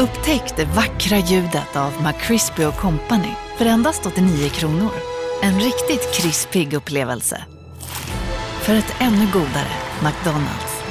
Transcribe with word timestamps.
Upptäck 0.00 0.56
det 0.56 0.64
vackra 0.64 1.18
ljudet 1.18 1.76
av 1.76 1.92
McCrispy 2.02 2.64
Company 2.80 3.34
för 3.58 3.66
endast 3.66 4.06
89 4.06 4.48
kronor. 4.48 4.90
En 5.42 5.60
riktigt 5.60 6.14
krispig 6.14 6.72
upplevelse. 6.72 7.44
För 8.62 8.74
ett 8.74 8.94
ännu 9.00 9.26
godare 9.32 9.72
McDonalds. 10.02 10.82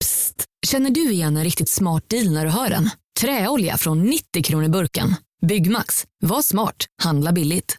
Psst! 0.00 0.44
Känner 0.66 0.90
du 0.90 1.10
igen 1.10 1.36
en 1.36 1.44
riktigt 1.44 1.68
smart 1.68 2.08
deal 2.08 2.32
när 2.32 2.44
du 2.44 2.50
hör 2.50 2.68
den? 2.68 2.90
Träolja 3.20 3.76
från 3.76 4.02
90 4.02 4.42
kronor 4.42 4.68
burken. 4.68 5.14
Byggmax. 5.46 6.04
Var 6.20 6.42
smart. 6.42 6.86
Handla 7.02 7.32
billigt. 7.32 7.76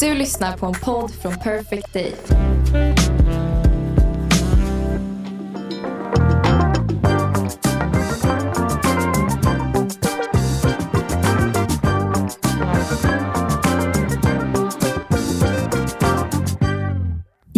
Du 0.00 0.14
lyssnar 0.14 0.56
på 0.56 0.66
en 0.66 0.74
podd 0.74 1.10
från 1.22 1.38
Perfect 1.38 1.92
Day. 1.92 2.14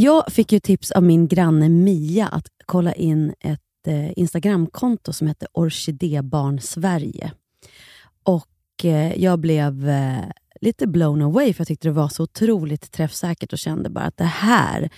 Jag 0.05 0.33
fick 0.33 0.53
ju 0.53 0.61
tips 0.61 0.91
av 0.91 1.03
min 1.03 1.29
granne 1.29 1.69
Mia 1.69 2.29
att 2.29 2.47
kolla 2.67 2.93
in 2.93 3.35
ett 3.41 3.61
eh, 3.87 4.19
Instagramkonto 4.19 5.13
som 5.13 5.27
heter 5.27 5.49
Orkidébarn 5.53 6.61
Sverige. 6.61 7.33
Och 8.23 8.85
eh, 8.85 9.23
jag 9.23 9.39
blev 9.39 9.89
eh, 9.89 10.25
lite 10.61 10.87
blown 10.87 11.23
away 11.23 11.53
för 11.53 11.61
jag 11.61 11.69
tyckte 11.69 11.89
det 11.89 11.93
var 11.93 12.09
så 12.09 12.23
otroligt 12.23 12.93
träffsäkert 12.93 13.53
och 13.53 13.59
kände 13.59 13.91
bara 13.91 14.05
att 14.05 14.17
det 14.17 14.25
här, 14.25 14.91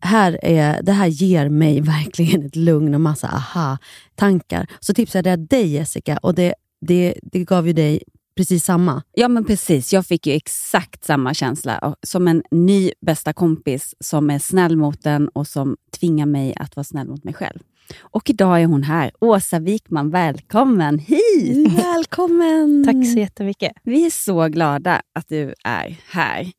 här 0.00 0.38
är, 0.42 0.82
det 0.82 0.92
här 0.92 1.06
ger 1.06 1.48
mig 1.48 1.80
verkligen 1.96 2.46
ett 2.46 2.56
lugn 2.56 2.94
och 2.94 3.00
massa 3.00 3.28
aha-tankar. 3.28 4.66
Så 4.80 4.94
tipsade 4.94 5.30
jag 5.30 5.38
dig 5.38 5.66
Jessica 5.66 6.18
och 6.18 6.34
det, 6.34 6.54
det, 6.80 7.14
det 7.22 7.44
gav 7.44 7.66
ju 7.66 7.72
dig 7.72 8.02
precis 8.36 8.64
samma. 8.64 9.02
Ja 9.12 9.28
men 9.28 9.44
precis, 9.44 9.92
jag 9.92 10.06
fick 10.06 10.26
ju 10.26 10.32
exakt 10.32 11.04
samma 11.04 11.34
känsla. 11.34 11.96
Som 12.02 12.28
en 12.28 12.42
ny 12.50 12.92
bästa 13.00 13.32
kompis 13.32 13.94
som 14.00 14.30
är 14.30 14.38
snäll 14.38 14.76
mot 14.76 15.06
en 15.06 15.28
och 15.28 15.46
som 15.46 15.76
tvingar 16.00 16.26
mig 16.26 16.54
att 16.60 16.76
vara 16.76 16.84
snäll 16.84 17.08
mot 17.08 17.24
mig 17.24 17.34
själv. 17.34 17.58
Och 18.00 18.30
idag 18.30 18.62
är 18.62 18.66
hon 18.66 18.82
här. 18.82 19.10
Åsa 19.20 19.58
Wikman, 19.58 20.10
välkommen 20.10 20.98
hit! 20.98 21.72
Välkommen! 21.78 22.84
Tack 22.86 23.12
så 23.12 23.18
jättemycket. 23.18 23.72
Vi 23.82 24.06
är 24.06 24.10
så 24.10 24.48
glada 24.48 25.02
att 25.12 25.28
du 25.28 25.54
är 25.64 25.96
här. 26.10 26.52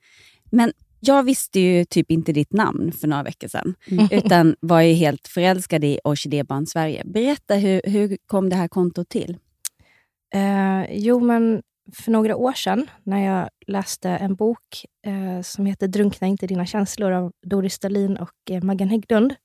Men 0.51 0.71
jag 0.99 1.23
visste 1.23 1.59
ju 1.59 1.85
typ 1.85 2.11
inte 2.11 2.31
ditt 2.31 2.53
namn 2.53 2.91
för 2.91 3.07
några 3.07 3.23
veckor 3.23 3.47
sedan, 3.47 3.75
Mm. 3.87 4.07
utan 4.11 4.55
var 4.59 4.81
ju 4.81 4.93
helt 4.93 5.27
förälskad 5.27 5.83
i 5.83 5.99
Orkidébarn 6.03 6.65
Sverige. 6.65 7.01
Berätta, 7.05 7.55
hur, 7.55 7.81
hur 7.85 8.17
kom 8.27 8.49
det 8.49 8.55
här 8.55 8.67
kontot 8.67 9.09
till? 9.09 9.37
Eh, 10.35 10.85
jo, 10.89 11.19
men 11.19 11.61
för 11.93 12.11
några 12.11 12.35
år 12.35 12.53
sedan 12.53 12.89
när 13.03 13.25
jag 13.25 13.49
läste 13.67 14.09
en 14.09 14.35
bok 14.35 14.85
eh, 15.05 15.41
som 15.41 15.65
heter 15.65 15.87
Drunkna 15.87 16.27
inte 16.27 16.47
dina 16.47 16.65
känslor 16.65 17.11
av 17.11 17.31
Doris 17.41 17.73
Stalin 17.73 18.17
och 18.17 18.51
eh, 18.51 18.63
Maggan 18.63 18.89
Hägglund 18.89 19.35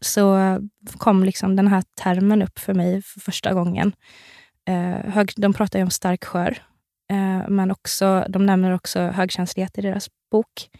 så 0.00 0.58
kom 0.96 1.24
liksom 1.24 1.56
den 1.56 1.68
här 1.68 1.82
termen 2.02 2.42
upp 2.42 2.58
för 2.58 2.74
mig 2.74 3.02
för 3.02 3.20
första 3.20 3.54
gången. 3.54 3.92
Eh, 4.68 5.10
hög, 5.12 5.32
de 5.36 5.52
pratar 5.52 5.78
ju 5.78 5.82
om 5.82 5.90
stark 5.90 6.24
skör, 6.24 6.58
eh, 7.10 7.48
men 7.48 7.70
också, 7.70 8.26
de 8.28 8.46
nämner 8.46 8.72
också 8.72 9.00
högkänslighet 9.00 9.78
i 9.78 9.80
deras 9.80 10.08
bok. 10.30 10.70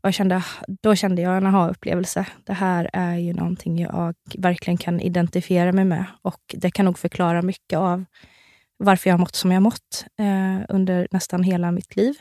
Och 0.00 0.06
jag 0.06 0.14
kände, 0.14 0.44
då 0.82 0.94
kände 0.94 1.22
jag 1.22 1.36
en 1.36 1.46
aha-upplevelse. 1.46 2.26
Det 2.44 2.52
här 2.52 2.90
är 2.92 3.16
ju 3.16 3.32
någonting 3.32 3.78
jag 3.78 4.14
verkligen 4.38 4.78
kan 4.78 5.00
identifiera 5.00 5.72
mig 5.72 5.84
med 5.84 6.04
och 6.22 6.40
det 6.54 6.70
kan 6.70 6.84
nog 6.84 6.98
förklara 6.98 7.42
mycket 7.42 7.78
av 7.78 8.04
varför 8.76 9.10
jag 9.10 9.14
har 9.14 9.20
mått 9.20 9.34
som 9.34 9.50
jag 9.50 9.56
har 9.56 9.62
mått 9.62 10.04
eh, 10.18 10.64
under 10.68 11.08
nästan 11.10 11.42
hela 11.42 11.72
mitt 11.72 11.96
liv. 11.96 12.14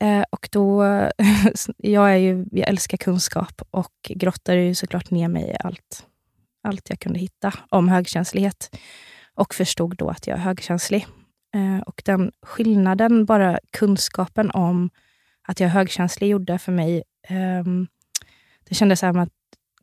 Eh, 0.00 0.24
och 0.30 0.48
då, 0.52 0.84
jag, 1.76 2.12
är 2.12 2.16
ju, 2.16 2.46
jag 2.52 2.68
älskar 2.68 2.96
kunskap 2.96 3.62
och 3.70 3.92
grottade 4.08 4.62
ju 4.62 4.74
såklart 4.74 5.10
ner 5.10 5.28
mig 5.28 5.50
i 5.50 5.56
allt, 5.64 6.06
allt 6.62 6.90
jag 6.90 7.00
kunde 7.00 7.18
hitta 7.18 7.52
om 7.68 7.88
högkänslighet 7.88 8.78
och 9.34 9.54
förstod 9.54 9.96
då 9.96 10.08
att 10.08 10.26
jag 10.26 10.38
är 10.38 10.42
högkänslig. 10.42 11.06
Eh, 11.54 11.82
och 11.86 12.02
den 12.04 12.32
skillnaden, 12.42 13.24
bara 13.24 13.58
kunskapen 13.70 14.50
om 14.50 14.90
att 15.46 15.60
jag 15.60 15.68
högkänslig 15.68 16.28
gjorde 16.28 16.58
för 16.58 16.72
mig, 16.72 17.02
ehm, 17.28 17.86
det 18.68 18.74
kändes 18.74 19.00
som 19.00 19.18
att 19.18 19.32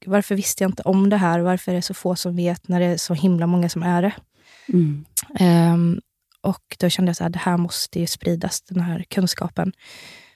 varför 0.05 0.35
visste 0.35 0.63
jag 0.63 0.71
inte 0.71 0.83
om 0.83 1.09
det 1.09 1.17
här? 1.17 1.39
Varför 1.39 1.71
är 1.71 1.75
det 1.75 1.81
så 1.81 1.93
få 1.93 2.15
som 2.15 2.35
vet 2.35 2.67
när 2.67 2.79
det 2.79 2.85
är 2.85 2.97
så 2.97 3.13
himla 3.13 3.47
många 3.47 3.69
som 3.69 3.83
är 3.83 4.01
det? 4.01 4.13
Mm. 4.67 5.05
Ehm, 5.39 6.01
och 6.41 6.77
då 6.79 6.89
kände 6.89 7.13
jag 7.19 7.27
att 7.27 7.33
det 7.33 7.39
här 7.39 7.57
måste 7.57 7.99
ju 7.99 8.07
spridas, 8.07 8.61
den 8.61 8.81
här 8.81 9.03
kunskapen. 9.09 9.73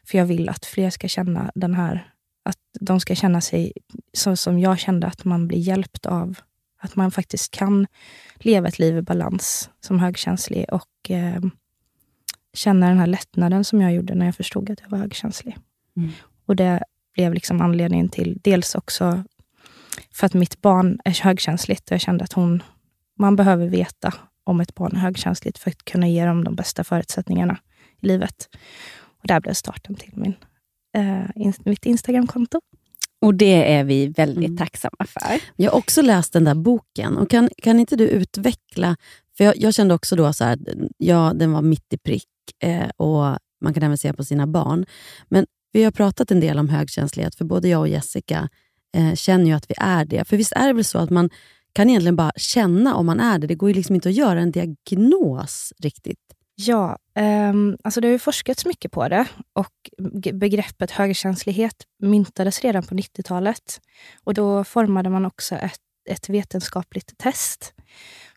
För 0.06 0.18
jag 0.18 0.26
vill 0.26 0.50
att 0.50 0.66
fler 0.66 0.90
ska 0.90 1.08
känna 1.08 1.52
den 1.56 1.74
här, 1.74 2.12
att 2.44 2.60
de 2.80 3.00
ska 3.00 3.16
känna 3.16 3.42
sig 3.42 3.74
så 4.14 4.36
som 4.36 4.60
jag 4.60 4.80
kände, 4.80 5.08
att 5.08 5.26
man 5.26 5.48
blir 5.48 5.60
hjälpt 5.60 6.06
av 6.06 6.40
att 6.80 6.96
man 6.96 7.12
faktiskt 7.12 7.52
kan 7.52 7.88
leva 8.36 8.68
ett 8.68 8.80
liv 8.80 8.98
i 8.98 9.02
balans 9.02 9.70
som 9.80 10.00
högkänslig 10.00 10.66
och 10.72 10.90
ehm, 11.10 11.52
känna 12.58 12.88
den 12.88 13.00
här 13.00 13.08
lättnaden 13.08 13.64
som 13.64 13.82
jag 13.82 13.94
gjorde 13.94 14.16
när 14.16 14.26
jag 14.26 14.36
förstod 14.36 14.70
att 14.70 14.82
jag 14.82 14.90
var 14.90 14.98
högkänslig. 14.98 15.58
Mm. 15.98 16.12
Och 16.46 16.56
det 16.56 16.84
blev 17.14 17.34
liksom 17.34 17.62
anledningen 17.62 18.10
till, 18.10 18.40
dels 18.44 18.76
också 18.76 19.24
för 20.14 20.26
att 20.26 20.34
mitt 20.34 20.62
barn 20.62 21.00
är 21.06 21.24
högkänsligt 21.24 21.86
och 21.86 21.92
jag 21.92 22.02
kände 22.02 22.24
att 22.24 22.34
hon, 22.34 22.64
man 23.20 23.36
behöver 23.36 23.68
veta 23.68 24.14
om 24.44 24.62
ett 24.62 24.76
barn 24.76 24.96
är 24.96 25.00
högkänsligt 25.00 25.58
för 25.58 25.72
att 25.72 25.86
kunna 25.86 26.08
ge 26.08 26.26
dem 26.26 26.44
de 26.44 26.56
bästa 26.56 26.84
förutsättningarna 26.84 27.58
i 28.02 28.08
livet. 28.08 28.50
Och 29.22 29.28
där 29.28 29.40
blev 29.40 29.54
starten 29.54 29.96
till 29.96 30.12
min, 30.16 30.34
eh, 30.96 31.30
in, 31.36 31.54
mitt 31.66 31.86
Instagramkonto. 31.86 32.62
Och 33.22 33.34
det 33.36 33.74
är 33.74 33.84
vi 33.84 34.08
väldigt 34.08 34.46
Mm. 34.46 34.58
tacksamma 34.58 35.06
för. 35.08 35.42
Jag 35.56 35.72
har 35.72 35.78
också 35.78 36.02
läst 36.02 36.34
den 36.34 36.44
där 36.44 36.56
boken. 36.56 37.18
Och 37.18 37.30
kan, 37.30 37.50
kan 37.58 37.80
inte 37.80 37.96
du 37.96 38.08
utveckla... 38.08 38.96
För 39.38 39.44
jag, 39.44 39.58
jag 39.58 39.74
kände 39.74 39.94
också 39.94 40.16
då 40.16 40.34
så 40.34 40.44
här, 40.44 40.60
ja, 40.98 41.34
den 41.36 41.52
var 41.52 41.62
mitt 41.62 41.94
i 41.94 41.98
prick 41.98 42.28
Eh, 42.60 42.90
och 42.98 43.38
man 43.62 43.74
kan 43.74 43.84
även 43.84 43.98
se 43.98 44.14
på 44.14 44.24
sina 44.24 44.48
barn. 44.48 44.86
Men 45.30 45.46
vi 45.72 45.84
har 45.84 45.92
pratat 45.92 46.32
en 46.32 46.40
del 46.40 46.60
om 46.60 46.70
högkänslighet, 46.70 47.36
för 47.36 47.46
både 47.46 47.68
jag 47.68 47.80
och 47.80 47.88
Jessica 47.88 48.50
eh, 48.96 49.14
känner 49.14 49.46
ju 49.46 49.52
att 49.52 49.70
vi 49.70 49.76
är 49.78 50.06
det. 50.06 50.28
För 50.28 50.38
visst 50.38 50.54
är 50.54 50.68
det 50.68 50.74
väl 50.74 50.84
så 50.84 50.98
att 50.98 51.10
man 51.10 51.30
kan 51.74 51.90
egentligen 51.90 52.16
bara 52.16 52.32
känna 52.36 52.96
om 52.96 53.06
man 53.06 53.20
är 53.20 53.40
det? 53.40 53.48
Det 53.48 53.56
går 53.56 53.70
ju 53.70 53.76
liksom 53.76 53.96
inte 53.96 54.10
att 54.10 54.16
göra 54.16 54.42
en 54.42 54.52
diagnos 54.52 55.74
riktigt. 55.80 56.20
Ja, 56.56 56.98
um, 57.50 57.78
alltså 57.84 58.02
det 58.02 58.08
har 58.08 58.12
ju 58.12 58.20
forskats 58.20 58.66
mycket 58.66 58.92
på 58.92 59.08
det 59.08 59.26
och 59.54 59.90
begreppet 60.34 60.92
högkänslighet 60.92 61.76
myntades 62.00 62.62
redan 62.62 62.84
på 62.84 62.96
90-talet. 62.96 63.82
Och 64.24 64.34
då 64.34 64.64
formade 64.64 65.10
man 65.10 65.26
också 65.26 65.56
ett, 65.56 65.80
ett 66.10 66.30
vetenskapligt 66.30 67.18
test. 67.18 67.74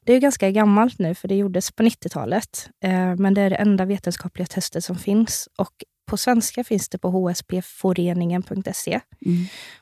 Det 0.04 0.12
är 0.12 0.20
ganska 0.20 0.50
gammalt 0.50 0.98
nu, 0.98 1.14
för 1.14 1.28
det 1.28 1.34
gjordes 1.34 1.72
på 1.72 1.82
90-talet. 1.82 2.70
Eh, 2.84 3.16
men 3.16 3.34
det 3.34 3.40
är 3.40 3.50
det 3.50 3.56
enda 3.56 3.84
vetenskapliga 3.84 4.46
testet 4.46 4.84
som 4.84 4.96
finns. 4.96 5.48
Och 5.56 5.84
på 6.06 6.16
svenska 6.16 6.64
finns 6.64 6.88
det 6.88 6.98
på 6.98 7.28
hspforeningen.se. 7.30 9.00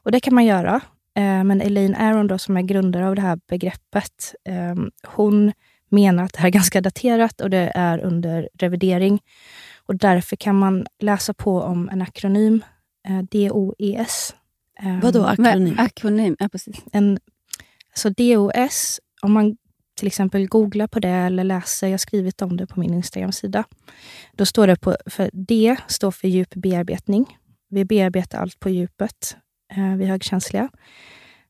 Och 0.03 0.13
det 0.13 0.21
kan 0.21 0.35
man 0.35 0.45
göra. 0.45 0.81
Eh, 1.15 1.45
men 1.45 1.61
Elaine 1.61 1.95
Aron, 1.95 2.27
då, 2.27 2.39
som 2.39 2.57
är 2.57 2.63
grundare 2.63 3.09
av 3.09 3.15
det 3.15 3.23
här 3.23 3.39
begreppet, 3.49 4.35
eh, 4.45 4.75
hon 5.07 5.53
menar 5.89 6.25
att 6.25 6.33
det 6.33 6.39
här 6.39 6.49
är 6.49 6.53
ganska 6.53 6.81
daterat 6.81 7.41
och 7.41 7.51
det 7.51 7.73
är 7.75 7.99
under 7.99 8.49
revidering. 8.59 9.21
Och 9.87 9.97
därför 9.97 10.37
kan 10.37 10.59
man 10.59 10.87
läsa 10.99 11.35
på 11.35 11.63
om 11.63 11.89
en 11.89 12.03
akronym, 12.03 12.65
eh, 13.09 13.23
DOES. 13.23 14.35
Eh, 14.83 15.01
Vadå 15.03 15.25
akronym? 15.25 15.79
Akronym, 15.79 16.37
ja 16.39 16.49
precis. 16.49 16.77
en, 16.93 17.19
så 17.95 18.09
DOS, 18.09 19.01
om 19.23 19.33
man 19.33 19.57
till 19.99 20.07
exempel 20.07 20.49
googlar 20.49 20.87
på 20.87 21.01
det 21.01 21.09
eller 21.09 21.45
läser, 21.45 21.87
jag 21.87 21.93
har 21.93 21.99
skrivit 21.99 22.43
om 22.43 22.57
det 22.57 22.67
på 22.67 22.81
min 22.81 22.95
Instagram-sida. 22.95 23.65
Då 24.33 24.47
står 24.47 24.67
det 24.67 24.77
på, 24.77 24.97
för 25.07 25.31
D 25.33 25.77
står 25.87 26.11
för 26.11 26.29
djup 26.29 26.55
bearbetning. 26.55 27.39
Vi 27.71 27.85
bearbetar 27.85 28.39
allt 28.39 28.61
på 28.61 28.71
djupet. 28.71 29.37
Eh, 29.77 29.97
vi 29.97 30.05
är 30.05 30.09
högkänsliga. 30.09 30.69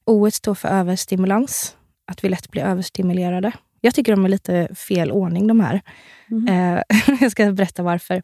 O 0.06 0.30
står 0.30 0.54
för 0.54 0.68
överstimulans, 0.68 1.76
att 2.06 2.24
vi 2.24 2.28
lätt 2.28 2.50
blir 2.50 2.62
överstimulerade. 2.62 3.52
Jag 3.80 3.94
tycker 3.94 4.12
de 4.12 4.24
är 4.24 4.28
lite 4.28 4.74
fel 4.74 5.10
ordning 5.12 5.46
de 5.46 5.60
här. 5.60 5.80
Eh, 6.48 6.82
jag 7.20 7.30
ska 7.30 7.52
berätta 7.52 7.82
varför. 7.82 8.22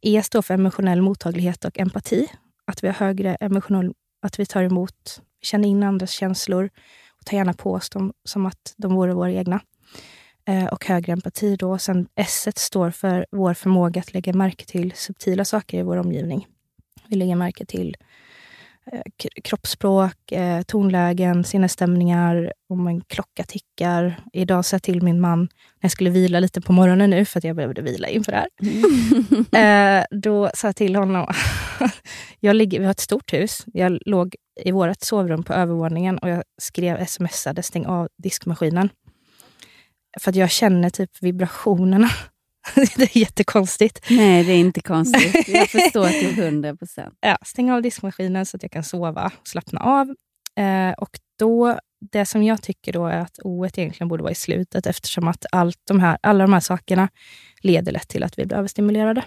E 0.00 0.22
står 0.22 0.42
för 0.42 0.54
emotionell 0.54 1.02
mottaglighet 1.02 1.64
och 1.64 1.78
empati. 1.78 2.28
Att 2.64 2.84
vi 2.84 2.88
har 2.88 2.94
högre 2.94 3.34
emotionell, 3.34 3.92
att 4.22 4.38
vi 4.38 4.46
tar 4.46 4.62
emot, 4.62 5.22
känner 5.42 5.68
in 5.68 5.82
andras 5.82 6.10
känslor 6.10 6.70
och 7.22 7.26
tar 7.26 7.36
gärna 7.36 7.52
på 7.52 7.72
oss 7.72 7.90
dem 7.90 8.12
som 8.24 8.46
att 8.46 8.74
de 8.76 8.94
vore 8.94 9.14
våra 9.14 9.32
egna. 9.32 9.60
Eh, 10.48 10.64
och 10.64 10.86
högre 10.86 11.12
empati 11.12 11.56
då. 11.56 11.78
Sen 11.78 12.08
S 12.14 12.48
står 12.56 12.90
för 12.90 13.26
vår 13.30 13.54
förmåga 13.54 14.00
att 14.00 14.14
lägga 14.14 14.32
märke 14.32 14.66
till 14.66 14.92
subtila 14.96 15.44
saker 15.44 15.78
i 15.78 15.82
vår 15.82 15.96
omgivning. 15.96 16.46
Vi 17.06 17.16
lägger 17.16 17.36
märke 17.36 17.64
till 17.64 17.96
eh, 18.92 19.00
kroppsspråk, 19.44 20.32
eh, 20.32 20.62
tonlägen, 20.62 21.44
sinnesstämningar, 21.44 22.52
om 22.68 22.86
en 22.86 23.00
klocka 23.00 23.44
tickar. 23.44 24.20
Idag 24.32 24.64
sa 24.64 24.74
jag 24.74 24.82
till 24.82 25.02
min 25.02 25.20
man, 25.20 25.40
när 25.40 25.48
jag 25.80 25.90
skulle 25.90 26.10
vila 26.10 26.40
lite 26.40 26.60
på 26.60 26.72
morgonen 26.72 27.10
nu, 27.10 27.24
för 27.24 27.38
att 27.38 27.44
jag 27.44 27.56
behövde 27.56 27.82
vila 27.82 28.08
inför 28.08 28.32
det 28.32 28.38
här. 28.38 28.48
Mm. 29.52 30.00
eh, 30.00 30.04
då 30.10 30.50
sa 30.54 30.68
jag 30.68 30.76
till 30.76 30.96
honom, 30.96 31.26
jag 32.40 32.56
ligger, 32.56 32.78
vi 32.78 32.84
har 32.84 32.92
ett 32.92 33.00
stort 33.00 33.32
hus. 33.32 33.64
Jag 33.66 33.98
låg 34.06 34.34
i 34.64 34.70
vårt 34.70 35.02
sovrum 35.02 35.42
på 35.42 35.52
övervåningen 35.52 36.18
och 36.18 36.28
jag 36.28 36.42
skrev 36.60 37.06
smsade 37.06 37.62
stäng 37.62 37.86
av 37.86 38.08
diskmaskinen. 38.22 38.88
För 40.20 40.30
att 40.30 40.36
jag 40.36 40.50
känner 40.50 40.90
typ 40.90 41.10
vibrationerna 41.22 42.10
det 42.74 43.02
är 43.02 43.18
jättekonstigt. 43.18 44.10
Nej, 44.10 44.44
det 44.44 44.52
är 44.52 44.58
inte 44.58 44.80
konstigt. 44.80 45.48
Jag 45.54 45.70
förstår 45.70 46.08
till 46.08 46.42
hundra 46.44 46.76
procent. 46.76 47.14
Ja, 47.20 47.38
stänga 47.44 47.74
av 47.74 47.82
diskmaskinen 47.82 48.46
så 48.46 48.56
att 48.56 48.62
jag 48.62 48.72
kan 48.72 48.84
sova 48.84 49.32
och 49.40 49.48
slappna 49.48 49.80
av. 49.80 50.14
Eh, 50.64 50.92
och 50.92 51.18
då, 51.38 51.78
det 52.12 52.26
som 52.26 52.42
jag 52.42 52.62
tycker 52.62 52.92
då 52.92 53.06
är 53.06 53.18
att 53.18 53.38
o 53.44 53.66
egentligen 53.66 54.08
borde 54.08 54.22
vara 54.22 54.32
i 54.32 54.34
slutet 54.34 54.86
eftersom 54.86 55.28
att 55.28 55.46
allt 55.52 55.78
de 55.88 56.00
här, 56.00 56.18
alla 56.20 56.44
de 56.44 56.52
här 56.52 56.60
sakerna 56.60 57.08
leder 57.60 57.92
lätt 57.92 58.08
till 58.08 58.22
att 58.22 58.38
vi 58.38 58.46
blir 58.46 58.56
överstimulerade. 58.56 59.22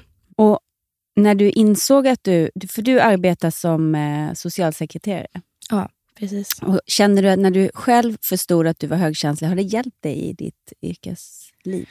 När 1.16 1.36
du 1.36 1.50
insåg 1.50 2.08
att 2.08 2.24
du... 2.24 2.50
För 2.70 2.82
du 2.82 3.00
arbetar 3.00 3.50
som 3.50 3.96
eh, 3.96 4.34
socialsekreterare. 4.34 5.42
Ja, 5.70 5.90
precis. 6.20 6.62
Och 6.62 6.80
känner 6.88 7.22
du 7.22 7.30
att 7.30 7.40
när 7.40 7.52
du 7.52 7.70
själv 7.74 8.18
förstod 8.22 8.68
att 8.68 8.80
du 8.80 8.88
var 8.88 8.98
högkänslig, 8.98 9.48
har 9.48 9.56
det 9.56 9.62
hjälpt 9.62 10.02
dig 10.02 10.16
i 10.16 10.34
ditt 10.34 10.74
yrkesliv? 10.82 11.90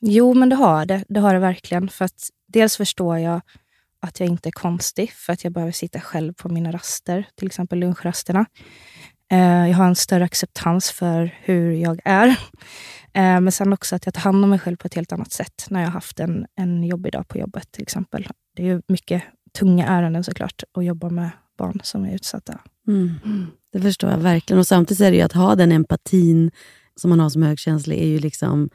Jo, 0.00 0.34
men 0.34 0.48
det 0.48 0.56
har 0.56 0.86
det. 0.86 1.04
Det 1.08 1.20
har 1.20 1.34
det 1.34 1.40
verkligen. 1.40 1.88
För 1.88 2.04
att 2.04 2.28
dels 2.48 2.76
förstår 2.76 3.18
jag 3.18 3.40
att 4.00 4.20
jag 4.20 4.28
inte 4.28 4.48
är 4.48 4.52
konstig, 4.52 5.12
för 5.12 5.32
att 5.32 5.44
jag 5.44 5.52
behöver 5.52 5.72
sitta 5.72 6.00
själv 6.00 6.32
på 6.32 6.48
mina 6.48 6.72
raster, 6.72 7.28
till 7.34 7.46
exempel 7.46 7.78
lunchrasterna. 7.78 8.46
Eh, 9.32 9.68
jag 9.68 9.76
har 9.76 9.86
en 9.86 9.96
större 9.96 10.24
acceptans 10.24 10.90
för 10.90 11.38
hur 11.42 11.72
jag 11.72 12.00
är. 12.04 12.28
Eh, 13.12 13.40
men 13.40 13.52
sen 13.52 13.72
också 13.72 13.96
att 13.96 14.06
jag 14.06 14.14
tar 14.14 14.20
hand 14.20 14.44
om 14.44 14.50
mig 14.50 14.58
själv 14.58 14.76
på 14.76 14.86
ett 14.86 14.94
helt 14.94 15.12
annat 15.12 15.32
sätt 15.32 15.66
när 15.70 15.80
jag 15.80 15.86
har 15.86 15.92
haft 15.92 16.20
en, 16.20 16.46
en 16.56 16.84
jobbig 16.84 17.12
dag 17.12 17.28
på 17.28 17.38
jobbet 17.38 17.72
till 17.72 17.82
exempel. 17.82 18.28
Det 18.54 18.62
är 18.62 18.66
ju 18.66 18.82
mycket 18.88 19.22
tunga 19.58 19.86
ärenden 19.86 20.24
såklart 20.24 20.62
att 20.72 20.84
jobba 20.84 21.10
med 21.10 21.30
barn 21.58 21.80
som 21.82 22.04
är 22.04 22.14
utsatta. 22.14 22.58
Mm. 22.88 23.14
Det 23.72 23.80
förstår 23.80 24.10
jag 24.10 24.18
verkligen. 24.18 24.58
Och 24.58 24.66
Samtidigt 24.66 25.00
är 25.00 25.10
det 25.10 25.16
ju 25.16 25.22
att 25.22 25.32
ha 25.32 25.54
den 25.54 25.72
empatin 25.72 26.50
som 26.96 27.10
man 27.10 27.20
har 27.20 27.28
som 27.28 27.42
högkänslig 27.42 27.98
är 27.98 28.06
ju 28.06 28.18
liksom 28.18 28.70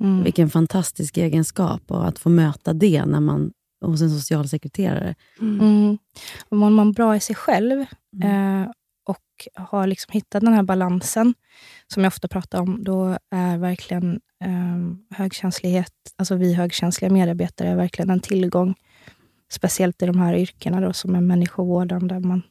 Mm. 0.00 0.22
Vilken 0.22 0.50
fantastisk 0.50 1.16
egenskap 1.16 1.82
och 1.90 2.08
att 2.08 2.18
få 2.18 2.28
möta 2.28 2.72
det 2.72 3.04
när 3.04 3.20
man, 3.20 3.52
hos 3.84 4.02
en 4.02 4.10
socialsekreterare. 4.10 5.14
Mm. 5.40 5.60
Mm. 5.60 5.98
Om 6.48 6.74
man 6.74 6.92
bra 6.92 7.16
i 7.16 7.20
sig 7.20 7.36
själv 7.36 7.84
mm. 8.22 8.62
eh, 8.62 8.70
och 9.06 9.48
har 9.54 9.86
liksom 9.86 10.12
hittat 10.12 10.44
den 10.44 10.52
här 10.52 10.62
balansen, 10.62 11.34
som 11.86 12.04
jag 12.04 12.10
ofta 12.10 12.28
pratar 12.28 12.60
om, 12.60 12.84
då 12.84 13.18
är 13.30 13.58
verkligen 13.58 14.20
eh, 14.44 15.16
högkänslighet, 15.16 15.94
alltså 16.16 16.34
vi 16.34 16.54
högkänsliga 16.54 17.10
medarbetare, 17.10 17.68
är 17.68 17.76
verkligen 17.76 18.10
en 18.10 18.20
tillgång. 18.20 18.74
Speciellt 19.50 20.02
i 20.02 20.06
de 20.06 20.18
här 20.20 20.34
yrkena 20.34 20.80
då, 20.80 20.92
som 20.92 21.14
är 21.14 21.20
människovårdande. 21.20 22.20
Man, 22.20 22.42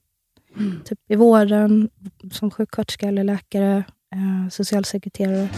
mm. 0.57 0.81
typ 0.85 0.99
I 1.07 1.15
vården, 1.15 1.89
som 2.31 2.51
sjuksköterska 2.51 3.07
eller 3.07 3.23
läkare, 3.23 3.83
eh, 4.13 4.49
socialsekreterare. 4.49 5.49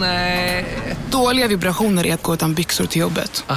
Nej. 0.00 0.66
Dåliga 1.12 1.48
vibrationer 1.48 2.06
är 2.06 2.14
att 2.14 2.22
gå 2.22 2.34
utan 2.34 2.54
byxor 2.54 2.86
till 2.86 3.00
jobbet. 3.00 3.44
Ah. 3.46 3.56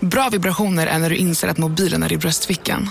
Bra 0.00 0.28
vibrationer 0.32 0.86
är 0.86 0.98
när 0.98 1.10
du 1.10 1.16
inser 1.16 1.48
att 1.48 1.58
mobilen 1.58 2.02
är 2.02 2.12
i 2.12 2.16
bröstfickan. 2.16 2.90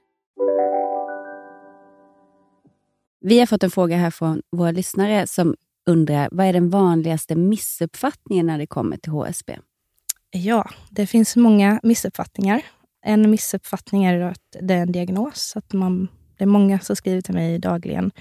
Vi 3.21 3.39
har 3.39 3.45
fått 3.45 3.63
en 3.63 3.71
fråga 3.71 3.97
här 3.97 4.11
från 4.11 4.41
våra 4.51 4.71
lyssnare 4.71 5.27
som 5.27 5.55
undrar, 5.85 6.29
vad 6.31 6.45
är 6.45 6.53
den 6.53 6.69
vanligaste 6.69 7.35
missuppfattningen 7.35 8.45
när 8.45 8.57
det 8.57 8.67
kommer 8.67 8.97
till 8.97 9.11
HSB? 9.11 9.57
Ja, 10.31 10.69
det 10.89 11.07
finns 11.07 11.35
många 11.35 11.79
missuppfattningar. 11.83 12.61
En 13.05 13.31
missuppfattning 13.31 14.05
är 14.05 14.21
att 14.21 14.55
det 14.61 14.73
är 14.73 14.81
en 14.81 14.91
diagnos. 14.91 15.53
Att 15.55 15.73
man, 15.73 16.07
det 16.37 16.43
är 16.43 16.47
många 16.47 16.79
som 16.79 16.95
skriver 16.95 17.21
till 17.21 17.33
mig 17.33 17.59
dagligen. 17.59 18.11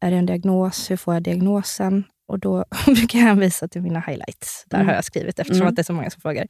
Är 0.00 0.10
det 0.10 0.16
en 0.16 0.26
diagnos? 0.26 0.90
Hur 0.90 0.96
får 0.96 1.14
jag 1.14 1.22
diagnosen? 1.22 2.04
Och 2.26 2.38
då 2.38 2.64
brukar 2.86 3.18
jag 3.18 3.26
hänvisa 3.26 3.68
till 3.68 3.82
mina 3.82 4.00
highlights. 4.00 4.64
Där 4.66 4.78
mm. 4.78 4.88
har 4.88 4.94
jag 4.94 5.04
skrivit, 5.04 5.38
eftersom 5.38 5.62
mm. 5.62 5.68
att 5.68 5.76
det 5.76 5.82
är 5.82 5.84
så 5.84 5.92
många 5.92 6.10
som 6.10 6.20
frågar. 6.20 6.46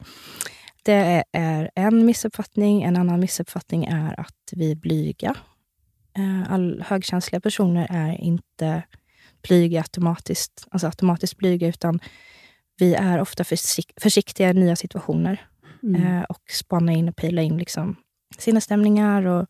Det 0.83 1.23
är 1.31 1.69
en 1.75 2.05
missuppfattning. 2.05 2.83
En 2.83 2.97
annan 2.97 3.19
missuppfattning 3.19 3.85
är 3.85 4.19
att 4.19 4.51
vi 4.51 4.71
är 4.71 4.75
blyga. 4.75 5.35
Eh, 6.17 6.51
all, 6.51 6.83
högkänsliga 6.87 7.39
personer 7.39 7.87
är 7.89 8.21
inte 8.21 8.83
blyga 9.41 9.79
automatiskt, 9.79 10.67
alltså 10.71 10.87
automatiskt 10.87 11.37
blyga, 11.37 11.67
utan 11.67 11.99
vi 12.77 12.93
är 12.93 13.21
ofta 13.21 13.43
försikt, 13.43 14.01
försiktiga 14.01 14.49
i 14.49 14.53
nya 14.53 14.75
situationer. 14.75 15.47
Mm. 15.83 16.01
Eh, 16.01 16.23
och 16.23 16.41
spanar 16.51 16.93
in 16.93 17.09
och 17.09 17.15
pejlar 17.15 17.43
in 17.43 17.57
liksom 17.57 17.95
sinnesstämningar 18.37 19.25
och 19.25 19.47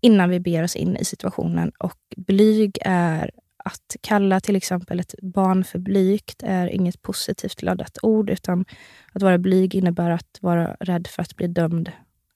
innan 0.00 0.30
vi 0.30 0.40
ber 0.40 0.62
oss 0.62 0.76
in 0.76 0.96
i 0.96 1.04
situationen. 1.04 1.72
Och 1.78 1.98
blyg 2.16 2.78
är 2.80 3.30
att 3.56 3.96
kalla 4.00 4.40
till 4.40 4.56
exempel 4.56 5.00
ett 5.00 5.14
barn 5.22 5.64
för 5.64 5.78
blygt 5.78 6.42
är 6.42 6.66
inget 6.66 7.02
positivt 7.02 7.62
laddat 7.62 7.98
ord, 8.02 8.30
utan 8.30 8.64
att 9.12 9.22
vara 9.22 9.38
blyg 9.38 9.74
innebär 9.74 10.10
att 10.10 10.38
vara 10.40 10.76
rädd 10.80 11.06
för 11.06 11.22
att 11.22 11.36
bli 11.36 11.46
dömd 11.46 11.92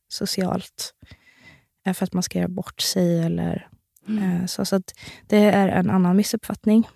socialt 0.08 0.94
för 1.84 2.04
att 2.04 2.12
man 2.12 2.22
ska 2.22 2.38
göra 2.38 2.48
bort 2.48 2.80
sig. 2.80 3.20
Eller, 3.20 3.68
mm. 4.08 4.22
Eh, 4.22 4.46
så, 4.46 4.64
så 4.64 4.80
det 5.26 5.36
är 5.38 5.68
en 5.68 5.90
annan 5.90 6.16
missuppfattning. 6.16 6.88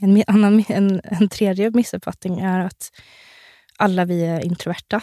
En, 0.00 0.22
annan, 0.26 0.64
en, 0.68 1.00
en 1.04 1.28
tredje 1.28 1.70
missuppfattning 1.70 2.38
är 2.40 2.60
att 2.60 2.92
alla 3.76 4.04
vi 4.04 4.24
är 4.24 4.40
introverta. 4.40 5.02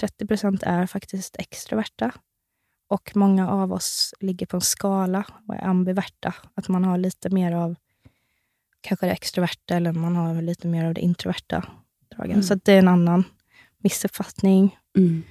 30 0.00 0.26
procent 0.26 0.62
är 0.62 0.86
faktiskt 0.86 1.36
extroverta. 1.38 2.12
Och 2.88 3.10
många 3.14 3.50
av 3.50 3.72
oss 3.72 4.14
ligger 4.20 4.46
på 4.46 4.56
en 4.56 4.60
skala 4.60 5.24
och 5.48 5.54
är 5.54 5.64
ambiverta. 5.64 6.34
Att 6.54 6.68
man 6.68 6.84
har 6.84 6.98
lite 6.98 7.30
mer 7.30 7.52
av 7.52 7.76
kanske 8.80 9.06
det 9.06 9.12
extroverta 9.12 9.74
eller 9.74 9.92
man 9.92 10.16
har 10.16 10.42
lite 10.42 10.68
mer 10.68 10.84
av 10.84 10.94
det 10.94 11.00
introverta 11.00 11.64
dragen. 12.16 12.32
Mm. 12.32 12.42
Så 12.42 12.54
det 12.54 12.72
är 12.72 12.78
en 12.78 12.88
annan 12.88 13.24
missuppfattning. 13.78 14.78
Mm. 14.96 15.22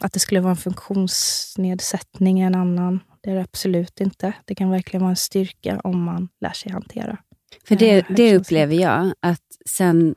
Att 0.00 0.12
det 0.12 0.20
skulle 0.20 0.40
vara 0.40 0.50
en 0.50 0.56
funktionsnedsättning 0.56 2.40
är 2.40 2.46
en 2.46 2.54
annan. 2.54 3.00
Det 3.20 3.30
är 3.30 3.34
det 3.34 3.42
absolut 3.42 4.00
inte. 4.00 4.32
Det 4.44 4.54
kan 4.54 4.70
verkligen 4.70 5.00
vara 5.02 5.10
en 5.10 5.16
styrka 5.16 5.80
om 5.84 6.02
man 6.02 6.28
lär 6.40 6.52
sig 6.52 6.72
hantera. 6.72 7.18
För 7.64 7.76
det, 7.76 7.98
eh, 7.98 8.04
det 8.16 8.36
upplever 8.36 8.74
jag, 8.74 9.12
att 9.20 9.42
sen 9.70 10.14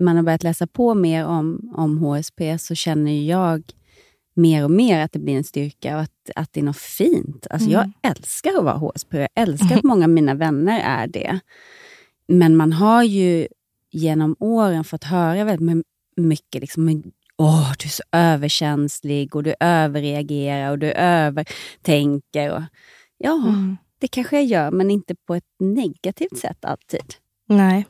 man 0.00 0.16
har 0.16 0.22
börjat 0.22 0.42
läsa 0.42 0.66
på 0.66 0.94
mer 0.94 1.24
om, 1.24 1.72
om 1.76 1.98
HSP 1.98 2.58
så 2.58 2.74
känner 2.74 3.28
jag 3.28 3.62
mer 4.34 4.64
och 4.64 4.70
mer 4.70 5.00
att 5.00 5.12
det 5.12 5.18
blir 5.18 5.36
en 5.36 5.44
styrka 5.44 5.96
och 5.96 6.02
att, 6.02 6.30
att 6.34 6.52
det 6.52 6.60
är 6.60 6.64
något 6.64 6.76
fint. 6.76 7.46
Alltså 7.50 7.70
mm. 7.70 7.92
Jag 8.02 8.10
älskar 8.10 8.50
att 8.58 8.64
vara 8.64 8.76
HSP. 8.76 9.16
Jag 9.18 9.28
älskar 9.34 9.76
att 9.76 9.84
många 9.84 10.04
av 10.04 10.10
mina 10.10 10.34
vänner 10.34 10.80
är 10.80 11.06
det. 11.06 11.40
Men 12.28 12.56
man 12.56 12.72
har 12.72 13.02
ju 13.02 13.48
genom 13.90 14.36
åren 14.38 14.84
fått 14.84 15.04
höra 15.04 15.44
väldigt 15.44 15.84
mycket 16.16 16.60
liksom, 16.60 17.12
åh, 17.38 17.72
du 17.78 17.86
är 17.86 17.90
så 17.90 18.02
överkänslig 18.12 19.36
och 19.36 19.42
du 19.42 19.54
överreagerar 19.60 20.70
och 20.70 20.78
du 20.78 20.92
övertänker. 20.92 22.50
Och, 22.52 22.62
ja, 23.18 23.32
Mm. 23.48 23.76
det 23.98 24.08
kanske 24.08 24.36
jag 24.36 24.44
gör, 24.44 24.70
men 24.70 24.90
inte 24.90 25.14
på 25.14 25.34
ett 25.34 25.44
negativt 25.60 26.38
sätt 26.38 26.64
alltid. 26.64 27.14
Nej. 27.48 27.86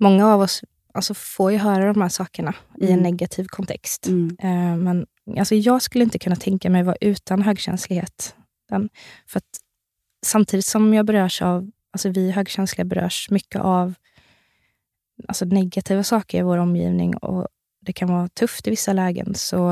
Många 0.00 0.26
av 0.34 0.40
oss 0.40 0.62
alltså, 0.94 1.14
får 1.14 1.52
ju 1.52 1.58
höra 1.58 1.92
de 1.92 2.02
här 2.02 2.08
sakerna 2.08 2.54
i 2.80 2.84
en 2.86 2.88
Mm. 2.92 3.02
negativ 3.02 3.44
kontext. 3.46 4.06
Mm. 4.06 4.36
Eh, 4.40 4.76
men 4.76 5.06
alltså, 5.38 5.54
jag 5.54 5.82
skulle 5.82 6.04
inte 6.04 6.18
kunna 6.18 6.36
tänka 6.36 6.70
mig 6.70 6.82
vara 6.82 6.96
utan 7.00 7.42
högkänslighet. 7.42 8.34
Den, 8.68 8.88
för 9.26 9.38
att 9.38 9.60
samtidigt 10.26 10.64
som 10.66 10.94
jag 10.94 11.06
berörs 11.06 11.42
av, 11.42 11.70
alltså 11.92 12.08
vi 12.08 12.30
högkänsliga 12.30 12.84
berörs 12.84 13.30
mycket 13.30 13.60
av 13.60 13.94
alltså, 15.28 15.44
negativa 15.44 16.02
saker 16.02 16.38
i 16.38 16.42
vår 16.42 16.58
omgivning 16.58 17.16
och 17.16 17.48
det 17.84 17.92
kan 17.92 18.08
vara 18.08 18.28
tufft 18.28 18.66
i 18.66 18.70
vissa 18.70 18.92
lägen. 18.92 19.34
Så 19.34 19.68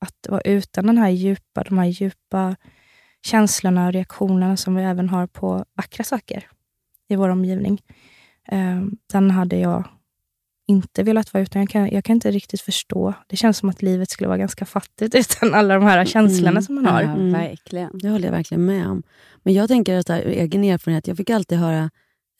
att 0.00 0.26
vara 0.28 0.40
utan 0.40 0.86
den 0.86 0.98
här 0.98 1.08
djupa, 1.10 1.62
de 1.62 1.78
här 1.78 1.86
djupa 1.86 2.56
känslorna 3.26 3.86
och 3.86 3.92
reaktionerna 3.92 4.56
som 4.56 4.74
vi 4.74 4.82
även 4.82 5.08
har 5.08 5.26
på 5.26 5.64
vackra 5.74 6.04
saker 6.04 6.48
i 7.08 7.16
vår 7.16 7.28
omgivning. 7.28 7.82
Eh, 8.48 8.82
den 9.12 9.30
hade 9.30 9.56
jag 9.58 9.84
inte 10.68 11.02
velat 11.02 11.34
vara 11.34 11.42
utan. 11.42 11.62
Jag 11.62 11.68
kan, 11.68 11.88
jag 11.90 12.04
kan 12.04 12.14
inte 12.14 12.30
riktigt 12.30 12.60
förstå. 12.60 13.14
Det 13.26 13.36
känns 13.36 13.58
som 13.58 13.68
att 13.68 13.82
livet 13.82 14.10
skulle 14.10 14.28
vara 14.28 14.38
ganska 14.38 14.64
fattigt 14.64 15.14
utan 15.18 15.54
alla 15.54 15.74
de 15.74 15.82
här 15.84 16.04
känslorna 16.04 16.50
Mm. 16.50 16.62
som 16.62 16.74
man 16.74 16.86
har. 16.86 17.02
Ja, 17.02 17.14
verkligen. 17.38 17.98
Det 17.98 18.08
håller 18.08 18.24
jag 18.24 18.32
verkligen 18.32 18.64
med 18.66 18.86
om. 18.86 19.02
Men 19.42 19.54
jag 19.54 19.68
tänker 19.68 19.98
att 19.98 20.10
ur 20.10 20.26
egen 20.26 20.64
erfarenhet, 20.64 21.06
jag 21.06 21.16
fick 21.16 21.30
alltid 21.30 21.58
höra 21.58 21.90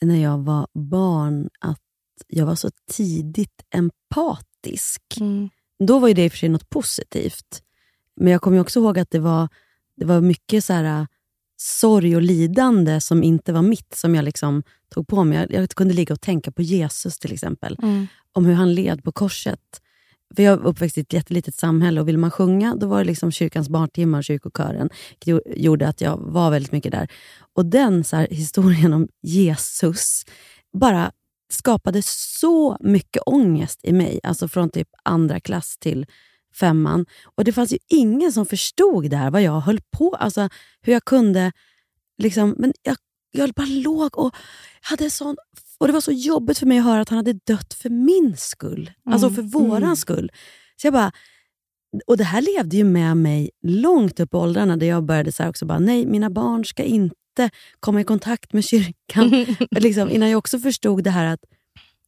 när 0.03 0.23
jag 0.23 0.39
var 0.39 0.67
barn 0.75 1.49
att 1.61 1.81
jag 2.27 2.47
var 2.47 2.55
så 2.55 2.71
tidigt 2.93 3.63
empatisk. 4.61 5.03
Mm. 5.21 5.51
Då 5.79 5.99
var 5.99 6.09
ju 6.09 6.15
det 6.15 6.25
i 6.25 6.29
och 6.29 6.33
för 6.33 6.39
sig 6.39 6.49
något 6.49 6.71
positivt. 6.71 7.63
Men 8.17 8.33
jag 8.33 8.43
kommer 8.43 8.61
också 8.61 8.81
ihåg 8.81 8.99
att 8.99 9.11
det 9.11 9.19
var, 9.19 9.49
det 9.97 10.05
var 10.05 10.21
mycket 10.21 10.65
så 10.65 10.73
här, 10.73 11.01
äh, 11.01 11.07
sorg 11.57 12.17
och 12.17 12.23
lidande 12.23 13.01
som 13.01 13.23
inte 13.23 13.53
var 13.53 13.63
mitt, 13.63 13.95
som 13.95 14.15
jag 14.15 14.25
liksom 14.25 14.63
tog 14.95 15.09
på 15.09 15.25
mig. 15.25 15.39
Jag, 15.39 15.63
jag 15.63 15.71
kunde 15.71 15.95
ligga 15.95 16.15
och 16.15 16.21
tänka 16.21 16.53
på 16.53 16.63
Jesus 16.63 17.19
till 17.19 17.33
exempel, 17.33 17.77
Mm. 17.83 18.07
om 18.33 18.45
hur 18.45 18.55
han 18.55 18.75
led 18.75 19.05
på 19.05 19.13
korset. 19.13 19.61
För 20.37 20.43
jag 20.43 20.61
uppväxt 20.61 20.99
i 20.99 21.01
ett 21.01 21.13
jättelitet 21.13 21.55
samhälle 21.55 22.01
och 22.01 22.09
vill 22.09 22.19
man 22.19 22.31
sjunga, 22.31 22.77
då 22.77 22.87
var 22.87 22.99
det 22.99 23.05
liksom 23.05 23.33
kyrkans 23.33 23.69
barntimmar 23.69 24.19
och 24.19 24.25
kyrkokören. 24.25 24.91
Det 25.19 25.41
gjorde 25.57 25.89
att 25.89 26.01
jag 26.01 26.17
var 26.17 26.51
väldigt 26.51 26.73
mycket 26.73 26.93
där. 26.93 27.09
Och 27.57 27.67
den 27.67 28.05
så 28.05 28.17
här, 28.17 28.29
historien 28.31 28.93
om 28.93 29.09
Jesus 29.23 30.25
bara 30.73 31.13
skapade 31.53 32.03
så 32.07 32.77
mycket 32.81 33.23
ångest 33.27 33.81
i 33.83 33.93
mig. 33.93 34.21
Alltså 34.23 34.49
från 34.49 34.71
typ 34.71 34.89
andra 35.05 35.41
klass 35.41 35.79
till 35.79 36.07
femman. 36.61 37.07
Och 37.37 37.45
det 37.45 37.53
fanns 37.53 37.73
ju 37.73 37.79
ingen 37.89 38.33
som 38.33 38.47
förstod 38.47 39.11
det 39.11 39.17
här, 39.17 39.31
vad 39.31 39.43
jag 39.43 39.61
höll 39.61 39.81
på 39.91 40.15
Alltså 40.15 40.49
hur 40.83 40.93
jag 40.93 41.05
kunde... 41.05 41.53
Liksom, 42.19 42.55
men 42.59 42.73
jag, 42.83 42.97
jag 43.31 43.51
bara 43.51 43.67
låg 43.67 44.19
och 44.19 44.35
hade 44.81 45.11
sån... 45.11 45.37
Och 45.79 45.87
det 45.87 45.93
var 45.93 46.01
så 46.01 46.13
jobbigt 46.13 46.59
för 46.59 46.67
mig 46.67 46.79
att 46.79 46.85
höra 46.85 47.01
att 47.01 47.09
han 47.09 47.17
hade 47.17 47.33
dött 47.33 47.75
för 47.75 47.91
min 47.91 48.37
skull. 48.37 48.91
Alltså 49.11 49.27
Mm. 49.27 49.35
för 49.37 49.43
våran 49.43 49.83
Mm. 49.83 49.97
skull. 49.97 50.31
Så 50.81 50.87
jag 50.87 50.95
bara... 50.95 51.13
Och 52.07 52.17
det 52.17 52.25
här 52.25 52.43
levde 52.43 52.77
ju 52.77 52.85
med 52.85 53.17
mig 53.17 53.51
långt 53.63 54.21
upp 54.21 54.35
i 54.35 54.37
åldrarna 54.37 54.77
där 54.77 54.87
jag 54.87 55.05
började 55.05 55.33
så 55.33 55.49
också 55.49 55.67
bara, 55.67 55.79
nej 55.79 56.07
mina 56.07 56.31
barn 56.31 56.65
ska 56.65 56.83
inte 56.83 57.17
komma 57.81 58.01
i 58.01 58.05
kontakt 58.05 58.53
med 58.53 58.65
kyrkan. 58.65 59.47
liksom, 59.71 60.11
innan 60.11 60.31
jag 60.31 60.39
också 60.39 60.59
förstod 60.59 61.05
det 61.05 61.11
här 61.11 61.25
att 61.27 61.41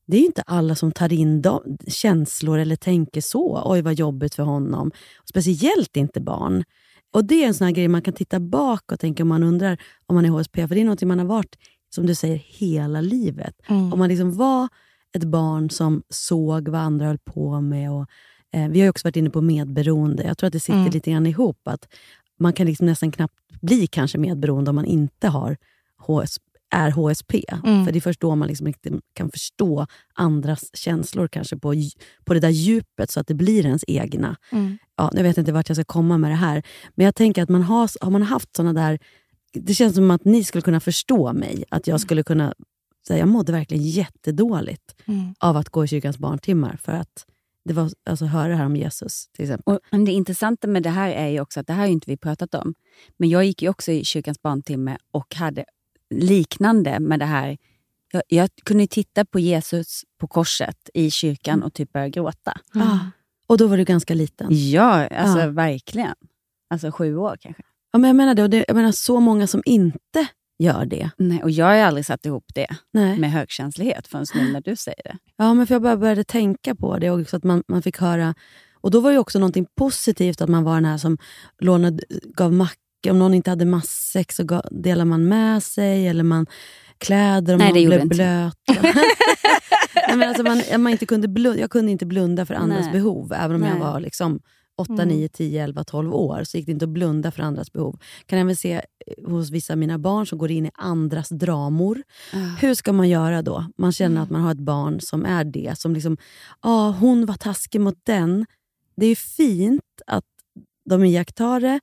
det 0.06 0.16
är 0.16 0.20
inte 0.24 0.42
alla 0.46 0.74
som 0.74 0.92
tar 0.92 1.12
in 1.12 1.42
de, 1.42 1.78
känslor 1.88 2.58
eller 2.58 2.76
tänker 2.76 3.20
så. 3.20 3.62
Oj, 3.64 3.82
vad 3.82 3.94
jobbigt 3.94 4.34
för 4.34 4.42
honom. 4.42 4.90
Speciellt 5.28 5.96
inte 5.96 6.20
barn. 6.20 6.64
Och 7.14 7.24
Det 7.24 7.44
är 7.44 7.46
en 7.48 7.54
sån 7.54 7.72
grej 7.72 7.88
man 7.88 8.02
kan 8.02 8.14
titta 8.14 8.40
bak 8.40 8.92
och 8.92 9.00
tänka 9.00 9.22
om 9.22 9.28
man 9.28 9.42
undrar 9.42 9.78
om 10.06 10.14
man 10.14 10.24
är 10.24 10.28
HSP. 10.30 10.68
För 10.68 10.74
det 10.74 10.80
är 10.80 10.84
något 10.84 11.02
man 11.02 11.18
har 11.18 11.26
varit, 11.26 11.56
som 11.94 12.06
du 12.06 12.14
säger, 12.14 12.36
hela 12.36 13.00
livet. 13.00 13.54
Mm. 13.68 13.92
Om 13.92 13.98
man 13.98 14.08
liksom 14.08 14.36
var 14.36 14.68
ett 15.16 15.24
barn 15.24 15.70
som 15.70 16.02
såg 16.08 16.68
vad 16.68 16.80
andra 16.80 17.06
höll 17.06 17.18
på 17.18 17.60
med. 17.60 17.92
Och, 17.92 18.06
eh, 18.54 18.68
vi 18.68 18.80
har 18.80 18.88
också 18.88 19.06
varit 19.06 19.16
inne 19.16 19.30
på 19.30 19.40
medberoende. 19.40 20.22
Jag 20.22 20.38
tror 20.38 20.46
att 20.46 20.52
det 20.52 20.60
sitter 20.60 20.78
Mm. 20.78 20.92
lite 20.92 21.10
grann 21.10 21.26
ihop. 21.26 21.58
att 21.64 21.88
Man 22.42 22.52
kan 22.52 22.66
liksom 22.66 22.87
nästan 22.87 23.12
knappt 23.12 23.34
bli 23.61 23.87
kanske 23.87 24.18
medberoende 24.18 24.70
om 24.70 24.76
man 24.76 24.84
inte 24.84 25.28
har 25.28 25.56
HS, 26.06 26.38
är 26.70 26.90
HSP. 26.90 27.44
Mm. 27.64 27.84
För 27.84 27.92
det 27.92 27.99
är 27.99 28.00
först 28.00 28.20
då 28.20 28.34
man 28.34 28.49
liksom 28.49 28.66
riktigt 28.66 28.94
kan 29.14 29.30
förstå 29.30 29.87
andras 30.14 30.70
känslor 30.76 31.28
kanske 31.28 31.56
på, 31.56 31.75
på 32.25 32.34
det 32.34 32.40
där 32.40 32.49
djupet 32.49 33.11
så 33.11 33.20
att 33.20 33.26
det 33.26 33.34
blir 33.34 33.66
ens 33.66 33.84
egna. 33.87 34.37
Mm. 34.52 34.78
Ja, 34.96 35.11
jag 35.14 35.22
vet 35.22 35.38
inte 35.38 35.52
vart 35.52 35.68
jag 35.68 35.76
ska 35.76 35.84
komma 35.84 36.18
med 36.18 36.30
det 36.30 36.34
här. 36.34 36.62
Men 36.94 37.04
jag 37.04 37.14
tänker 37.14 37.42
att 37.42 37.49
man 37.49 37.62
har, 37.62 37.90
har 38.04 38.11
man 38.11 38.22
haft 38.22 38.56
såna 38.56 38.72
där... 38.72 38.99
Det 39.54 39.75
känns 39.75 39.94
som 39.94 40.11
att 40.11 40.25
ni 40.25 40.44
skulle 40.44 40.62
kunna 40.62 40.80
förstå 40.80 41.32
mig. 41.32 41.64
Att 41.68 41.87
jag 41.87 42.00
skulle 42.00 42.22
kunna 42.22 42.54
säga 43.06 43.18
jag 43.18 43.28
mådde 43.28 43.52
verkligen 43.52 43.84
jättedåligt 43.84 44.94
Mm. 45.06 45.34
av 45.38 45.56
att 45.56 45.68
gå 45.68 45.84
i 45.84 45.88
kyrkans 45.88 46.18
barntimmar. 46.18 46.76
För 46.82 46.92
att 46.92 47.26
det 47.64 47.75
var, 47.75 47.90
alltså, 48.07 48.25
höra 48.25 48.49
det 48.49 48.57
här 48.57 48.66
om 48.66 48.76
Jesus 48.76 49.28
till 49.33 49.45
exempel. 49.45 49.75
Och 49.75 49.81
men 49.90 50.04
det 50.04 50.12
intressanta 50.12 50.66
med 50.66 50.83
det 50.83 50.90
här 50.90 51.11
är 51.11 51.28
ju 51.28 51.40
också 51.40 51.61
att 51.61 51.66
det 51.66 51.73
här 51.73 51.81
har 51.81 51.88
inte 51.88 52.11
vi 52.11 52.16
pratat 52.16 52.54
om. 52.54 52.75
Men 53.16 53.28
jag 53.28 53.45
gick 53.45 53.62
ju 53.62 53.69
också 53.69 53.92
i 53.92 54.04
kyrkans 54.04 54.42
barntimme 54.42 54.97
och 55.11 55.35
hade 55.35 55.64
liknande 56.11 57.00
med 57.00 57.19
det 57.19 57.25
här. 57.25 57.59
Jag, 58.12 58.23
jag 58.28 58.50
kunde 58.64 58.87
titta 58.87 59.25
på 59.25 59.38
Jesus 59.40 60.02
på 60.19 60.26
korset 60.28 60.90
i 60.95 61.11
kyrkan 61.11 61.62
och 61.62 61.75
typ 61.75 61.92
börja 61.92 62.09
gråta. 62.09 62.61
Ah, 62.75 62.99
och 63.47 63.59
då 63.59 63.66
var 63.66 63.76
du 63.76 63.85
ganska 63.85 64.14
liten. 64.14 64.47
Ja, 64.71 65.07
alltså 65.09 65.38
Ja. 65.38 65.47
verkligen. 65.50 66.14
Alltså 66.71 66.90
sju 66.92 67.16
år 67.16 67.37
kanske. 67.40 67.62
Ja, 67.92 67.99
men 67.99 68.09
jag 68.09 68.16
menar 68.16 68.35
det. 68.35 68.42
Och 68.42 68.50
det, 68.50 68.64
jag 68.69 68.75
menar 68.76 68.92
så 68.92 69.21
många 69.21 69.47
som 69.47 69.62
inte 69.64 70.26
gör 70.62 70.87
det. 70.87 71.11
Nej, 71.16 71.42
och 71.42 71.50
jag 71.50 71.66
har 71.66 71.75
aldrig 71.75 72.07
satt 72.07 72.26
ihop 72.26 72.45
det 72.54 72.66
Nej. 72.92 73.19
med 73.19 73.33
högkänslighet 73.33 74.07
förrän 74.07 74.26
nu 74.35 74.52
när 74.52 74.61
du 74.61 74.76
säger 74.76 75.02
det. 75.04 75.16
Ja, 75.37 75.54
men 75.54 75.66
för 75.66 75.75
jag 75.75 75.83
bara 75.83 75.97
började 75.97 76.25
tänka 76.25 76.75
på 76.75 76.99
det 76.99 77.11
och 77.11 77.28
så 77.28 77.37
att 77.37 77.45
man, 77.45 77.62
man 77.69 77.83
fick 77.83 77.99
höra. 77.99 78.35
Och 78.75 78.90
då 78.90 79.00
var 79.00 79.12
det 79.12 79.19
också 79.19 79.38
någonting 79.38 79.66
positivt 79.76 80.40
att 80.40 80.49
man 80.49 80.64
var 80.64 80.75
den 80.75 80.85
här 80.85 80.99
som 80.99 81.19
lånade, 81.59 82.02
gav 82.37 82.52
macka. 82.52 82.76
Om 83.11 83.19
någon 83.19 83.35
inte 83.35 83.50
hade 83.50 83.64
matsäck 83.64 84.33
så 84.33 84.45
gav, 84.45 84.62
delade 84.71 85.11
man 85.11 85.28
med 85.28 85.62
sig. 85.62 86.09
Eller 86.09 86.25
man 86.25 86.47
kläder 86.99 87.54
om 87.54 87.59
Nej, 87.59 87.73
någon 87.73 87.87
blev 87.87 88.09
blöt. 88.09 88.57
Nej, 90.09 90.16
men 90.16 90.28
alltså 90.28 90.42
man, 90.42 90.83
man 90.83 90.92
inte 90.92 91.07
kunde 91.07 91.28
blunda, 91.28 91.61
jag 91.61 91.71
kunde 91.71 91.92
inte 91.92 92.07
blunda 92.07 92.47
för 92.47 92.54
andras 92.54 92.92
behov. 92.92 93.33
Även 93.33 93.57
om 93.57 93.62
jag 93.62 93.73
Nej. 93.73 93.81
var 93.81 94.00
liksom 94.00 94.40
8, 94.82 94.92
Mm. 95.02 95.08
9, 95.08 95.28
10, 95.28 95.62
11, 95.64 95.84
12 95.84 96.14
år 96.14 96.44
så 96.44 96.56
gick 96.56 96.66
det 96.66 96.72
inte 96.72 96.84
att 96.84 96.88
blunda 96.88 97.30
för 97.30 97.42
andras 97.42 97.72
behov. 97.72 97.98
Kan 98.26 98.38
även 98.38 98.56
se 98.56 98.72
eh, 98.74 99.30
hos 99.30 99.50
vissa 99.50 99.72
av 99.72 99.78
mina 99.78 99.98
barn 99.98 100.26
som 100.26 100.38
går 100.38 100.50
in 100.50 100.66
i 100.66 100.70
andras 100.74 101.28
dramor. 101.28 102.02
Hur 102.60 102.74
ska 102.74 102.92
man 102.92 103.08
göra 103.08 103.42
då? 103.42 103.64
Man 103.78 103.92
känner 103.92 104.22
att 104.22 104.30
man 104.30 104.40
har 104.40 104.52
ett 104.52 104.58
barn 104.58 105.00
som 105.00 105.24
är 105.24 105.44
det. 105.44 105.78
Som 105.78 105.94
liksom, 105.94 106.16
ah, 106.60 106.90
hon 106.90 107.26
var 107.26 107.34
taskig 107.34 107.80
mot 107.80 108.00
den. 108.02 108.46
Det 108.96 109.06
är 109.06 109.16
fint 109.16 109.82
att 110.06 110.24
de 110.84 111.04
iakttar 111.04 111.60
det. 111.60 111.80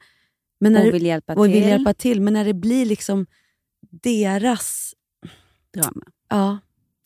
Men 0.59 0.73
när 0.73 0.87
Och 0.87 0.93
vill 0.93 1.05
hjälpa 1.05 1.33
och 1.35 1.45
vill 1.45 1.53
till. 1.53 1.61
hjälpa 1.69 1.93
till. 1.93 2.21
Men 2.21 2.33
när 2.33 2.45
det 2.45 2.53
blir 2.53 2.85
liksom 2.85 3.25
deras... 3.91 4.93
Drama. 5.73 6.03
Ja, 6.29 6.57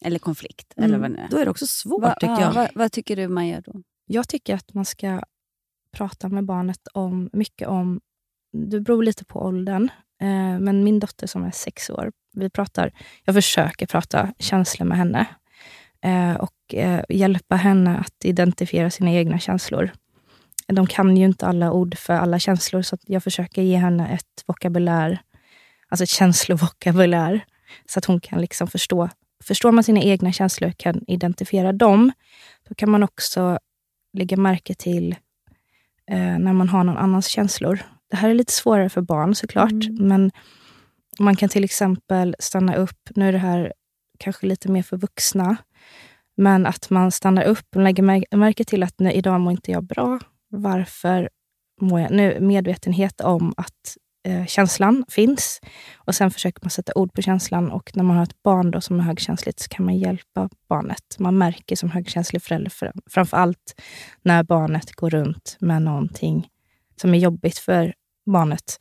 Eller 0.01 0.19
konflikt. 0.19 0.73
mm, 0.77 0.89
Eller 0.89 1.00
vad 1.00 1.12
nu 1.12 1.17
är. 1.17 1.27
Då 1.31 1.38
är 1.38 1.45
det 1.45 1.51
också 1.51 1.67
svårt 1.67 2.01
Va- 2.01 2.15
tycker 2.19 2.33
ja, 2.33 2.41
jag. 2.41 2.53
Vad, 2.53 2.69
vad 2.75 2.91
tycker 2.91 3.15
du 3.15 3.27
man 3.27 3.47
gör 3.47 3.62
då? 3.65 3.81
Jag 4.05 4.27
tycker 4.29 4.55
att 4.55 4.73
man 4.73 4.85
ska 4.85 5.21
prata 5.93 6.29
med 6.29 6.45
barnet 6.45 6.88
om 6.93 7.29
mycket 7.33 7.67
om... 7.67 8.01
Det 8.57 8.79
beror 8.79 9.03
lite 9.03 9.25
på 9.25 9.39
åldern. 9.39 9.89
Eh, 10.21 10.59
men 10.59 10.83
min 10.83 11.00
dotter 11.00 11.27
som 11.27 11.43
är 11.43 11.51
sex 11.51 11.89
år, 11.89 12.12
vi 12.33 12.50
pratar, 12.50 12.91
jag 13.23 13.35
försöker 13.35 13.85
prata 13.85 14.33
känslor 14.39 14.88
med 14.88 14.97
henne. 14.97 15.25
Eh, 16.01 16.35
och 16.35 16.73
eh, 16.73 17.03
hjälpa 17.09 17.55
henne 17.55 17.97
att 17.97 18.25
identifiera 18.25 18.89
sina 18.89 19.12
egna 19.12 19.39
känslor. 19.39 19.91
De 20.67 20.88
kan 20.88 21.17
ju 21.17 21.25
inte 21.25 21.47
alla 21.47 21.71
ord 21.71 21.97
för 21.97 22.13
alla 22.13 22.39
känslor, 22.39 22.81
så 22.81 22.95
att 22.95 23.01
jag 23.05 23.23
försöker 23.23 23.62
ge 23.62 23.77
henne 23.77 24.07
ett 24.09 24.43
vokabulär, 24.45 25.21
alltså 25.89 26.03
ett 26.03 26.09
känslovokabulär, 26.09 27.45
så 27.85 28.00
att 28.00 28.05
hon 28.05 28.19
kan 28.19 28.41
liksom 28.41 28.67
förstå. 28.67 29.09
Förstår 29.43 29.71
man 29.71 29.83
sina 29.83 30.01
egna 30.01 30.31
känslor, 30.31 30.71
kan 30.77 31.03
identifiera 31.07 31.71
dem, 31.71 32.12
då 32.69 32.75
kan 32.75 32.89
man 32.89 33.03
också 33.03 33.59
lägga 34.17 34.38
märke 34.38 34.73
till 34.73 35.15
eh, 36.12 36.39
när 36.39 36.53
man 36.53 36.69
har 36.69 36.83
någon 36.83 36.98
annans 36.98 37.27
känslor. 37.27 37.79
Det 38.10 38.17
här 38.17 38.29
är 38.29 38.33
lite 38.33 38.53
svårare 38.53 38.89
för 38.89 39.01
barn 39.01 39.36
såklart, 39.36 39.89
men 40.00 40.31
man 41.19 41.36
kan 41.36 41.50
till 41.50 41.63
exempel 41.63 42.36
stanna 42.39 42.75
upp, 42.75 43.10
nu 43.15 43.27
är 43.27 43.31
det 43.31 43.38
här 43.38 43.74
kanske 44.19 44.48
lite 44.48 44.72
mer 44.72 44.83
för 44.83 44.98
vuxna, 44.98 45.57
men 46.38 46.65
att 46.65 46.89
man 46.89 47.12
stannar 47.12 47.43
upp 47.43 47.75
och 47.75 47.81
lägger 47.81 48.03
mär- 48.03 48.36
märke 48.36 48.63
till 48.63 48.83
att 48.83 49.00
nej, 49.00 49.13
idag 49.13 49.41
mår 49.41 49.51
inte 49.51 49.72
jag 49.72 49.83
bra. 49.83 50.19
Varför 50.50 51.29
mår 51.81 52.00
jag... 52.00 52.12
Nu 52.12 52.38
medvetenhet 52.39 53.22
om 53.22 53.53
att 53.57 53.98
eh, 54.24 54.46
känslan 54.46 55.06
finns. 55.10 55.62
Och 55.96 56.15
Sen 56.15 56.32
försöker 56.32 56.60
man 56.63 56.70
sätta 56.70 56.92
ord 56.96 57.13
på 57.13 57.22
känslan 57.22 57.72
och 57.72 57.92
när 57.96 58.03
man 58.03 58.18
har 58.18 58.24
ett 58.24 58.44
barn 58.44 58.72
då 58.72 58.82
som 58.82 59.00
är 59.00 59.03
högkänsligt 59.03 59.60
så 59.60 59.70
kan 59.70 59.86
man 59.86 59.98
hjälpa 59.98 60.50
barnet. 60.70 61.15
Man 61.20 61.38
märker 61.38 61.75
som 61.75 61.92
högkänslig 61.92 62.42
förälder, 62.42 62.72
framför 63.10 63.38
allt 63.38 63.82
när 64.22 64.44
barnet 64.44 64.92
går 64.92 65.10
runt 65.10 65.58
med 65.60 65.82
någonting 65.82 66.48
som 67.01 67.13
är 67.13 67.18
jobbigt 67.20 67.58
för 67.58 67.94
barnet. 68.25 68.77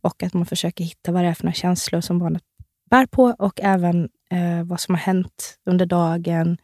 Och 0.00 0.22
att 0.22 0.34
man 0.34 0.46
försöker 0.46 0.84
hitta 0.84 1.12
vad 1.12 1.24
det 1.24 1.28
är 1.28 1.34
för 1.34 1.44
några 1.44 1.54
känslor 1.54 2.00
som 2.00 2.18
barnet 2.18 2.42
bär 2.90 3.06
på 3.06 3.24
och 3.38 3.60
även 3.62 4.08
eh, 4.30 4.64
vad 4.64 4.80
som 4.80 4.94
har 4.94 5.02
hänt 5.02 5.58
under 5.66 5.86
dagen. 5.86 6.58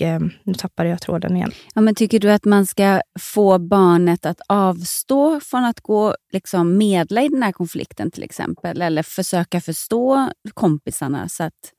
Och 0.00 0.06
eh, 0.06 0.20
nu 0.44 0.54
tappade 0.54 0.88
jag 0.88 1.00
tråden 1.00 1.36
igen. 1.36 1.50
Ja, 1.74 1.80
men 1.80 1.94
tycker 1.94 2.18
du 2.20 2.30
att 2.32 2.44
man 2.44 2.66
ska 2.66 3.00
få 3.20 3.58
barnet 3.58 4.26
att 4.26 4.40
avstå 4.48 5.40
från 5.40 5.64
att 5.64 5.80
gå 5.80 6.14
liksom 6.32 6.78
medla 6.78 7.22
i 7.22 7.28
den 7.28 7.42
här 7.42 7.52
konflikten 7.52 8.10
till 8.10 8.22
exempel? 8.22 8.82
Eller 8.82 9.02
försöka 9.02 9.60
förstå 9.60 10.30
kompisarna? 10.54 11.28
Så 11.28 11.44
att, 11.44 11.72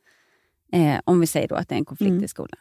eh, 0.74 1.00
om 1.04 1.20
vi 1.20 1.28
säger 1.28 1.48
då 1.48 1.56
att 1.56 1.70
det 1.70 1.76
är 1.76 1.80
en 1.80 1.86
konflikt 1.86 2.12
Mm. 2.12 2.24
i 2.24 2.28
skolan. 2.28 2.58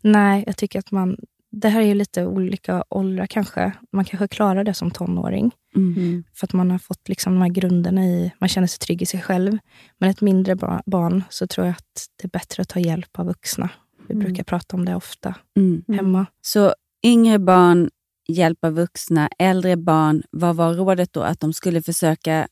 Nej, 0.00 0.44
jag 0.46 0.56
tycker 0.56 0.78
att 0.78 0.90
man... 0.90 1.16
Det 1.50 1.68
här 1.68 1.80
är 1.80 1.84
ju 1.86 1.94
lite 1.94 2.26
olika 2.26 2.84
åldrar 2.90 3.26
kanske. 3.26 3.72
Man 3.92 4.04
kanske 4.04 4.28
klarar 4.28 4.64
det 4.64 4.74
som 4.74 4.90
tonåring. 4.90 5.50
Mm. 5.76 6.24
För 6.34 6.46
att 6.46 6.52
man 6.52 6.70
har 6.70 6.78
fått 6.78 7.08
liksom 7.08 7.32
de 7.34 7.42
här 7.42 7.48
grunderna 7.48 8.04
i... 8.06 8.32
Man 8.38 8.48
känner 8.48 8.66
sig 8.66 8.78
trygg 8.78 9.02
i 9.02 9.06
sig 9.06 9.20
själv. 9.22 9.58
Men 9.98 10.10
ett 10.10 10.20
mindre 10.20 10.56
ba- 10.56 10.82
barn 10.86 11.24
så 11.30 11.46
tror 11.46 11.66
jag 11.66 11.72
att 11.72 12.06
det 12.16 12.26
är 12.26 12.30
bättre 12.30 12.60
att 12.62 12.68
ta 12.68 12.80
hjälp 12.80 13.18
av 13.18 13.26
vuxna. 13.26 13.68
Vi 14.08 14.14
Mm. 14.14 14.24
brukar 14.24 14.44
prata 14.44 14.76
om 14.76 14.84
det 14.84 14.94
ofta 14.94 15.34
Mm. 15.56 15.84
hemma. 15.88 16.26
Så 16.40 16.74
yngre 17.04 17.38
barn, 17.38 17.90
hjälp 18.28 18.64
av 18.64 18.72
vuxna. 18.72 19.28
Äldre 19.38 19.76
barn, 19.76 20.22
vad 20.30 20.56
var 20.56 20.74
rådet 20.74 21.12
då? 21.12 21.22
Att 21.22 21.40
de 21.40 21.52
skulle 21.52 21.82
försöka 21.82 22.48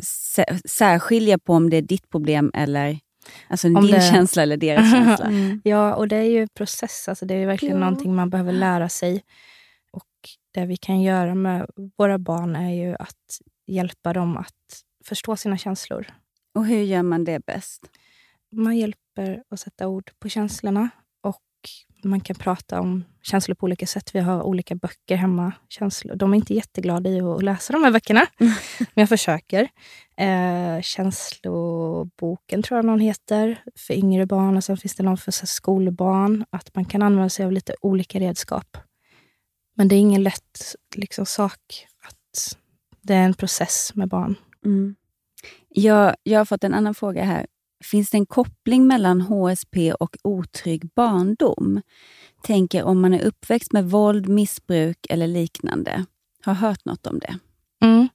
sä- 0.00 0.60
särskilja 0.68 1.38
på 1.38 1.52
om 1.54 1.70
det 1.70 1.76
är 1.76 1.82
ditt 1.82 2.10
problem 2.10 2.50
eller 2.54 2.98
alltså 3.48 3.68
Om 3.68 3.74
din 3.74 3.90
det- 3.94 4.00
känsla 4.12 4.42
eller 4.42 4.56
deras 4.56 4.90
känsla. 4.92 5.30
Ja, 5.64 5.94
och 5.94 6.08
det 6.08 6.16
är 6.16 6.22
ju 6.30 6.42
en 6.42 6.48
process. 6.48 7.08
Alltså 7.08 7.26
det 7.26 7.34
är 7.34 7.38
ju 7.38 7.46
verkligen 7.46 7.74
Ja. 7.76 7.80
någonting 7.80 8.14
man 8.14 8.30
behöver 8.30 8.52
lära 8.52 8.88
sig. 8.88 9.22
Och 9.92 10.04
det 10.54 10.66
vi 10.66 10.76
kan 10.76 11.02
göra 11.02 11.34
med 11.34 11.66
våra 11.98 12.18
barn 12.18 12.56
är 12.56 12.74
ju 12.74 12.96
att 12.98 13.38
hjälpa 13.66 14.12
dem 14.12 14.36
att 14.36 14.82
förstå 15.04 15.36
sina 15.36 15.58
känslor. 15.58 16.06
Och 16.54 16.66
hur 16.66 16.82
gör 16.82 17.02
man 17.02 17.24
det 17.24 17.46
bäst? 17.46 17.82
Man 18.56 18.76
hjälper 18.76 19.42
att 19.50 19.60
sätta 19.60 19.88
ord 19.88 20.10
på 20.18 20.28
känslorna 20.28 20.88
och 21.22 21.42
man 22.04 22.20
kan 22.20 22.36
prata 22.36 22.80
om 22.80 23.04
känslor 23.22 23.54
på 23.54 23.64
olika 23.64 23.86
sätt. 23.86 24.14
Vi 24.14 24.20
har 24.20 24.42
olika 24.42 24.74
böcker 24.74 25.16
hemma. 25.16 25.52
Känslor. 25.68 26.16
De 26.16 26.32
är 26.32 26.36
inte 26.36 26.54
jätteglada 26.54 27.10
i 27.10 27.20
att 27.20 27.42
läsa 27.42 27.72
de 27.72 27.84
här 27.84 27.90
böckerna, 27.90 28.26
men 28.78 28.90
jag 28.94 29.08
försöker. 29.08 29.68
Eh, 30.16 30.80
känsloboken 30.82 32.62
tror 32.62 32.78
jag 32.78 32.84
någon 32.84 33.00
heter 33.00 33.62
för 33.76 33.94
yngre 33.94 34.26
barn 34.26 34.56
och 34.56 34.64
sen 34.64 34.76
finns 34.76 34.94
det 34.94 35.02
någon 35.02 35.16
för 35.16 35.32
här, 35.32 35.46
skolbarn. 35.46 36.44
Att 36.50 36.74
man 36.74 36.84
kan 36.84 37.02
använda 37.02 37.28
sig 37.28 37.46
av 37.46 37.52
lite 37.52 37.74
olika 37.80 38.20
redskap. 38.20 38.76
Men 39.74 39.88
det 39.88 39.94
är 39.94 40.00
ingen 40.00 40.22
lätt 40.22 40.74
liksom, 40.96 41.26
sak. 41.26 41.86
att 42.08 42.56
Det 43.02 43.14
är 43.14 43.24
en 43.24 43.34
process 43.34 43.92
med 43.94 44.08
barn. 44.08 44.34
Mm. 44.64 44.96
Jag, 45.68 46.16
jag 46.22 46.40
har 46.40 46.44
fått 46.44 46.64
en 46.64 46.74
annan 46.74 46.94
fråga 46.94 47.24
här. 47.24 47.46
Finns 47.84 48.10
det 48.10 48.16
en 48.16 48.26
koppling 48.26 48.86
mellan 48.86 49.20
HSP 49.20 49.92
och 49.92 50.16
otrygg 50.24 50.90
barndom? 50.94 51.82
Tänker 52.42 52.82
om 52.82 53.00
man 53.00 53.14
är 53.14 53.22
uppväxt 53.22 53.72
med 53.72 53.90
våld, 53.90 54.28
missbruk 54.28 55.06
eller 55.10 55.26
liknande. 55.26 56.04
Har 56.44 56.54
hört 56.54 56.84
något 56.84 57.06
om 57.06 57.18
det? 57.18 57.38
Mm. 57.82 58.08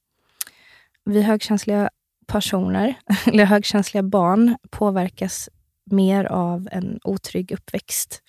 Vi 1.06 1.22
högkänsliga 1.22 1.90
personer, 2.28 2.96
eller 3.26 3.46
högkänsliga 3.46 4.04
barn, 4.04 4.58
påverkas 4.70 5.50
mer 5.92 6.26
av 6.26 6.70
en 6.72 7.00
otrygg 7.04 7.52
uppväxt 7.52 8.22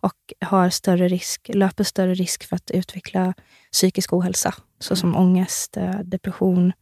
och 0.00 0.32
har 0.40 0.70
större 0.70 1.08
risk, 1.08 1.50
löper 1.54 1.84
större 1.84 2.14
risk 2.14 2.44
för 2.44 2.56
att 2.56 2.70
utveckla 2.70 3.34
psykisk 3.72 4.12
ohälsa, 4.12 4.54
såsom 4.78 5.16
ångest, 5.16 5.76
eh, 5.76 6.00
depression. 6.04 6.72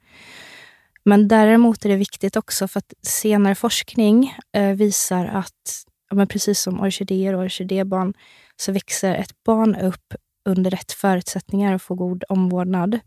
Men 1.09 1.29
däremot 1.29 1.85
är 1.85 1.89
det 1.89 1.97
viktigt 1.97 2.37
också 2.37 2.69
för 2.69 2.79
att 2.79 2.95
senare 3.03 3.55
forskning 3.55 4.35
eh, 4.53 4.75
visar 4.75 5.27
att, 5.27 5.85
men 6.13 6.27
precis 6.27 6.61
som 6.61 6.81
orkidéer 6.81 7.35
och 7.35 7.43
orkidébarn, 7.43 8.15
så 8.57 8.73
växer 8.73 9.15
ett 9.15 9.43
barn 9.45 9.77
upp 9.77 10.15
under 10.45 10.71
rätt 10.71 10.93
förutsättningar 10.93 11.75
och 11.75 11.83
får 11.83 11.97
god 11.97 12.25
omvårdnad 12.29 12.99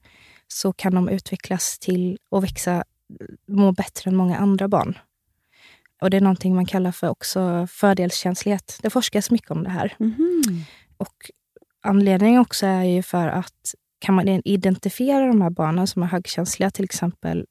så 0.47 0.73
kan 0.73 0.95
de 0.95 1.09
utvecklas 1.09 1.79
till 1.79 2.17
att 2.31 2.43
växa, 2.43 2.83
må 3.47 3.71
bättre 3.71 4.09
än 4.09 4.15
många 4.15 4.37
andra 4.37 4.67
barn. 4.67 4.97
Och 6.01 6.09
Det 6.09 6.17
är 6.17 6.21
någonting 6.21 6.55
man 6.55 6.65
kallar 6.65 6.91
för 6.91 7.09
också 7.09 7.67
fördelskänslighet. 7.71 8.79
Det 8.81 8.89
forskas 8.89 9.31
mycket 9.31 9.51
om 9.51 9.63
det 9.63 9.69
här. 9.69 9.95
Och 10.97 11.31
Anledningen 11.81 12.41
också 12.41 12.65
är 12.65 12.83
ju 12.83 13.03
för 13.03 13.27
att 13.27 13.75
kan 13.99 14.15
man 14.15 14.27
identifiera 14.45 15.27
de 15.27 15.41
här 15.41 15.49
barnen 15.49 15.87
som 15.87 16.03
är 16.03 16.07
högkänsliga, 16.07 16.71
till 16.71 16.85
exempel 16.85 17.45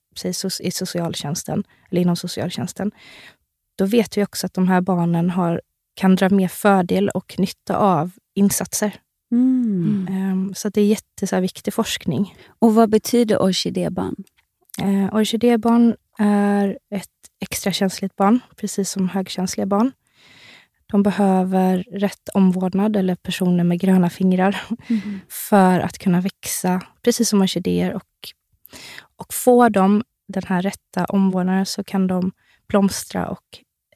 i 0.60 0.70
socialtjänsten, 0.70 1.64
eller 1.90 2.00
inom 2.02 2.16
socialtjänsten, 2.16 2.90
då 3.78 3.86
vet 3.86 4.16
vi 4.16 4.24
också 4.24 4.46
att 4.46 4.54
de 4.54 4.68
här 4.68 4.80
barnen 4.80 5.30
har, 5.30 5.60
kan 5.94 6.16
dra 6.16 6.28
mer 6.28 6.48
fördel 6.48 7.08
och 7.08 7.34
nytta 7.38 7.76
av 7.76 8.10
insatser. 8.34 9.00
Ehm, 10.08 10.52
Så 10.54 10.68
det 10.68 10.80
är 10.80 10.86
jätte, 10.86 11.26
så 11.26 11.34
här, 11.36 11.42
viktig 11.42 11.74
forskning. 11.74 12.36
Och 12.58 12.74
vad 12.74 12.90
betyder 12.90 13.42
orkidébarn? 13.42 14.14
Eh, 14.82 15.14
orkidébarn 15.14 15.96
är 16.18 16.78
ett 16.90 17.08
extra 17.40 17.72
känsligt 17.72 18.16
barn, 18.16 18.40
precis 18.56 18.90
som 18.90 19.08
högkänsliga 19.08 19.66
barn. 19.66 19.92
De 20.92 21.02
behöver 21.02 21.84
rätt 21.92 22.28
omvårdnad, 22.34 22.96
eller 22.96 23.14
personer 23.14 23.64
med 23.64 23.80
gröna 23.80 24.10
fingrar, 24.10 24.62
för 25.28 25.80
att 25.80 25.98
kunna 25.98 26.20
växa, 26.20 26.80
precis 27.02 27.28
som 27.28 27.42
orkidéer. 27.42 27.94
Och, 27.94 28.02
och 29.16 29.34
får 29.34 29.70
de 29.70 30.02
den 30.28 30.42
här 30.46 30.62
rätta 30.62 31.04
omvårdnaden 31.04 31.66
så 31.66 31.84
kan 31.84 32.06
de 32.06 32.32
blomstra 32.68 33.28
och 33.28 33.44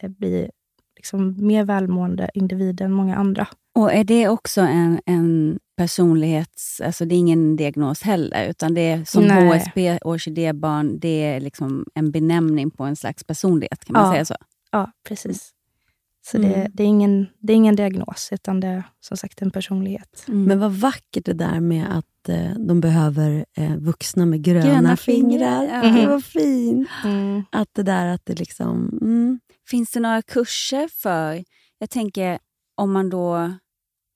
eh, 0.00 0.10
bli 0.10 0.50
liksom 0.96 1.46
mer 1.46 1.64
välmående 1.64 2.30
individer 2.34 2.84
än 2.84 2.92
många 2.92 3.16
andra. 3.16 3.46
Och 3.74 3.92
är 3.92 4.04
det 4.04 4.28
också 4.28 4.60
en, 4.60 5.00
en 5.06 5.58
personlighets... 5.76 6.80
Alltså 6.80 7.04
det 7.04 7.14
är 7.14 7.18
ingen 7.18 7.56
diagnos 7.56 8.02
heller, 8.02 8.48
utan 8.48 8.74
det 8.74 8.80
är 8.80 9.04
som 9.04 9.24
Nej. 9.24 9.58
HSP, 9.58 9.98
orkidébarn, 10.04 10.98
det 10.98 11.24
är 11.24 11.40
liksom 11.40 11.86
en 11.94 12.10
benämning 12.10 12.70
på 12.70 12.84
en 12.84 12.96
slags 12.96 13.24
personlighet. 13.24 13.84
Kan 13.84 13.92
man 13.92 14.04
Ja. 14.06 14.12
säga 14.12 14.24
så? 14.24 14.34
Ja, 14.70 14.90
precis. 15.08 15.50
Så 16.24 16.38
det, 16.38 16.54
Mm. 16.54 16.70
det, 16.74 16.82
är 16.82 16.86
ingen, 16.86 17.26
det 17.38 17.52
är 17.52 17.56
ingen 17.56 17.76
diagnos, 17.76 18.28
utan 18.32 18.60
det 18.60 18.66
är 18.66 18.82
som 19.00 19.16
sagt 19.16 19.42
en 19.42 19.50
personlighet. 19.50 20.24
Men 20.26 20.58
vad 20.58 20.72
vackert 20.72 21.24
det 21.24 21.32
där 21.32 21.60
med 21.60 21.98
att 21.98 22.28
eh, 22.28 22.50
de 22.58 22.80
behöver 22.80 23.44
eh, 23.56 23.76
vuxna 23.76 24.26
med 24.26 24.42
gröna, 24.44 24.64
Gröna 24.66 24.96
fingrar. 24.96 25.60
fingrar, 25.66 25.84
ja. 25.84 26.00
Det 26.00 26.06
var 26.06 26.20
fint. 26.20 26.88
Mm. 27.04 27.42
Att 27.52 27.68
det 27.72 27.82
där 27.82 28.06
att 28.06 28.26
det 28.26 28.38
liksom... 28.38 28.98
Mm. 29.02 29.40
Finns 29.70 29.90
det 29.90 30.00
några 30.00 30.22
kurser 30.22 30.88
för... 30.92 31.44
Jag 31.78 31.90
tänker 31.90 32.38
om 32.76 32.92
man 32.92 33.10
då... 33.10 33.52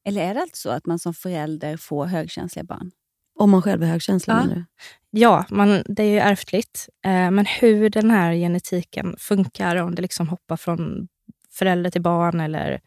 Eller 0.09 0.23
är 0.31 0.35
det 0.35 0.41
alltså 0.41 0.69
så 0.69 0.71
att 0.75 0.87
man 0.87 0.99
som 0.99 1.15
förälder 1.15 1.77
får 1.77 2.07
högkänsliga 2.07 2.65
barn? 2.65 2.91
Om 3.39 3.51
man 3.51 3.63
själv 3.63 3.83
är 3.83 3.87
högkänslig 3.87 4.35
Ja. 4.35 4.43
menar? 4.45 4.65
Ja, 5.11 5.45
man, 5.51 5.83
det 5.87 6.03
är 6.03 6.11
ju 6.11 6.19
ärftligt. 6.19 6.89
Eh, 7.05 7.31
men 7.31 7.47
hur 7.47 7.91
den 7.91 8.11
här 8.11 8.33
genetiken 8.35 9.15
funkar, 9.19 9.77
om 9.77 9.95
det 9.95 10.03
liksom 10.03 10.29
hoppar 10.29 10.57
från 10.57 11.09
förälder 11.57 11.91
till 11.91 12.03
barn 12.03 12.41
eller 12.41 12.81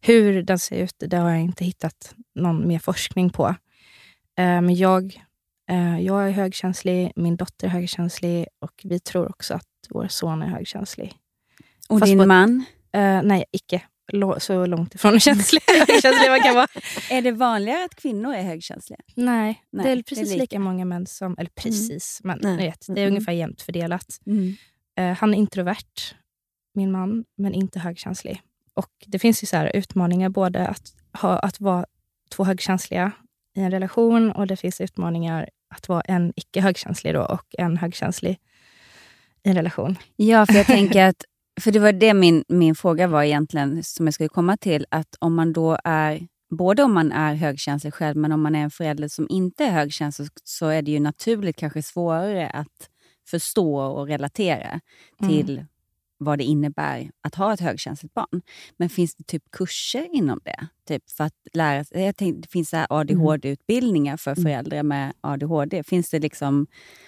hur 0.00 0.42
den 0.42 0.58
ser 0.58 0.76
ut, 0.76 0.94
det 0.98 1.16
har 1.16 1.30
jag 1.30 1.40
inte 1.40 1.64
hittat 1.64 2.14
någon 2.34 2.68
mer 2.68 2.78
forskning 2.78 3.30
på. 3.30 3.54
Men 4.36 4.74
jag, 4.74 5.20
eh, 5.70 6.00
jag 6.00 6.26
är 6.28 6.30
högkänslig, 6.30 7.12
min 7.16 7.36
dotter 7.36 7.66
är 7.66 7.70
högkänslig 7.70 8.46
och 8.60 8.80
vi 8.84 9.00
tror 9.00 9.28
också 9.30 9.54
att 9.54 9.66
vår 9.90 10.08
son 10.08 10.42
är 10.42 10.46
högkänslig. 10.46 11.12
Och 11.88 11.98
Fast 11.98 12.10
din 12.10 12.18
på 12.18 12.26
man? 12.26 12.64
Eh, 12.92 13.22
nej, 13.22 13.44
icke. 13.52 13.82
Lå- 14.12 14.38
så 14.38 14.66
långt 14.66 14.94
ifrån 14.94 15.20
känslig, 15.20 15.60
högkänslig 15.88 16.30
man 16.30 16.40
kan 16.40 16.54
vara. 16.54 16.66
Är 17.10 17.22
det 17.22 17.32
vanligare 17.32 17.84
att 17.84 17.94
kvinnor 17.94 18.34
är 18.34 18.42
högkänsliga? 18.42 18.98
Nej, 19.14 19.62
Nej, 19.72 19.84
det 19.84 19.90
är 19.90 19.96
det 19.96 20.00
är 20.00 20.02
precis 20.02 20.28
lika. 20.30 20.40
lika. 20.40 20.58
många 20.58 20.84
män 20.84 21.06
som... 21.06 21.36
Eller 21.38 21.50
precis, 21.50 22.20
men 22.24 22.38
Nej. 22.42 22.56
vet, 22.56 22.84
det 22.88 22.92
är 22.92 22.96
Mm. 23.06 23.08
ungefär 23.14 23.32
jämnt 23.32 23.62
fördelat. 23.62 24.18
Mm. 24.26 24.54
Eh, 24.98 25.16
han 25.18 25.34
är 25.34 25.38
introvert, 25.38 26.14
min 26.74 26.92
man, 26.92 27.24
men 27.36 27.54
inte 27.54 27.78
högkänslig. 27.78 28.42
Och 28.74 28.90
Det 29.06 29.18
finns 29.18 29.42
ju 29.42 29.46
så 29.46 29.56
här 29.56 29.76
utmaningar 29.76 30.28
både 30.28 30.66
att, 30.66 30.82
ha, 31.12 31.38
att 31.38 31.60
vara 31.60 31.86
två 32.30 32.44
högkänsliga 32.44 33.12
i 33.56 33.60
en 33.60 33.70
relation 33.70 34.32
och 34.32 34.46
det 34.46 34.56
finns 34.56 34.80
utmaningar 34.80 35.48
att 35.74 35.88
vara 35.88 36.00
en 36.00 36.32
icke 36.36 36.60
högkänslig 36.60 37.14
då 37.14 37.22
och 37.22 37.54
en 37.58 37.76
högkänslig 37.76 38.38
i 39.42 39.48
en 39.48 39.54
relation. 39.54 39.98
Ja, 40.16 40.46
för 40.46 40.54
jag 40.54 40.66
tänker 40.66 41.04
att... 41.08 41.24
För 41.60 41.72
det 41.72 41.78
var 41.78 41.92
det 41.92 42.14
min, 42.14 42.44
min 42.48 42.74
fråga 42.74 43.06
var 43.06 43.22
egentligen, 43.22 43.84
som 43.84 44.06
jag 44.06 44.14
skulle 44.14 44.28
komma 44.28 44.56
till. 44.56 44.86
Att 44.88 45.16
om 45.18 45.34
man 45.34 45.52
då 45.52 45.78
är... 45.84 46.26
Både 46.50 46.82
om 46.82 46.94
man 46.94 47.12
är 47.12 47.34
högkänslig 47.34 47.94
själv, 47.94 48.16
men 48.16 48.32
om 48.32 48.42
man 48.42 48.54
är 48.54 48.60
en 48.62 48.70
förälder 48.70 49.08
som 49.08 49.26
inte 49.30 49.64
är 49.64 49.70
högkänslig 49.70 50.28
så 50.44 50.66
är 50.66 50.82
det 50.82 50.90
ju 50.90 51.00
naturligt 51.00 51.56
kanske 51.56 51.82
svårare 51.82 52.50
att 52.50 52.90
förstå 53.30 53.80
och 53.80 54.06
relatera 54.06 54.80
Mm. 55.22 55.66
Vad 56.20 56.38
det 56.38 56.44
innebär 56.44 57.10
att 57.22 57.34
ha 57.34 57.54
ett 57.54 57.60
högkänsligt 57.60 58.14
barn. 58.14 58.42
Men 58.76 58.88
finns 58.88 59.14
det 59.14 59.24
typ 59.24 59.42
kurser 59.50 60.08
inom 60.12 60.40
det? 60.44 60.66
Typ 60.88 61.10
för 61.10 61.24
att 61.24 61.34
lära 61.52 61.84
sig, 61.84 62.02
jag 62.02 62.16
tänkte, 62.16 62.40
det 62.40 62.50
finns 62.52 62.70
så 62.70 62.76
här 62.76 62.86
ADHD-utbildningar 62.90 64.16
för 64.16 64.34
föräldrar 64.34 64.82
med 64.82 65.12
ADHD. 65.20 65.82
Finns 65.82 66.10
det 66.10 66.18
liksom 66.18 66.66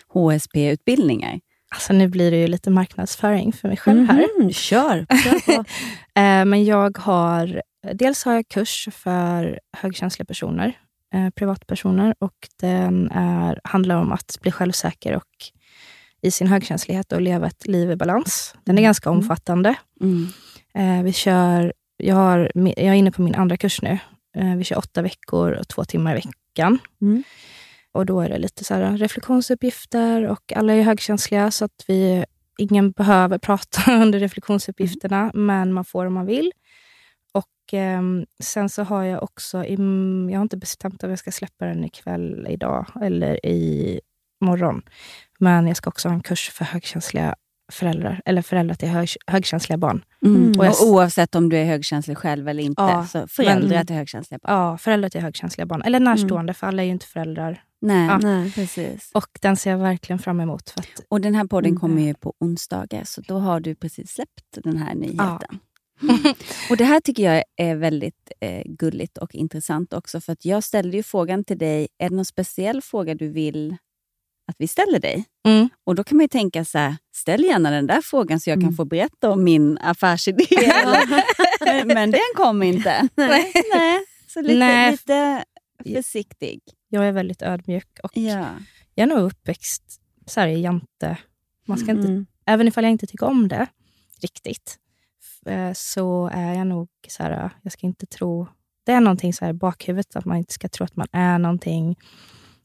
HSP-utbildningar? 0.09 1.41
Alltså 1.75 1.93
nu 1.93 2.09
blir 2.09 2.31
det 2.31 2.37
ju 2.37 2.47
lite 2.47 2.71
marknadsföring 2.71 3.53
för 3.53 3.69
mig 3.69 3.77
själv 3.77 4.07
här. 4.07 4.29
Mhm, 4.39 4.53
kör, 4.53 5.07
kör. 5.23 5.65
Eh, 6.15 6.45
Men 6.45 6.65
jag 6.65 6.99
har, 6.99 7.63
dels 7.93 8.25
har 8.25 8.33
jag 8.33 8.49
kurs 8.49 8.89
för 8.93 9.61
högkänsliga 9.77 10.27
personer, 10.27 10.79
eh, 11.15 11.31
privatpersoner, 11.31 12.15
och 12.19 12.49
den 12.61 13.11
är, 13.11 13.61
handlar 13.65 13.97
om 13.97 14.13
att 14.13 14.39
bli 14.43 14.51
självsäker 14.53 15.17
och 15.17 15.23
i 16.23 16.31
sin 16.31 16.47
högkänslighet 16.47 17.13
och 17.13 17.21
leva 17.21 17.47
ett 17.47 17.67
liv 17.67 17.91
i 17.91 17.97
balans. 17.97 18.55
Den 18.65 18.79
är 18.79 18.83
ganska 18.83 19.11
omfattande. 19.11 19.75
Eh, 20.75 21.03
Vi 21.03 21.13
kör, 21.13 21.73
jag, 21.97 22.15
har, 22.17 22.53
jag 22.55 22.79
är 22.79 22.93
inne 22.93 23.13
på 23.13 23.23
min 23.23 23.35
andra 23.35 23.57
kurs 23.57 23.83
nu. 23.83 23.99
Eh, 24.37 24.57
Vi 24.57 24.65
kör 24.65 24.79
åtta 24.79 25.03
veckor 25.03 25.53
och 25.53 25.69
två 25.69 25.85
timmar 25.85 26.13
i 26.13 26.15
veckan. 26.15 26.79
Mm. 27.03 27.23
Och 27.93 28.07
då 28.07 28.21
är 28.21 28.29
det 28.29 28.39
lite 28.39 28.65
så 28.65 28.75
här 28.75 28.97
reflektionsuppgifter 28.97 30.23
och 30.29 30.53
alla 30.57 30.73
är 30.73 30.83
högkänsliga 30.83 31.51
så 31.51 31.65
att 31.65 31.85
vi, 31.87 32.25
ingen 32.59 32.91
behöver 32.91 33.39
prata 33.39 33.93
under 34.03 34.19
reflektionsuppgifterna, 34.21 35.31
men 35.35 35.73
man 35.73 35.85
får 35.85 36.07
om 36.07 36.15
man 36.15 36.27
vill. 36.27 36.53
Och 37.33 37.73
ehm, 37.73 38.27
Sen 38.43 38.69
så 38.69 38.83
har 38.83 39.03
jag 39.05 39.23
också, 39.23 39.65
i, 39.65 39.75
jag 40.31 40.39
har 40.39 40.43
inte 40.43 40.57
bestämt 40.57 41.03
om 41.05 41.11
jag 41.11 41.19
ska 41.19 41.33
släppa 41.33 41.67
den 41.67 41.85
ikväll, 41.85 42.47
idag 42.51 42.87
eller 43.03 43.47
i 43.47 44.01
morgon. 44.41 44.83
Men 45.43 45.67
jag 45.67 45.77
ska 45.77 45.91
också 45.91 46.09
ha 46.09 46.15
en 46.15 46.23
kurs 46.23 46.51
för 46.51 46.65
högkänsliga 46.65 47.35
föräldrar, 47.73 48.21
eller 48.25 48.43
föräldrar 48.43 48.75
till 48.75 48.89
hög, 48.89 49.09
högkänsliga 49.27 49.77
barn. 49.79 50.05
Mm. 50.27 50.53
Och 50.59 50.67
jag, 50.67 50.71
Och 50.83 50.89
oavsett 50.89 51.35
om 51.35 51.49
du 51.49 51.57
är 51.57 51.65
högkänslig 51.65 52.19
själv 52.19 52.49
eller 52.49 52.63
inte, 52.63 52.83
Ja, 52.83 53.07
så 53.07 53.27
föräldrar 53.29 53.77
men- 53.77 53.87
till 53.87 53.97
högkänsliga 53.97 54.39
barn. 54.43 54.55
ja, 54.57 54.79
föräldrar 54.79 55.09
till 55.09 55.21
högkänsliga 55.21 55.67
barn. 55.67 55.83
Eller 55.83 56.01
närstående, 56.01 56.55
för 56.55 56.67
alla 56.67 56.83
är 56.83 56.87
ju 56.87 56.93
inte 56.93 57.07
föräldrar. 57.07 57.63
Nej, 57.81 58.07
Ja. 58.07 58.19
Nej. 58.19 58.53
precis. 58.53 59.11
Och 59.15 59.27
den 59.41 59.57
ser 59.57 59.71
jag 59.71 59.79
verkligen 59.79 60.19
fram 60.19 60.41
emot. 60.41 60.71
För 60.71 60.81
att, 60.81 60.87
Och 61.09 61.21
den 61.21 61.35
här 61.35 61.45
podden 61.45 61.69
Mm. 61.71 61.81
kommer 61.81 62.03
ju 62.03 62.15
på 62.15 62.35
onsdagar, 62.41 63.05
så 63.05 63.21
då 63.21 63.39
har 63.39 63.61
du 63.61 63.75
precis 63.75 64.11
släppt 64.11 64.59
den 64.65 64.77
här 64.77 64.95
nyheten. 64.95 65.59
och 66.71 66.77
Det 66.77 66.85
här 66.85 67.01
tycker 67.01 67.23
jag 67.35 67.43
är 67.57 67.77
väldigt 67.77 68.33
eh, 68.41 68.63
gulligt 68.67 69.19
och 69.19 69.35
intressant 69.35 69.93
också, 69.93 70.21
för 70.21 70.33
att 70.33 70.45
jag 70.45 70.65
ställde 70.65 70.97
ju 70.97 71.03
frågan 71.03 71.45
till 71.45 71.59
dig, 71.59 71.89
är 71.99 72.09
det 72.09 72.17
någon 72.17 72.25
speciell 72.25 72.83
fråga 72.83 73.15
du 73.15 73.29
vill 73.29 73.77
att 74.47 74.57
vi 74.59 74.69
ställer 74.69 74.99
dig? 74.99 75.25
Mm. 75.47 75.69
Och 75.85 75.95
då 75.95 76.05
kan 76.05 76.17
man 76.17 76.25
ju 76.25 76.29
tänka 76.29 76.65
så 76.65 76.79
här, 76.79 76.97
ställ 77.15 77.45
gärna 77.45 77.71
den 77.71 77.87
där 77.87 78.01
frågan 78.03 78.41
så 78.41 78.51
jag 78.51 78.57
kan 78.57 78.63
Mm. 78.63 78.77
få 78.77 78.85
berätta 78.85 79.31
om 79.31 79.45
min 79.45 79.79
affärsidé. 79.79 80.47
men, 81.61 81.87
men 81.89 82.11
den 82.11 82.21
kom 82.37 82.63
inte. 82.63 83.09
Nej. 83.15 83.53
Nej. 83.75 84.05
Så 84.29 84.41
lite, 84.41 84.55
Nej. 84.59 84.91
lite 84.91 85.45
försiktig. 86.03 86.61
jag 86.89 87.09
är 87.09 87.13
väldigt 87.13 87.43
ödmjuk 87.43 87.99
och 88.03 88.11
Ja. 88.17 88.47
jag 88.95 89.03
är 89.03 89.07
nog 89.07 89.19
uppväxt 89.19 89.83
så 90.27 90.41
här 90.41 90.49
i 90.49 90.61
jante. 90.61 91.17
Man 91.67 91.79
ska 91.79 91.91
inte, 91.91 92.09
Mm. 92.09 92.27
Även 92.47 92.69
ifall 92.69 92.85
jag 92.85 92.91
inte 92.91 93.07
tycker 93.07 93.27
om 93.27 93.49
det 93.49 93.67
riktigt, 94.23 94.79
eh, 95.47 95.73
så 95.73 96.31
är 96.33 96.55
jag 96.55 96.67
nog 96.67 96.89
så 97.09 97.23
här, 97.23 97.51
jag 97.63 97.73
ska 97.73 97.87
inte 97.87 98.07
tro... 98.07 98.49
Det 98.85 98.93
är 98.93 99.01
någonting 99.01 99.33
så 99.35 99.45
här 99.45 99.51
i 99.51 99.55
bakhuvudet, 99.55 100.17
att 100.17 100.25
man 100.25 100.37
inte 100.37 100.53
ska 100.53 100.69
tro 100.69 100.85
att 100.85 100.97
man 100.97 101.07
är 101.13 101.39
någonting. 101.39 101.97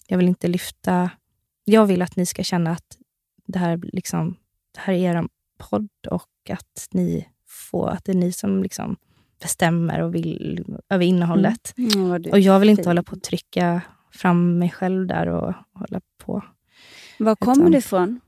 Jag 0.07 0.17
vill 0.17 0.27
inte 0.27 0.47
lyfta... 0.47 1.09
Jag 1.69 1.85
vill 1.85 2.01
att 2.01 2.15
ni 2.15 2.25
ska 2.25 2.43
känna 2.43 2.71
att 2.71 2.97
det 3.45 3.59
här, 3.59 3.79
liksom, 3.83 4.35
det 4.71 4.79
här 4.79 4.93
är 4.93 5.15
er 5.15 5.27
podd 5.57 5.89
och 6.11 6.49
att 6.49 6.87
ni 6.91 7.27
får, 7.45 7.89
att 7.89 8.05
det 8.05 8.11
är 8.11 8.15
ni 8.15 8.31
som 8.31 8.63
liksom 8.63 8.95
bestämmer 9.41 10.01
och 10.01 10.15
vill 10.15 10.65
över 10.89 11.05
innehållet. 11.05 11.73
Mm, 11.77 12.21
du 12.21 12.29
Och 12.31 12.39
jag 12.39 12.59
vill 12.59 12.69
inte 12.69 12.89
hålla 12.89 13.03
på 13.03 13.15
att 13.15 13.23
trycka 13.23 13.81
fram 14.11 14.59
mig 14.59 14.69
själv 14.69 15.07
där 15.07 15.27
och 15.27 15.53
hålla 15.73 16.01
på. 16.17 16.43
Var 17.19 17.35
kommer 17.35 17.69
du 17.69 17.77
ifrån? 17.77 18.19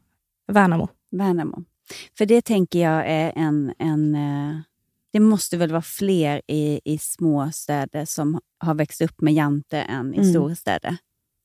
Värnamo. 0.48 0.88
Värnamo. 1.12 1.64
För 2.18 2.26
det 2.26 2.42
tänker 2.42 2.80
jag 2.80 3.04
är 3.08 3.34
en... 3.36 3.74
en 3.80 4.16
eh, 4.16 4.56
det 5.12 5.20
måste 5.20 5.58
väl 5.58 5.72
vara 5.72 5.82
fler 5.82 6.42
i, 6.48 6.82
i 6.86 6.98
små 6.98 7.52
städer 7.52 8.06
som 8.06 8.40
har 8.58 8.74
växt 8.74 9.02
upp 9.02 9.22
med 9.22 9.34
Jante 9.34 9.82
än 9.82 10.14
i 10.14 10.18
Mm. 10.18 10.30
storstäder. 10.30 10.98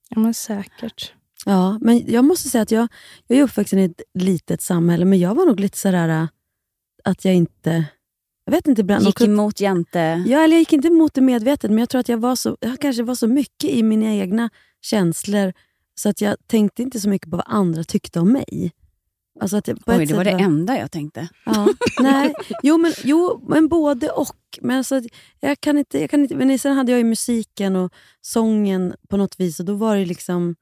Ja, 0.09 0.19
men 0.19 0.35
säkert. 0.35 1.15
Ja, 1.45 1.79
men 1.81 2.13
jag 2.13 2.25
måste 2.25 2.49
säga 2.49 2.63
att 2.63 2.71
jag, 2.71 2.89
jag 3.27 3.39
är 3.39 3.43
uppvuxen 3.43 3.79
i 3.79 3.85
ett 3.85 4.03
litet 4.15 4.63
samhälle, 4.63 5.05
men 5.05 5.19
jag 5.19 5.35
var 5.35 5.47
nog 5.47 5.61
lite 5.61 5.79
sådär 5.79 6.09
äh, 6.09 6.29
att 7.05 7.25
jag 7.25 7.35
inte... 7.35 7.85
Jag 8.45 8.53
vet 8.53 8.67
inte 8.67 8.81
ibland... 8.81 9.05
Gick 9.05 9.21
emot 9.21 9.61
Jante. 9.61 10.25
Ja, 10.27 10.43
eller 10.43 10.57
jag 10.57 10.61
gick 10.61 10.73
inte 10.73 10.89
emot 10.89 11.15
det 11.15 11.21
medvetet, 11.21 11.71
men 11.71 11.79
jag 11.79 11.89
tror 11.89 12.01
att 12.01 12.09
jag, 12.09 12.19
var 12.19 12.37
så, 12.37 12.57
jag 12.61 12.81
kanske 12.81 13.03
var 13.03 13.15
så 13.15 13.27
mycket 13.27 13.71
i 13.71 13.83
mina 13.83 14.15
egna 14.15 14.51
känslor 14.83 15.53
så 15.95 16.09
att 16.09 16.21
jag 16.21 16.37
tänkte 16.47 16.83
inte 16.83 17.01
så 17.01 17.09
mycket 17.09 17.31
på 17.31 17.37
vad 17.37 17.47
andra 17.49 17.85
tyckte 17.85 18.21
om 18.21 18.33
mig. 18.33 18.73
Alltså 19.41 19.57
att 19.57 19.69
jag, 19.69 19.79
Oj, 19.87 20.07
det 20.07 20.15
var 20.15 20.25
det 20.25 20.31
enda 20.31 20.79
jag 20.79 20.91
tänkte. 20.91 21.29
Ja, 21.45 21.69
nej. 22.01 22.35
Jo, 22.63 22.79
men, 22.79 22.93
jo, 23.05 23.45
men 23.49 23.69
både 23.69 24.11
och. 24.11 24.37
Men 24.61 24.79
alltså, 24.79 25.03
jag 25.41 25.61
kan 25.61 25.79
inte, 25.79 26.01
jag 26.01 26.11
kan 26.11 26.21
inte, 26.21 26.37
men 26.37 26.59
sen 26.59 26.77
hade 26.77 26.93
jag 26.93 26.99
ju 26.99 27.05
musiken 27.05 27.77
och 27.77 27.93
sången 28.21 28.95
på 29.09 29.17
något 29.17 29.41
vis 29.41 29.61
och 29.61 29.67
då 29.67 29.75
var 29.75 29.97
det 29.97 30.05
liksom 30.05 30.55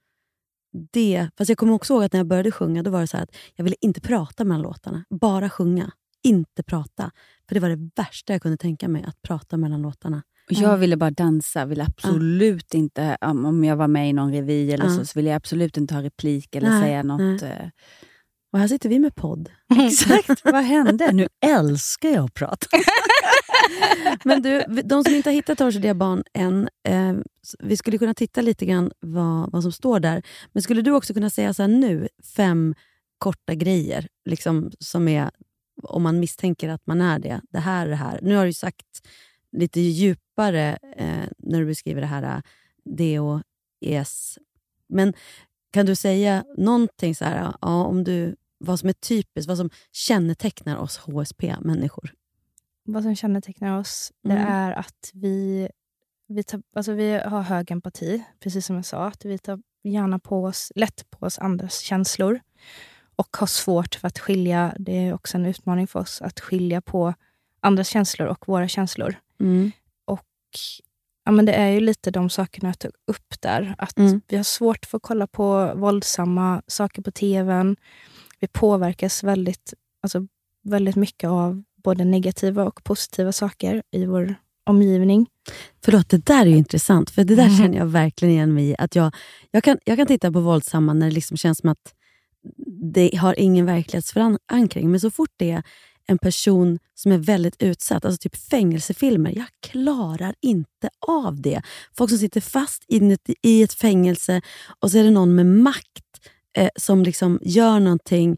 det. 0.93 1.29
Fast 1.39 1.49
jag 1.49 1.59
kommer 1.59 1.73
också 1.73 1.93
ihåg 1.95 2.05
att 2.05 2.13
när 2.13 2.21
jag 2.21 2.27
började 2.27 2.51
sjunga, 2.51 2.83
då 2.83 2.91
var 2.91 3.01
det 3.01 3.07
så 3.07 3.17
här 3.17 3.25
att 3.25 3.37
jag 3.55 3.65
ville 3.65 3.77
inte 3.81 4.01
prata 4.01 4.45
mellan 4.45 4.63
låtarna. 4.63 5.05
Bara 5.11 5.51
sjunga. 5.51 5.91
Inte 6.25 6.63
prata. 6.63 7.11
För 7.49 7.55
det 7.55 7.61
var 7.61 7.69
det 7.69 7.91
värsta 7.97 8.33
jag 8.33 8.43
kunde 8.43 8.57
tänka 8.57 8.89
mig, 8.89 9.05
att 9.05 9.23
prata 9.23 9.57
mellan 9.57 9.83
låtarna. 9.83 10.23
Jag 10.49 10.79
ville 10.79 10.97
bara 10.97 11.11
dansa, 11.11 11.65
ville 11.65 11.85
absolut 11.85 12.75
inte, 12.75 13.17
om 13.21 13.65
jag 13.65 13.77
var 13.77 13.89
med 13.89 14.11
i 14.11 14.13
någon 14.13 14.33
revy 14.33 14.71
eller 14.73 14.85
Ja. 14.85 14.91
så, 14.91 15.05
så 15.05 15.19
ville 15.19 15.31
jag 15.31 15.37
absolut 15.37 15.77
inte 15.77 15.95
ha 15.95 16.03
replik 16.03 16.55
eller 16.57 16.69
Nej, 16.69 16.83
säga 16.83 17.03
något. 17.03 17.41
nej. 17.43 17.73
Och 18.53 18.59
här 18.59 18.69
sitter 18.69 18.88
vi 18.88 18.99
med 18.99 19.15
podd. 19.15 19.51
Exakt, 19.87 20.45
vad 20.45 20.65
hände? 20.65 21.12
Nu 21.12 21.29
älskar 21.41 22.09
jag 22.09 22.25
att 22.25 22.35
prata. 22.35 22.67
Men 24.25 24.43
du, 24.43 24.65
de 24.85 25.05
som 25.05 25.15
inte 25.15 25.29
har 25.29 25.35
hittat 25.35 25.61
Orkidea 25.61 25.95
barn 25.95 26.23
än, 26.35 26.69
eh, 26.88 27.15
vi 27.59 27.77
skulle 27.77 27.99
kunna 27.99 28.15
titta 28.15 28.41
lite 28.41 28.67
grann 28.67 28.91
vad, 29.01 29.53
vad 29.53 29.62
som 29.62 29.73
står 29.73 30.01
där. 30.01 30.23
Men 30.53 30.62
skulle 30.62 30.83
du 30.83 30.93
också 30.93 31.15
kunna 31.15 31.31
säga 31.31 31.55
så 31.55 31.62
här 31.62 31.69
nu, 31.69 32.09
fem 32.37 32.75
korta 33.19 33.55
grejer 33.55 34.09
liksom, 34.25 34.71
som 34.79 35.09
är, 35.09 35.31
om 35.83 36.03
man 36.03 36.21
misstänker 36.21 36.69
att 36.69 36.87
man 36.87 37.01
är 37.01 37.19
det. 37.19 37.41
Det 37.51 37.59
här, 37.59 37.88
det 37.88 37.97
här. 37.97 38.19
Nu 38.23 38.37
har 38.37 38.47
du 38.47 38.53
sagt 38.53 38.87
lite 39.53 39.81
djupare 39.81 40.79
eh, 40.97 41.29
när 41.38 41.61
du 41.61 41.67
beskriver 41.67 42.01
det 42.01 42.07
här 42.07 42.23
eh, 42.23 42.43
DO, 42.85 43.41
ES. 43.81 44.38
Men 44.88 45.12
kan 45.73 45.87
du 45.87 45.95
säga 45.95 46.45
någonting 46.59 47.15
så 47.15 47.25
här, 47.25 47.53
ja, 47.61 47.85
om 47.85 48.05
du, 48.05 48.37
vad 48.62 48.81
som 48.81 48.88
är 48.88 48.92
typiskt, 48.92 49.48
vad 49.48 49.57
som 49.57 49.70
kännetecknar 49.92 50.77
oss 50.77 50.96
HSP-människor? 50.98 52.12
Vad 52.85 53.03
som 53.03 53.16
kännetecknar 53.16 53.79
oss 53.79 54.12
det 54.22 54.33
Mm. 54.33 54.46
är 54.46 54.72
att 54.72 55.11
vi, 55.14 55.68
vi, 56.29 56.42
tar, 56.42 56.62
alltså 56.77 56.92
vi 56.92 57.12
har 57.18 57.42
hög 57.42 57.70
empati, 57.70 58.25
precis 58.40 58.66
som 58.66 58.77
jag 58.77 58.85
sa. 58.87 59.07
Att 59.07 59.25
vi 59.25 59.38
tar 59.38 59.61
gärna 59.85 60.18
på 60.18 60.44
oss, 60.44 60.72
lätt 60.75 61.11
på 61.11 61.27
oss 61.27 61.38
andras 61.38 61.79
känslor 61.81 62.40
och 63.16 63.37
har 63.37 63.46
svårt 63.46 63.94
för 63.94 64.09
att 64.09 64.18
skilja, 64.18 64.75
det 64.79 64.92
är 64.92 65.14
också 65.14 65.38
en 65.38 65.46
utmaning 65.46 65.87
för 65.87 66.01
oss, 66.01 66.22
att 66.22 66.40
skilja 66.40 66.81
på 66.81 67.14
andras 67.61 67.88
känslor 67.88 68.29
och 68.29 68.48
våra 68.48 68.68
känslor. 68.68 69.14
Mm. 69.40 69.72
Och 70.05 70.27
ja, 71.25 71.33
men 71.33 71.44
Det 71.46 71.53
är 71.53 71.68
ju 71.68 71.81
lite 71.81 72.11
de 72.11 72.31
sakerna 72.31 72.68
jag 72.68 72.79
tog 72.79 72.92
upp 73.07 73.40
där. 73.40 73.75
Att 73.79 73.98
Mm. 73.98 74.20
Vi 74.29 74.37
har 74.37 74.44
svårt 74.44 74.87
för 74.87 74.96
att 74.96 75.03
kolla 75.03 75.27
på 75.27 75.72
våldsamma 75.75 76.62
saker 76.66 77.03
på 77.03 77.11
tvn. 77.11 77.77
Vi 78.42 78.48
påverkas 78.48 79.22
väldigt, 79.24 79.74
alltså, 80.02 80.26
väldigt 80.64 80.96
mycket 80.96 81.28
av 81.31 81.62
både 81.85 82.05
negativa 82.05 82.64
och 82.64 82.85
positiva 82.85 83.33
saker 83.33 83.83
i 83.90 84.07
vår 84.07 84.35
omgivning. 84.66 85.26
Förlåt, 85.85 86.09
det 86.09 86.26
där 86.26 86.40
är 86.46 86.50
ju 86.50 86.57
intressant. 86.57 87.11
För 87.11 87.24
det 87.24 87.35
där 87.35 87.48
Mhm. 87.48 87.57
känner 87.59 87.78
jag 87.78 87.87
verkligen 87.87 88.35
igen 88.35 88.55
mig 88.55 88.68
i. 88.70 88.74
Att 88.78 88.94
jag, 88.96 89.14
jag, 89.50 89.64
kan, 89.64 89.78
jag 89.85 89.96
kan 89.98 90.07
titta 90.07 90.33
på 90.33 90.40
våldsamma 90.40 90.92
när 90.92 91.07
det 91.09 91.14
liksom 91.14 91.37
känns 91.37 91.59
som 91.59 91.68
att 91.68 91.94
det 92.94 93.16
har 93.16 93.35
ingen 93.40 93.66
verklighetsförankring. 93.66 94.90
Men 94.90 95.00
så 95.00 95.11
fort 95.11 95.31
det 95.37 95.50
är 95.50 95.62
en 96.07 96.18
person 96.18 96.78
som 96.94 97.12
är 97.12 97.18
väldigt 97.18 97.62
utsatt, 97.62 98.05
alltså 98.05 98.18
typ 98.18 98.37
fängelsefilmer, 98.37 99.31
jag 99.37 99.46
klarar 99.61 100.35
inte 100.42 100.88
av 101.09 101.40
det. 101.40 101.62
Folk 101.96 102.11
som 102.11 102.18
sitter 102.18 102.40
fast 102.40 102.85
inuti, 102.88 103.35
i 103.42 103.62
ett 103.62 103.72
fängelse 103.72 104.40
och 104.81 104.90
så 104.90 104.98
är 104.98 105.05
det 105.05 105.11
någon 105.11 105.35
med 105.35 105.46
makt 105.46 106.05
eh, 106.59 106.69
som 106.77 107.03
liksom 107.03 107.38
gör 107.43 107.81
någonting. 107.81 108.37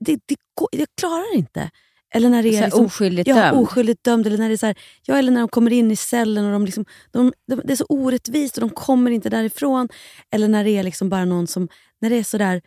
Det, 0.00 0.20
det 0.26 0.36
går, 0.54 0.68
jag 0.72 0.88
klarar 1.00 1.36
inte. 1.36 1.70
Eller 2.14 2.28
när 2.28 2.42
det 2.42 2.50
Så 2.50 2.56
är 2.56 2.60
här 2.60 2.66
liksom, 2.66 2.84
oskyldigt 2.86 3.28
ja, 3.28 3.34
dömd. 3.34 3.58
oskyldigt 3.62 4.04
dömd. 4.04 4.26
Eller 4.26 4.38
när 4.38 4.48
det 4.48 4.54
är 4.54 4.56
så 4.56 4.66
här, 4.66 4.78
ja, 5.06 5.18
eller 5.18 5.32
när 5.32 5.40
de 5.40 5.48
kommer 5.48 5.72
in 5.72 5.90
i 5.90 5.96
cellen 5.96 6.44
och 6.44 6.52
de 6.52 6.64
liksom, 6.64 6.84
de, 7.10 7.32
de, 7.48 7.60
det 7.64 7.72
är 7.72 7.76
så 7.76 7.86
orättvist 7.88 8.56
och 8.56 8.60
de 8.60 8.70
kommer 8.70 9.10
inte 9.10 9.28
därifrån. 9.30 9.88
Eller 10.30 10.48
när 10.48 10.64
det 10.64 10.70
är 10.70 10.82
liksom 10.82 11.08
bara 11.08 11.24
någon 11.24 11.46
som, 11.46 11.68
när 12.00 12.10
det 12.10 12.16
är 12.16 12.24
sådär, 12.24 12.62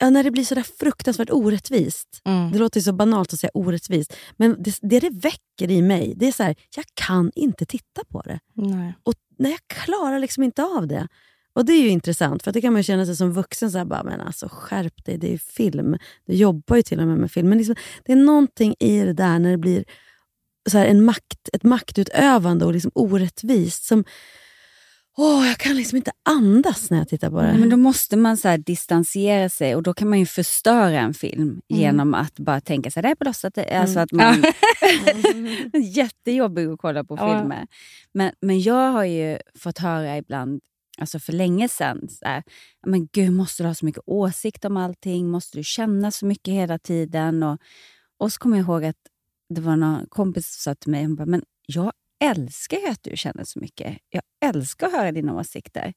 Ja, 0.00 0.10
när 0.10 0.22
det 0.24 0.30
blir 0.30 0.44
sådär 0.44 0.62
fruktansvärt 0.78 1.30
orättvist. 1.30 2.20
Mm. 2.24 2.52
Det 2.52 2.58
låter 2.58 2.80
så 2.80 2.92
banalt 2.92 3.32
att 3.32 3.40
säga 3.40 3.50
orättvist. 3.54 4.16
Men 4.36 4.62
det 4.62 4.78
det, 4.82 5.00
det 5.00 5.10
väcker 5.10 5.70
i 5.70 5.82
mig, 5.82 6.14
det 6.16 6.28
är 6.28 6.32
så 6.32 6.42
här, 6.42 6.56
jag 6.76 6.84
kan 6.94 7.30
inte 7.34 7.66
titta 7.66 8.04
på 8.08 8.22
det. 8.22 8.38
Nej. 8.54 8.94
Och 9.02 9.14
nej, 9.38 9.50
Jag 9.52 9.60
klarar 9.76 10.18
liksom 10.18 10.42
inte 10.42 10.64
av 10.64 10.86
det. 10.86 11.08
Och 11.58 11.64
det 11.64 11.72
är 11.72 11.82
ju 11.82 11.88
intressant, 11.88 12.42
för 12.42 12.52
det 12.52 12.60
kan 12.60 12.72
man 12.72 12.82
känna 12.82 13.06
sig 13.06 13.16
som 13.16 13.32
vuxen, 13.32 13.70
så 13.70 13.78
här, 13.78 13.84
bara, 13.84 14.02
men 14.02 14.20
alltså 14.20 14.48
skärp 14.52 15.04
dig, 15.04 15.18
det 15.18 15.26
är 15.26 15.30
ju 15.32 15.38
film. 15.38 15.96
Du 16.26 16.34
jobbar 16.34 16.76
ju 16.76 16.82
till 16.82 17.00
och 17.00 17.06
med 17.06 17.18
med 17.18 17.30
film. 17.32 17.48
Men 17.48 17.58
liksom, 17.58 17.76
det 18.04 18.12
är 18.12 18.16
någonting 18.16 18.74
i 18.80 19.00
det 19.00 19.12
där 19.12 19.38
när 19.38 19.50
det 19.50 19.58
blir 19.58 19.84
så 20.70 20.78
här, 20.78 20.86
en 20.86 21.04
makt, 21.04 21.48
ett 21.52 21.62
maktutövande 21.62 22.64
och 22.64 22.72
liksom 22.72 22.90
orättvist 22.94 23.84
som... 23.84 24.04
Åh, 25.16 25.48
jag 25.48 25.58
kan 25.58 25.76
liksom 25.76 25.96
inte 25.96 26.10
andas 26.22 26.90
när 26.90 26.98
jag 26.98 27.08
tittar 27.08 27.30
på 27.30 27.42
det. 27.42 27.54
Men 27.58 27.70
då 27.70 27.76
måste 27.76 28.16
man 28.16 28.36
så 28.36 28.48
här 28.48 28.58
distansera 28.58 29.48
sig 29.48 29.74
och 29.76 29.82
då 29.82 29.94
kan 29.94 30.08
man 30.08 30.18
ju 30.18 30.26
förstöra 30.26 31.00
en 31.00 31.14
film 31.14 31.60
genom 31.68 32.14
att 32.14 32.38
bara 32.38 32.60
tänka 32.60 32.90
sig 32.90 33.02
det 33.02 33.08
är 33.08 33.14
på 33.14 33.24
låtsas. 33.24 33.52
Alltså 33.72 34.00
att 34.00 34.12
man, 34.12 34.44
jättejobbigt 35.82 36.70
att 36.70 36.78
kolla 36.78 37.04
på 37.04 37.16
Ja. 37.16 37.38
filmer. 37.38 37.66
Men, 38.12 38.32
men 38.40 38.60
jag 38.60 38.92
har 38.92 39.04
ju 39.04 39.38
fått 39.58 39.78
höra 39.78 40.16
ibland, 40.16 40.60
alltså 40.98 41.18
för 41.18 41.32
länge 41.32 41.68
sedan, 41.68 42.08
här, 42.22 42.42
men 42.86 43.06
gud 43.06 43.32
måste 43.32 43.62
du 43.62 43.66
ha 43.66 43.74
så 43.74 43.84
mycket 43.84 44.02
åsikt 44.06 44.64
om 44.64 44.76
allting? 44.76 45.28
Måste 45.28 45.58
du 45.58 45.64
känna 45.64 46.10
så 46.10 46.26
mycket 46.26 46.54
hela 46.54 46.78
tiden? 46.78 47.42
Och, 47.42 47.58
och 48.18 48.32
så 48.32 48.38
kommer 48.38 48.56
jag 48.56 48.64
ihåg 48.64 48.84
att 48.84 48.96
det 49.48 49.60
var 49.60 49.76
någon 49.76 50.06
kompis 50.08 50.46
som 50.46 50.60
sa 50.60 50.74
till 50.74 50.90
mig, 50.90 51.04
hon 51.04 51.16
bara, 51.16 51.26
men 51.26 51.42
jag 51.66 51.92
älskar 52.24 52.76
ju 52.76 52.86
att 52.86 53.02
du 53.02 53.16
känner 53.16 53.44
så 53.44 53.58
mycket. 53.58 53.98
Jag 54.08 54.22
älskar 54.44 54.86
att 54.86 54.92
höra 54.92 55.12
dina 55.12 55.34
åsikter. 55.34 55.94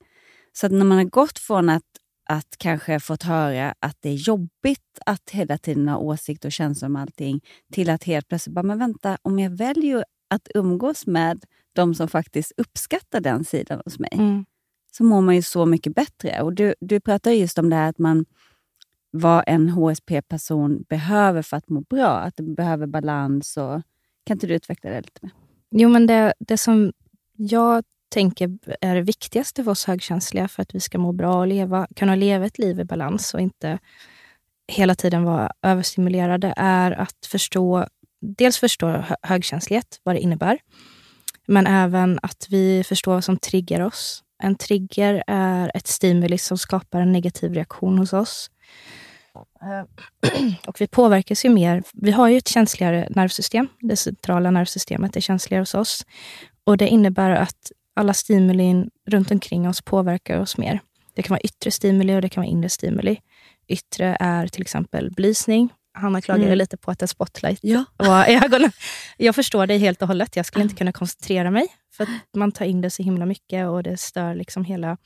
Så 0.53 0.65
att 0.65 0.71
när 0.71 0.85
man 0.85 0.97
har 0.97 1.05
gått 1.05 1.39
från 1.39 1.69
att, 1.69 1.83
att 2.29 2.55
kanske 2.57 2.99
fått 2.99 3.23
höra 3.23 3.75
att 3.79 3.97
det 3.99 4.09
är 4.09 4.13
jobbigt 4.13 4.99
att 5.05 5.29
hela 5.29 5.57
tiden 5.57 5.87
ha 5.87 5.97
åsikt 5.97 6.45
och 6.45 6.51
känslor 6.51 6.89
om 6.89 6.95
allting, 6.95 7.41
till 7.73 7.89
att 7.89 8.03
helt 8.03 8.27
plötsligt 8.27 8.53
bara, 8.55 8.63
men 8.63 8.79
vänta, 8.79 9.17
om 9.21 9.39
jag 9.39 9.49
väljer 9.51 10.05
att 10.29 10.47
umgås 10.55 11.07
med 11.07 11.43
de 11.73 11.95
som 11.95 12.07
faktiskt 12.07 12.51
uppskattar 12.57 13.19
den 13.19 13.45
sidan 13.45 13.81
hos 13.85 13.99
mig, 13.99 14.11
Mm 14.13 14.45
så 14.91 15.03
mår 15.03 15.21
man 15.21 15.35
ju 15.35 15.41
så 15.41 15.65
mycket 15.65 15.95
bättre. 15.95 16.41
Och 16.41 16.53
du, 16.53 16.75
du 16.79 16.99
pratar 16.99 17.31
just 17.31 17.57
om 17.57 17.69
det 17.69 17.75
här 17.75 17.89
att 17.89 17.97
man 17.97 18.25
vad 19.11 19.43
en 19.47 19.69
HSP-person 19.69 20.85
behöver 20.89 21.41
för 21.41 21.57
att 21.57 21.69
må 21.69 21.81
bra, 21.81 22.09
att 22.09 22.37
det 22.37 22.43
behöver 22.43 22.87
balans. 22.87 23.57
Och, 23.57 23.81
kan 24.23 24.35
inte 24.35 24.47
du 24.47 24.53
utveckla 24.53 24.89
det 24.89 25.01
lite 25.01 25.19
mer? 25.21 25.31
Jo, 25.71 25.89
men 25.89 26.07
det, 26.07 26.33
det 26.39 26.57
som 26.57 26.93
jag 27.35 27.83
tänker 28.09 28.57
är 28.81 28.95
det 28.95 29.01
viktigaste 29.01 29.63
för 29.63 29.71
oss 29.71 29.85
högkänsliga 29.85 30.47
för 30.47 30.61
att 30.61 30.75
vi 30.75 30.79
ska 30.79 30.97
må 30.97 31.11
bra 31.11 31.39
och 31.39 31.47
leva, 31.47 31.87
kunna 31.95 32.15
leva 32.15 32.45
ett 32.45 32.59
liv 32.59 32.79
i 32.79 32.83
balans 32.83 33.33
och 33.33 33.41
inte 33.41 33.79
hela 34.67 34.95
tiden 34.95 35.23
vara 35.23 35.51
överstimulerade 35.61 36.53
är 36.57 36.91
att 36.91 37.25
förstå, 37.25 37.87
dels 38.21 38.57
förstå 38.57 39.03
högkänslighet, 39.21 39.99
vad 40.03 40.15
det 40.15 40.19
innebär, 40.19 40.59
men 41.47 41.67
även 41.67 42.19
att 42.21 42.47
vi 42.49 42.83
förstår 42.83 43.13
vad 43.13 43.23
som 43.23 43.37
triggar 43.37 43.81
oss. 43.81 44.23
En 44.41 44.55
trigger 44.55 45.23
är 45.27 45.71
ett 45.73 45.87
stimuli 45.87 46.37
som 46.37 46.57
skapar 46.57 47.01
en 47.01 47.11
negativ 47.11 47.53
reaktion 47.53 47.97
hos 47.97 48.13
oss. 48.13 48.49
Eh, 49.61 50.53
och 50.67 50.81
vi 50.81 50.87
påverkas 50.87 51.45
ju 51.45 51.49
mer. 51.49 51.83
Vi 51.93 52.11
har 52.11 52.27
ju 52.27 52.37
ett 52.37 52.47
känsligare 52.47 53.07
nervsystem. 53.09 53.67
Det 53.79 53.95
centrala 53.95 54.51
nervsystemet 54.51 55.15
är 55.15 55.21
känsligare 55.21 55.61
hos 55.61 55.73
oss. 55.73 56.05
Och 56.63 56.77
Det 56.77 56.87
innebär 56.87 57.31
att 57.31 57.71
alla 57.93 58.13
stimulin 58.13 58.89
runt 59.07 59.31
omkring 59.31 59.67
oss 59.67 59.81
påverkar 59.81 60.39
oss 60.39 60.57
mer. 60.57 60.79
Det 61.13 61.21
kan 61.21 61.33
vara 61.33 61.41
yttre 61.41 61.71
stimuli 61.71 62.15
och 62.15 62.21
det 62.21 62.29
kan 62.29 62.41
vara 62.41 62.51
inre 62.51 62.69
stimuli. 62.69 63.19
Yttre 63.67 64.17
är 64.19 64.47
till 64.47 64.61
exempel 64.61 65.11
belysning. 65.11 65.69
Hanna 65.93 66.21
klagade 66.21 66.45
Mm. 66.45 66.57
lite 66.57 66.77
på 66.77 66.91
att 66.91 67.01
en 67.01 67.07
spotlight 67.07 67.59
Ja. 67.61 67.85
var 67.97 68.25
ögonen. 68.25 68.71
Jag 69.17 69.35
förstår 69.35 69.67
dig 69.67 69.77
helt 69.77 70.01
och 70.01 70.07
hållet. 70.07 70.35
Jag 70.35 70.45
skulle 70.45 70.63
inte 70.63 70.75
kunna 70.75 70.91
koncentrera 70.91 71.51
mig. 71.51 71.67
För 71.93 72.03
att 72.03 72.09
man 72.37 72.51
tar 72.51 72.65
in 72.65 72.81
det 72.81 72.89
så 72.89 73.03
himla 73.03 73.25
mycket 73.25 73.67
och 73.67 73.83
det 73.83 73.97
stör 73.99 74.35
liksom 74.35 74.63
hela, 74.65 74.97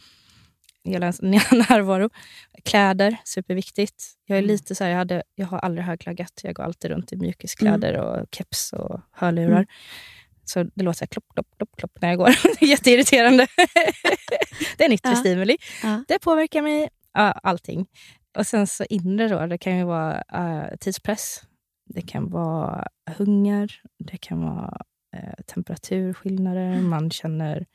hela 0.84 1.06
ens 1.06 1.22
närvaro. 1.52 2.10
Kläder, 2.66 3.18
superviktigt. 3.24 4.04
Jag 4.26 4.38
är 4.38 4.42
lite 4.42 4.76
så 4.76 4.84
här, 4.84 4.92
jag, 4.92 4.98
hade, 4.98 5.24
jag 5.36 5.48
har 5.48 5.60
aldrig 5.60 5.86
högklackat. 5.86 6.32
Jag 6.44 6.56
går 6.56 6.64
alltid 6.64 6.92
runt 6.92 7.14
i 7.14 7.16
mjukiskläder 7.16 7.94
och 7.98 8.28
keps 8.32 8.74
och 8.74 9.02
hörlurar. 9.12 9.52
Mm. 9.52 9.66
Så 10.46 10.64
det 10.64 10.84
låter 10.84 10.98
så 10.98 11.04
här 11.04 11.08
klopp, 11.08 11.26
klopp, 11.34 11.48
klopp, 11.58 11.70
klopp 11.78 11.92
när 12.02 12.10
jag 12.10 12.18
går. 12.18 12.28
Det 12.60 12.66
är 12.66 12.70
jätteirriterande. 12.70 13.48
det 14.78 14.84
är 14.84 14.88
en 14.88 14.94
yttre 14.94 15.10
Ja. 15.10 15.16
stimuli. 15.16 15.58
Ja. 15.84 16.04
Det 16.08 16.20
påverkar 16.20 16.62
mig, 16.62 16.90
allting. 17.44 17.86
Och 18.38 18.48
sen 18.48 18.68
så 18.68 18.84
inre 18.90 19.28
då, 19.28 19.46
det 19.46 19.58
kan 19.58 19.78
ju 19.78 19.84
vara 19.84 20.24
eh, 20.34 20.76
tidspress. 20.80 21.42
Det 21.90 22.02
kan 22.02 22.30
vara 22.30 22.88
hunger. 23.18 23.82
Det 24.00 24.18
kan 24.18 24.42
vara 24.42 24.82
eh, 25.16 25.44
temperaturskillnader. 25.48 26.82
Man 26.82 27.12
känner 27.12 27.66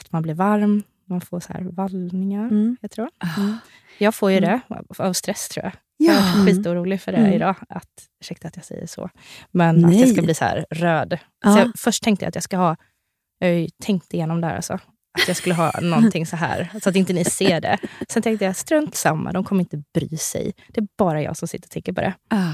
att 0.00 0.12
man 0.12 0.22
blir 0.22 0.34
varm. 0.34 0.82
Man 1.04 1.20
får 1.20 1.40
så 1.40 1.52
här 1.52 1.62
vallningar, 1.62 2.44
Mm. 2.48 2.76
heter 2.82 2.96
det 2.96 3.02
va? 3.02 3.58
Jag 3.98 4.14
får 4.14 4.30
ju 4.30 4.36
Mm. 4.38 4.60
det 4.68 5.02
av 5.04 5.12
stress 5.12 5.48
tror 5.48 5.64
jag. 5.64 5.72
Ja. 5.96 6.12
Jag 6.12 6.22
är 6.22 6.46
skitorolig 6.46 7.00
för 7.00 7.12
det 7.12 7.18
Mm. 7.18 7.32
idag. 7.32 7.54
Att, 7.68 8.08
ursäkta 8.20 8.48
att 8.48 8.56
jag 8.56 8.64
säger 8.64 8.86
så. 8.86 9.10
Men 9.50 9.76
att 9.84 9.92
jag 9.92 10.00
Nej. 10.00 10.06
ska 10.14 10.22
bli 10.22 10.34
så 10.34 10.44
här 10.44 10.66
röd. 10.70 11.18
Ja. 11.44 11.52
Så 11.52 11.58
jag, 11.58 11.72
först 11.76 12.02
tänkte 12.02 12.24
jag 12.24 12.28
att 12.28 12.34
jag 12.34 12.44
ska 12.44 12.56
ha... 12.56 12.76
Jag 13.38 13.48
har 13.48 13.54
ju 13.54 13.68
tänkt 13.82 14.14
igenom 14.14 14.40
det 14.40 14.46
här. 14.46 14.56
Alltså, 14.56 14.78
att 15.12 15.28
jag 15.28 15.36
skulle 15.36 15.54
ha 15.54 15.72
någonting 15.80 16.26
så 16.26 16.36
här. 16.36 16.70
Så 16.82 16.88
att 16.88 16.96
inte 16.96 17.12
ni 17.12 17.24
ser 17.24 17.60
det. 17.60 17.78
Sen 18.08 18.22
tänkte 18.22 18.44
jag, 18.44 18.56
strunt 18.56 18.94
samma. 18.94 19.32
De 19.32 19.44
kommer 19.44 19.60
inte 19.60 19.82
bry 19.94 20.16
sig. 20.16 20.52
Det 20.68 20.80
är 20.80 20.86
bara 20.98 21.22
jag 21.22 21.36
som 21.36 21.48
sitter 21.48 21.66
och 21.66 21.70
tänker 21.70 21.92
på 21.92 22.00
det. 22.00 22.14
Ah. 22.30 22.50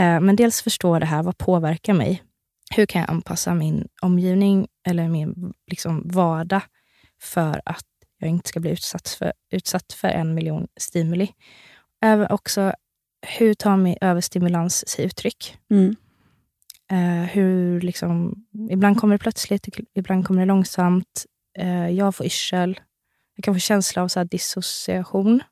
Eh, 0.00 0.20
Men 0.20 0.36
dels 0.36 0.62
förstå 0.62 0.98
det 0.98 1.06
här. 1.06 1.22
Vad 1.22 1.38
påverkar 1.38 1.94
mig? 1.94 2.22
Hur 2.74 2.86
kan 2.86 3.00
jag 3.00 3.10
anpassa 3.10 3.54
min 3.54 3.88
omgivning 4.02 4.66
eller 4.88 5.08
min 5.08 5.52
liksom, 5.70 6.02
vardag 6.04 6.62
för 7.22 7.60
att 7.64 7.84
jag 8.18 8.30
inte 8.30 8.48
ska 8.48 8.60
bli 8.60 8.70
utsatt 8.70 9.08
för, 9.08 9.32
utsatt 9.50 9.92
för 9.92 10.08
en 10.08 10.34
miljon 10.34 10.66
stimuli? 10.80 11.28
Även 12.02 12.30
också, 12.30 12.72
hur 13.38 13.54
tar 13.54 13.76
min 13.76 13.96
överstimulans 14.00 14.88
sig 14.88 15.04
uttryck? 15.04 15.56
Mm. 15.70 15.96
Eh, 16.90 17.28
hur 17.28 17.80
liksom, 17.80 18.34
ibland 18.70 19.00
kommer 19.00 19.14
det 19.14 19.18
plötsligt, 19.18 19.68
ibland 19.94 20.26
kommer 20.26 20.40
det 20.40 20.46
långsamt. 20.46 21.26
Eh, 21.58 21.88
jag 21.90 22.14
får 22.14 22.26
yrsel. 22.26 22.80
Jag 23.36 23.44
kan 23.44 23.54
få 23.54 23.58
känsla 23.60 24.02
av 24.02 24.08
så 24.08 24.24
dissociation. 24.24 25.42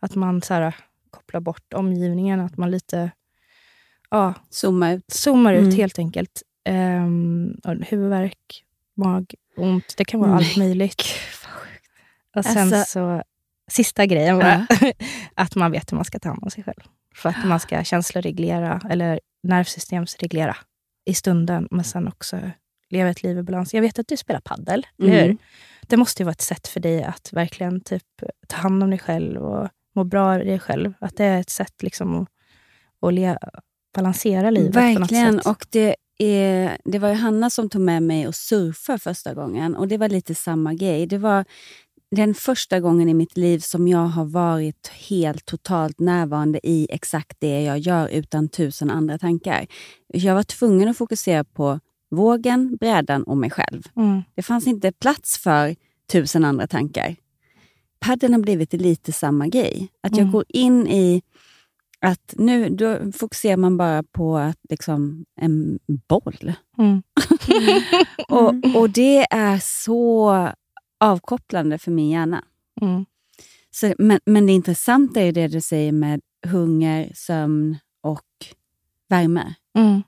Att 0.00 0.14
man 0.14 0.42
så 0.42 0.54
här, 0.54 0.74
kopplar 1.10 1.40
bort 1.40 1.72
omgivningen. 1.74 2.40
Att 2.40 2.56
man 2.56 2.70
lite 2.70 3.10
ja, 4.10 4.34
Zooma 4.50 4.92
ut. 4.92 5.10
zoomar 5.10 5.52
ut 5.54 5.62
Mm. 5.64 5.76
helt 5.76 5.98
enkelt. 5.98 6.42
Um, 6.68 7.56
huvudvärk, 7.88 8.64
magont. 8.96 9.94
Det 9.96 10.04
kan 10.04 10.20
vara 10.20 10.30
Mm. 10.30 10.38
allt 10.44 10.56
möjligt. 10.56 11.02
Och 12.36 12.44
sen 12.44 12.58
Alltså- 12.74 12.84
så, 12.92 13.22
sista 13.70 14.06
grejen 14.06 14.38
bara, 14.38 14.66
att 15.34 15.54
man 15.54 15.70
vet 15.72 15.92
hur 15.92 15.96
man 15.96 16.04
ska 16.04 16.18
ta 16.18 16.28
hand 16.28 16.42
om 16.42 16.50
sig 16.50 16.64
själv. 16.64 16.80
För 17.14 17.28
att 17.28 17.44
man 17.46 17.60
ska 17.60 17.84
känsloreglera, 17.84 18.80
eller 18.90 19.20
nervsystemsreglera 19.42 20.56
i 21.04 21.14
stunden, 21.14 21.68
men 21.70 21.84
sen 21.84 22.08
också 22.08 22.40
leva 22.90 23.10
ett 23.10 23.22
liv 23.22 23.38
i 23.38 23.42
balans. 23.42 23.74
Jag 23.74 23.82
vet 23.82 23.98
att 23.98 24.08
du 24.08 24.16
spelar 24.16 24.40
paddel, 24.40 24.86
eller 24.98 25.12
hur? 25.12 25.24
Mm. 25.24 25.38
Det 25.86 25.96
måste 25.96 26.22
ju 26.22 26.24
vara 26.24 26.32
ett 26.32 26.40
sätt 26.40 26.68
för 26.68 26.80
dig 26.80 27.02
att 27.02 27.32
verkligen 27.32 27.80
typ, 27.80 28.02
ta 28.48 28.56
hand 28.56 28.82
om 28.82 28.90
dig 28.90 28.98
själv 28.98 29.42
och 29.42 29.68
må 29.94 30.04
bra 30.04 30.40
i 30.40 30.44
dig 30.44 30.58
själv. 30.58 30.92
Att 31.00 31.16
det 31.16 31.24
är 31.24 31.40
ett 31.40 31.50
sätt 31.50 31.82
liksom 31.82 32.20
att, 32.22 32.28
att 33.02 33.14
le, 33.14 33.38
balansera 33.94 34.50
livet 34.50 34.76
Verkligen. 34.76 35.40
Och 35.40 35.66
det, 35.70 35.96
är, 36.18 36.78
det 36.84 36.98
var 36.98 37.08
ju 37.08 37.14
Hanna 37.14 37.50
som 37.50 37.68
tog 37.68 37.82
med 37.82 38.02
mig 38.02 38.28
och 38.28 38.34
surfa 38.34 38.98
första 38.98 39.34
gången. 39.34 39.76
Och 39.76 39.88
Det 39.88 39.98
var 39.98 40.08
lite 40.08 40.34
samma 40.34 40.74
grej. 40.74 41.06
Det 41.06 41.18
var 41.18 41.44
den 42.10 42.34
första 42.34 42.80
gången 42.80 43.08
i 43.08 43.14
mitt 43.14 43.36
liv 43.36 43.58
som 43.58 43.88
jag 43.88 44.06
har 44.06 44.24
varit 44.24 44.88
helt 44.88 45.44
totalt 45.44 46.00
närvarande 46.00 46.66
i 46.66 46.86
exakt 46.90 47.36
det 47.40 47.62
jag 47.62 47.78
gör 47.78 48.08
utan 48.08 48.48
tusen 48.48 48.90
andra 48.90 49.18
tankar. 49.18 49.66
Jag 50.06 50.34
var 50.34 50.42
tvungen 50.42 50.88
att 50.88 50.96
fokusera 50.96 51.44
på 51.44 51.80
vågen, 52.10 52.76
brädan 52.76 53.22
och 53.22 53.36
mig 53.36 53.50
själv. 53.50 53.82
Mm. 53.96 54.22
Det 54.34 54.42
fanns 54.42 54.66
inte 54.66 54.92
plats 54.92 55.38
för 55.38 55.76
tusen 56.12 56.44
andra 56.44 56.66
tankar. 56.66 57.16
Padden 58.00 58.32
har 58.32 58.40
blivit 58.40 58.72
lite 58.72 59.12
samma 59.12 59.46
grej. 59.46 59.88
Att 60.00 60.12
jag 60.12 60.20
Mm. 60.20 60.32
går 60.32 60.44
in 60.48 60.86
i 60.86 61.22
att 62.00 62.34
nu 62.36 62.68
då 62.68 63.12
fokuserar 63.12 63.56
man 63.56 63.76
bara 63.76 64.02
på 64.02 64.36
att 64.38 64.58
liksom, 64.70 65.24
en 65.40 65.78
boll. 66.08 66.52
Mm. 66.78 67.02
Och, 68.28 68.76
och 68.76 68.90
det 68.90 69.26
är 69.30 69.58
så 69.62 70.48
avkopplande 71.00 71.78
för 71.78 71.90
min 71.90 72.10
hjärna. 72.10 72.44
Mm. 72.80 73.04
Så, 73.70 73.94
men, 73.98 74.20
men 74.26 74.46
det 74.46 74.52
intressanta 74.52 75.20
är 75.20 75.32
det 75.32 75.48
du 75.48 75.60
säger 75.60 75.92
med 75.92 76.20
hunger, 76.46 77.12
sömn 77.14 77.76
och 78.02 78.26
värme. 79.08 79.54
Mm. 79.78 80.02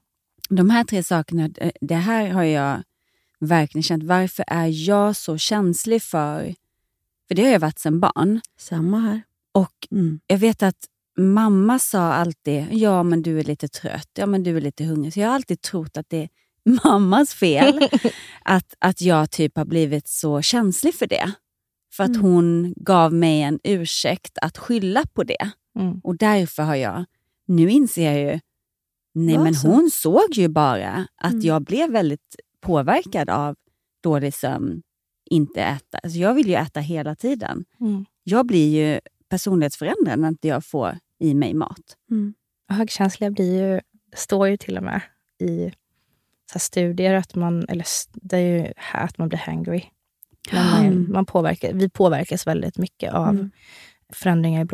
De 0.51 0.71
här 0.71 0.85
tre 0.85 1.03
sakerna, 1.03 1.49
det- 1.81 1.95
här 1.95 2.29
har 2.31 2.43
jag 2.45 2.83
verkligen 3.41 3.83
känt. 3.83 4.03
Varför 4.05 4.45
är 4.49 4.89
jag 4.89 5.17
så 5.17 5.39
känslig 5.39 6.03
för... 6.03 6.55
För 7.29 7.35
det 7.35 7.43
har 7.43 7.51
jag 7.51 7.61
varit 7.61 7.79
sedan 7.79 8.01
barn. 8.01 8.41
Samma 8.59 8.99
här. 9.01 9.23
Och 9.53 9.75
Mm. 9.91 10.21
jag 10.27 10.39
vet 10.39 10.63
att 10.63 10.77
mamma 11.19 11.79
sa 11.79 12.01
alltid, 12.13 12.67
ja 12.73 13.03
men 13.03 13.23
du 13.23 13.39
är 13.41 13.45
lite 13.45 13.69
trött, 13.69 14.09
ja 14.15 14.27
men 14.27 14.43
du 14.43 14.57
är 14.57 14.61
lite 14.61 14.85
hungrig. 14.85 15.13
Så 15.13 15.21
jag 15.21 15.27
har 15.29 15.35
alltid 15.35 15.61
trott 15.61 15.97
att 15.97 16.09
det 16.09 16.17
är 16.23 16.29
mammas 16.85 17.35
fel 17.35 17.89
att, 18.45 18.75
att 18.79 19.01
jag 19.01 19.31
typ 19.31 19.57
har 19.57 19.65
blivit 19.65 20.09
så 20.09 20.43
känslig 20.43 20.95
för 20.95 21.07
det. 21.07 21.33
För 21.93 22.05
att 22.05 22.11
Mm. 22.17 22.23
hon 22.23 22.75
gav 22.77 23.15
mig 23.15 23.43
en 23.43 23.61
ursäkt 23.65 24.39
att 24.43 24.59
skylla 24.59 25.03
på 25.15 25.25
det. 25.25 25.51
Mm. 25.79 26.01
Och 26.05 26.17
därför 26.17 26.63
har 26.63 26.75
jag, 26.77 27.05
nu 27.47 27.71
inser 27.71 28.13
jag 28.13 28.33
ju, 28.35 28.41
nej 29.13 29.39
men 29.39 29.55
så? 29.55 29.69
hon 29.69 29.91
såg 29.93 30.33
ju 30.35 30.49
bara 30.49 31.07
att 31.17 31.33
Mm. 31.33 31.47
jag 31.47 31.63
blev 31.63 31.91
väldigt 31.91 32.37
påverkad 32.61 33.31
av 33.31 33.57
dålig 34.03 34.35
sömn, 34.35 34.83
inte 35.31 35.63
äta. 35.63 35.99
Alltså 35.99 36.19
jag 36.19 36.35
vill 36.35 36.49
ju 36.49 36.55
äta 36.55 36.81
hela 36.81 37.15
tiden. 37.15 37.65
Mm. 37.81 38.05
Jag 38.25 38.47
blir 38.47 38.69
ju 38.79 39.01
personlighetsförändrad 39.29 40.19
när 40.19 40.29
inte 40.29 40.49
jag 40.49 40.65
får 40.65 40.99
i 41.19 41.35
mig 41.35 41.55
mat. 41.55 41.97
Och 42.69 42.75
Högkänsliga 42.75 43.31
blir 43.31 43.63
ju, 43.75 43.81
står 44.17 44.49
ju 44.49 44.57
till 44.57 44.77
och 44.77 44.83
med 44.83 45.01
i 45.43 45.73
så 46.53 46.59
studier 46.59 47.15
att 47.15 47.35
man, 47.35 47.65
eller 47.69 47.85
det 48.13 48.37
är 48.37 48.59
ju 48.67 48.73
här 48.77 49.05
att 49.05 49.19
man 49.19 49.29
blir 49.29 49.39
hangry. 49.39 49.85
Man, 50.53 50.87
Mm. 50.87 51.13
man 51.13 51.27
påverkar, 51.27 51.73
vi 51.73 51.89
påverkas 51.89 52.47
väldigt 52.47 52.79
mycket 52.79 53.13
av 53.15 53.29
Mm. 53.29 53.51
förändringar 54.13 54.61
i 54.63 54.65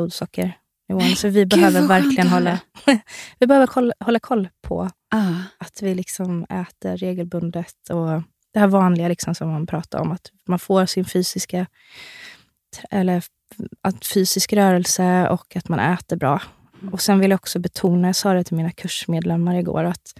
blodsockernivån. 0.88 1.16
Så 1.16 1.28
vi 1.28 1.46
behöver 1.46 1.80
vad 1.80 1.88
skönt 1.88 2.04
verkligen 2.04 2.28
hålla, 2.28 2.60
vi 3.38 3.46
behöver 3.46 3.66
kolla, 3.66 3.94
hålla 4.00 4.18
koll 4.18 4.48
på 4.62 4.90
Ah. 5.10 5.34
att 5.58 5.82
vi 5.82 5.94
liksom 5.94 6.44
äter 6.44 6.96
regelbundet. 6.96 7.90
Och 7.90 8.22
det 8.52 8.60
här 8.60 8.66
vanliga 8.66 9.08
liksom 9.08 9.34
som 9.34 9.50
man 9.50 9.66
pratar 9.66 10.00
om, 10.00 10.12
att 10.12 10.30
man 10.48 10.58
får 10.58 10.86
sin 10.86 11.04
fysiska 11.04 11.66
eller 12.90 13.22
att 13.80 14.06
fysisk 14.06 14.52
rörelse 14.52 15.28
och 15.28 15.56
att 15.56 15.68
man 15.68 15.80
äter 15.80 16.16
bra. 16.16 16.42
Och 16.92 17.00
Sen 17.00 17.18
vill 17.18 17.30
jag 17.30 17.38
också 17.38 17.58
betona, 17.58 18.08
jag 18.08 18.16
sa 18.16 18.32
det 18.32 18.44
till 18.44 18.56
mina 18.56 18.70
kursmedlemmar 18.70 19.54
igår, 19.54 19.84
att 19.84 20.18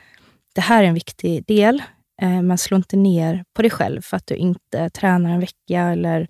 det 0.55 0.61
här 0.61 0.83
är 0.83 0.89
en 0.89 0.95
viktig 0.95 1.45
del. 1.47 1.83
Eh, 2.23 2.43
men 2.43 2.59
slå 2.59 2.77
inte 2.77 2.97
ner 2.97 3.45
på 3.55 3.63
dig 3.63 3.71
själv 3.71 4.03
för 4.03 4.17
att 4.17 4.27
du 4.27 4.35
inte 4.35 4.91
tränar 4.91 5.31
en 5.31 5.41
vecka 5.41 5.81
eller 5.81 6.29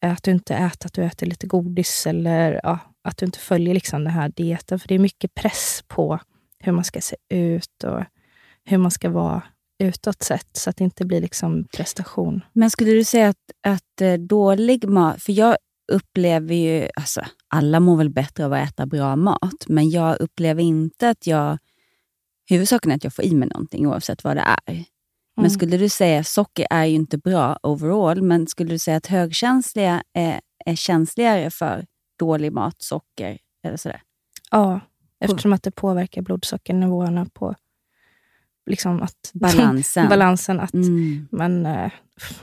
att 0.00 0.22
du 0.22 0.30
inte 0.30 0.54
äter, 0.54 0.86
att 0.86 0.92
du 0.92 1.04
äter 1.04 1.26
lite 1.26 1.46
godis 1.46 2.06
eller 2.06 2.60
ja, 2.62 2.78
att 3.04 3.16
du 3.16 3.26
inte 3.26 3.38
följer 3.38 3.74
liksom 3.74 4.04
den 4.04 4.12
här 4.12 4.28
dieten. 4.28 4.78
För 4.78 4.88
det 4.88 4.94
är 4.94 4.98
mycket 4.98 5.34
press 5.34 5.84
på 5.88 6.18
hur 6.58 6.72
man 6.72 6.84
ska 6.84 7.00
se 7.00 7.16
ut 7.28 7.84
och 7.84 8.04
hur 8.64 8.78
man 8.78 8.90
ska 8.90 9.10
vara 9.10 9.42
utåt 9.82 10.22
sett 10.22 10.48
så 10.52 10.70
att 10.70 10.76
det 10.76 10.84
inte 10.84 11.04
blir 11.04 11.20
liksom 11.20 11.64
prestation. 11.76 12.40
Men 12.52 12.70
skulle 12.70 12.90
du 12.90 13.04
säga 13.04 13.28
att, 13.28 13.36
att 13.66 14.00
eh, 14.00 14.12
dålig 14.14 14.88
mat... 14.88 15.22
För 15.22 15.32
jag 15.32 15.56
upplever 15.92 16.54
ju... 16.54 16.88
Alltså, 16.96 17.20
alla 17.48 17.80
mår 17.80 17.96
väl 17.96 18.10
bättre 18.10 18.44
av 18.44 18.52
att 18.52 18.68
äta 18.68 18.86
bra 18.86 19.16
mat, 19.16 19.64
men 19.68 19.90
jag 19.90 20.20
upplever 20.20 20.62
inte 20.62 21.08
att 21.08 21.26
jag... 21.26 21.58
Huvudsaken 22.50 22.90
är 22.90 22.96
att 22.96 23.04
jag 23.04 23.14
får 23.14 23.24
i 23.24 23.34
mig 23.34 23.48
någonting 23.48 23.86
oavsett 23.86 24.24
vad 24.24 24.36
det 24.36 24.44
är. 24.66 24.74
Men 25.36 25.44
Mm. 25.46 25.50
skulle 25.50 25.76
du 25.76 25.88
säga, 25.88 26.24
socker 26.24 26.66
är 26.70 26.84
ju 26.84 26.94
inte 26.94 27.18
bra 27.18 27.58
overall, 27.62 28.22
men 28.22 28.46
skulle 28.46 28.70
du 28.70 28.78
säga 28.78 28.96
att 28.96 29.06
högkänsliga 29.06 30.02
är, 30.14 30.40
är 30.66 30.74
känsligare 30.74 31.50
för 31.50 31.84
dålig 32.20 32.52
mat, 32.52 32.82
socker 32.82 33.38
eller 33.64 33.76
sådär? 33.76 34.02
Ja, 34.50 34.80
eftersom 35.20 35.52
att 35.52 35.62
det 35.62 35.70
påverkar 35.70 36.22
blodsockernivåerna 36.22 37.26
på 37.32 37.54
liksom 38.66 39.02
att, 39.02 39.30
Balansen. 39.34 40.08
balansen 40.08 40.60
att, 40.60 40.74
Mm. 40.74 41.28
Men 41.30 41.66
eh, 41.66 41.90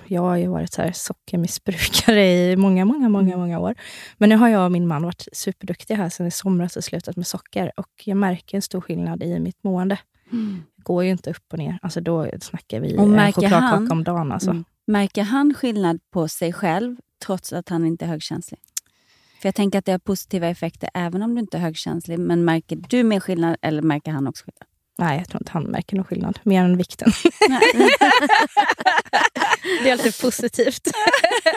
jag 0.08 0.22
har 0.22 0.36
ju 0.36 0.48
varit 0.48 0.74
så 0.74 0.82
här 0.82 0.92
sockermissbrukare 0.92 2.34
i 2.52 2.56
många, 2.58 2.86
många, 2.86 3.10
många, 3.10 3.28
Mm. 3.28 3.40
många 3.40 3.60
år. 3.60 3.76
Men 4.18 4.30
nu 4.30 4.36
har 4.36 4.48
jag 4.50 4.66
och 4.66 4.72
min 4.72 4.88
man 4.88 5.04
varit 5.04 5.28
superduktiga 5.34 5.98
här 5.98 6.10
sen 6.10 6.28
i 6.28 6.32
somras 6.32 6.78
och 6.78 6.84
slutat 6.84 7.16
med 7.16 7.28
socker. 7.28 7.72
Och 7.78 7.90
jag 8.06 8.18
märker 8.18 8.58
en 8.58 8.62
stor 8.62 8.82
skillnad 8.82 9.24
i 9.24 9.40
mitt 9.40 9.64
mående. 9.64 10.00
Det 10.76 10.84
går 10.84 11.04
ju 11.04 11.10
inte 11.12 11.30
upp 11.30 11.54
och 11.54 11.58
ner. 11.58 11.80
Alltså 11.82 12.02
då 12.02 12.28
snackar 12.42 12.80
vi 12.80 12.96
en 12.96 13.12
märker 13.12 13.34
chokladkaka 13.42 13.66
han- 13.76 13.92
om 13.92 14.04
dagen. 14.04 14.32
Alltså. 14.32 14.50
Mm. 14.52 14.64
Märker 14.88 15.24
han 15.24 15.54
skillnad 15.54 16.00
på 16.12 16.28
sig 16.28 16.54
själv 16.54 16.98
trots 17.26 17.54
att 17.54 17.70
han 17.70 17.86
inte 17.86 18.06
är 18.06 18.10
högkänslig? 18.10 18.60
För 19.42 19.48
jag 19.48 19.56
tänker 19.56 19.80
att 19.80 19.86
det 19.86 19.92
har 19.92 20.00
positiva 20.00 20.48
effekter 20.48 20.90
även 20.94 21.22
om 21.22 21.36
du 21.36 21.42
inte 21.42 21.58
är 21.58 21.62
högkänslig. 21.62 22.20
Men 22.20 22.46
märker 22.46 22.76
du 22.90 23.04
mer 23.04 23.20
skillnad 23.20 23.58
eller 23.62 23.82
märker 23.82 24.12
han 24.12 24.28
också 24.28 24.46
skillnad? 24.46 24.68
Nej, 25.00 25.18
jag 25.18 25.30
tror 25.30 25.42
inte 25.42 25.52
han 25.52 25.64
märker 25.64 25.96
någon 25.96 26.06
skillnad. 26.06 26.40
Mer 26.44 26.64
än 26.64 26.78
vikten. 26.78 27.12
det 29.84 29.90
är 29.90 29.92
alltid 29.92 30.22
positivt. 30.22 30.88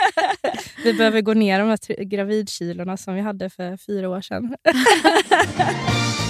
vi 0.85 0.95
behöver 0.95 1.21
gå 1.21 1.35
ner 1.35 1.59
de 1.59 1.69
här 1.69 2.05
gravidkilorna 2.05 2.97
som 2.97 3.15
vi 3.15 3.21
hade 3.21 3.51
för 3.51 3.77
fyra 3.77 4.09
år 4.09 4.21
sedan. 4.21 4.57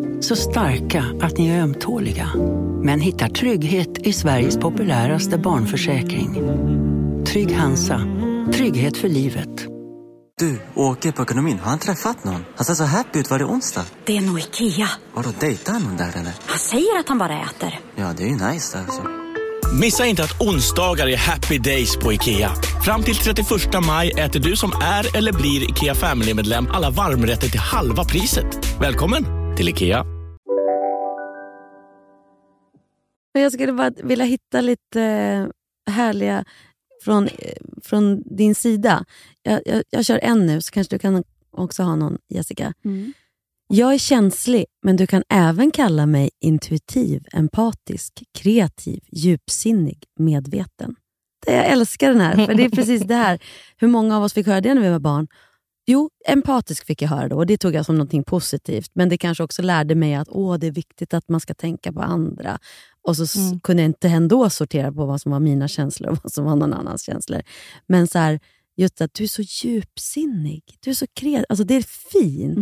Så 0.21 0.35
starka 0.35 1.05
att 1.21 1.37
ni 1.37 1.49
är 1.49 1.61
ömtåliga. 1.61 2.29
Men 2.83 2.99
hittar 2.99 3.27
trygghet 3.27 3.97
i 3.97 4.13
Sveriges 4.13 4.57
populäraste 4.57 5.37
barnförsäkring. 5.37 6.33
Trygg 7.25 7.55
Hansa. 7.55 8.01
Trygghet 8.53 8.97
för 8.97 9.09
livet. 9.09 9.49
Du, 10.39 10.59
åker 10.75 11.11
på 11.11 11.23
ekonomin. 11.23 11.59
Har 11.59 11.69
han 11.69 11.79
träffat 11.79 12.23
någon? 12.23 12.45
Han 12.55 12.65
ser 12.65 12.73
så 12.73 12.83
happy 12.83 13.19
ut. 13.19 13.29
Var 13.29 13.39
det 13.39 13.45
onsdag? 13.45 13.85
Det 14.05 14.17
är 14.17 14.21
nog 14.21 14.39
Ikea. 14.39 14.89
Vadå, 15.13 15.29
dejtar 15.39 15.73
han 15.73 15.83
någon 15.83 15.97
där 15.97 16.11
eller? 16.15 16.33
Han 16.45 16.59
säger 16.59 16.99
att 16.99 17.09
han 17.09 17.17
bara 17.17 17.41
äter. 17.41 17.79
Ja, 17.95 18.13
det 18.17 18.23
är 18.23 18.27
ju 18.27 18.51
nice 18.51 18.77
där 18.77 18.83
alltså. 18.83 19.03
Missa 19.81 20.05
inte 20.05 20.23
att 20.23 20.41
onsdagar 20.41 21.07
är 21.07 21.17
happy 21.17 21.57
days 21.57 21.97
på 21.97 22.13
IKEA. 22.13 22.51
Fram 22.85 23.03
till 23.03 23.15
31 23.15 23.47
maj 23.87 24.11
äter 24.11 24.39
du 24.39 24.55
som 24.55 24.71
är 24.81 25.17
eller 25.17 25.33
blir 25.33 25.69
IKEA 25.71 25.95
Family-medlem 25.95 26.67
alla 26.71 26.89
varmrätter 26.89 27.47
till 27.47 27.59
halva 27.59 28.03
priset. 28.03 28.79
Välkommen 28.81 29.40
till 29.61 29.69
IKEA. 29.69 30.03
Men 33.33 33.43
jag 33.43 33.51
skulle 33.51 33.73
bara 33.73 33.89
vilja 33.89 34.25
hitta 34.25 34.61
lite 34.61 35.01
eh, 35.01 35.93
härliga 35.93 36.45
från, 37.03 37.27
eh, 37.27 37.53
från 37.81 38.23
din 38.25 38.55
sida. 38.55 39.05
Jag, 39.43 39.61
jag, 39.65 39.83
jag 39.89 40.05
kör 40.05 40.19
en 40.23 40.45
nu, 40.45 40.61
så 40.61 40.71
kanske 40.71 40.95
du 40.95 40.99
kan 40.99 41.23
också 41.51 41.83
ha 41.83 41.95
någon, 41.95 42.17
Jessica. 42.29 42.73
Jag 43.67 43.93
är 43.93 43.97
känslig, 43.97 44.65
men 44.83 44.95
du 44.95 45.07
kan 45.07 45.23
även 45.29 45.71
kalla 45.71 46.05
mig 46.05 46.29
intuitiv, 46.39 47.25
empatisk, 47.33 48.23
kreativ, 48.37 48.99
djupsinnig, 49.11 50.03
medveten. 50.19 50.95
Det, 51.45 51.53
jag 51.53 51.65
älskar 51.65 52.09
den 52.09 52.21
här, 52.21 52.45
för 52.45 52.53
det 52.53 52.65
är 52.65 52.69
precis 52.69 53.01
det 53.01 53.15
här. 53.15 53.39
Hur 53.77 53.87
många 53.87 54.17
av 54.17 54.23
oss 54.23 54.33
fick 54.33 54.47
höra 54.47 54.61
det 54.61 54.73
när 54.73 54.81
vi 54.81 54.89
var 54.89 54.99
barn? 54.99 55.27
Jo, 55.91 56.09
empatisk 56.27 56.85
fick 56.85 57.01
jag 57.01 57.09
höra 57.09 57.27
då 57.29 57.35
och 57.35 57.45
det 57.45 57.57
tog 57.57 57.75
jag 57.75 57.85
som 57.85 57.95
något 57.97 58.25
positivt. 58.25 58.91
Men 58.93 59.09
det 59.09 59.17
kanske 59.17 59.43
också 59.43 59.61
lärde 59.61 59.95
mig 59.95 60.15
att 60.15 60.27
åh, 60.31 60.57
det 60.57 60.67
är 60.67 60.71
viktigt 60.71 61.13
att 61.13 61.29
man 61.29 61.39
ska 61.39 61.53
tänka 61.53 61.93
på 61.93 62.01
andra. 62.01 62.59
Och 63.07 63.17
så 63.17 63.39
Mm. 63.39 63.59
kunde 63.59 63.83
jag 63.83 63.89
inte 63.89 64.07
ändå 64.07 64.49
sortera 64.49 64.91
på 64.91 65.05
vad 65.05 65.21
som 65.21 65.31
var 65.31 65.39
mina 65.39 65.67
känslor 65.67 66.09
och 66.11 66.17
vad 66.23 66.33
som 66.33 66.45
var 66.45 66.55
någon 66.55 66.73
annans 66.73 67.03
känslor. 67.03 67.41
Men 67.87 68.07
så 68.07 68.19
här, 68.19 68.39
just 68.77 69.01
att 69.01 69.13
du 69.13 69.23
är 69.23 69.27
så 69.27 69.41
djupsinnig, 69.41 70.63
du 70.79 70.89
är 70.89 70.93
så 70.95 71.07
kreativ. 71.13 71.45
Alltså 71.49 71.63
det 71.63 71.75
är 71.75 71.81
fint. 72.11 72.57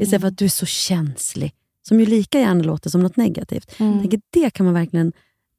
Istället 0.00 0.20
för 0.20 0.28
att 0.28 0.38
du 0.38 0.44
är 0.44 0.48
så 0.48 0.66
känslig. 0.66 1.52
Som 1.88 2.00
ju 2.00 2.06
lika 2.06 2.40
gärna 2.40 2.62
låter 2.64 2.90
som 2.90 3.02
något 3.02 3.16
negativt. 3.16 3.80
Mm. 3.80 4.00
Tänker, 4.00 4.20
det 4.30 4.50
kan 4.50 4.66
man 4.66 4.74
verkligen 4.74 5.12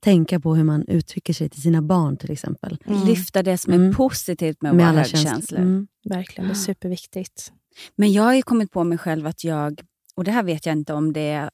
tänka 0.04 0.39
på 0.39 0.56
hur 0.56 0.64
man 0.64 0.88
uttrycker 0.88 1.34
sig 1.34 1.49
till 1.49 1.62
sina 1.62 1.82
barn 1.82 2.18
till 2.18 2.32
exempel. 2.32 2.78
Lyfta 3.06 3.43
det 3.43 3.58
som 3.58 3.74
är 3.74 3.78
Mm. 3.78 3.93
positivt 3.95 4.62
med 4.62 4.76
Med 4.76 4.86
vara 4.86 4.95
alla 4.95 5.04
känslor. 5.04 5.60
Mm. 5.60 5.88
Verkligen, 6.10 6.47
det 6.47 6.54
är 6.54 6.56
superviktigt. 6.56 7.51
Men 7.95 8.14
jag 8.14 8.24
har 8.24 8.34
ju 8.34 8.41
kommit 8.41 8.72
på 8.72 8.84
mig 8.84 8.97
själv 8.97 9.28
att 9.28 9.43
jag, 9.43 9.82
och 10.16 10.24
det 10.24 10.32
här 10.32 10.43
vet 10.43 10.66
jag 10.66 10.74
inte 10.74 10.93
om 10.93 11.14
det 11.14 11.22
är 11.32 11.49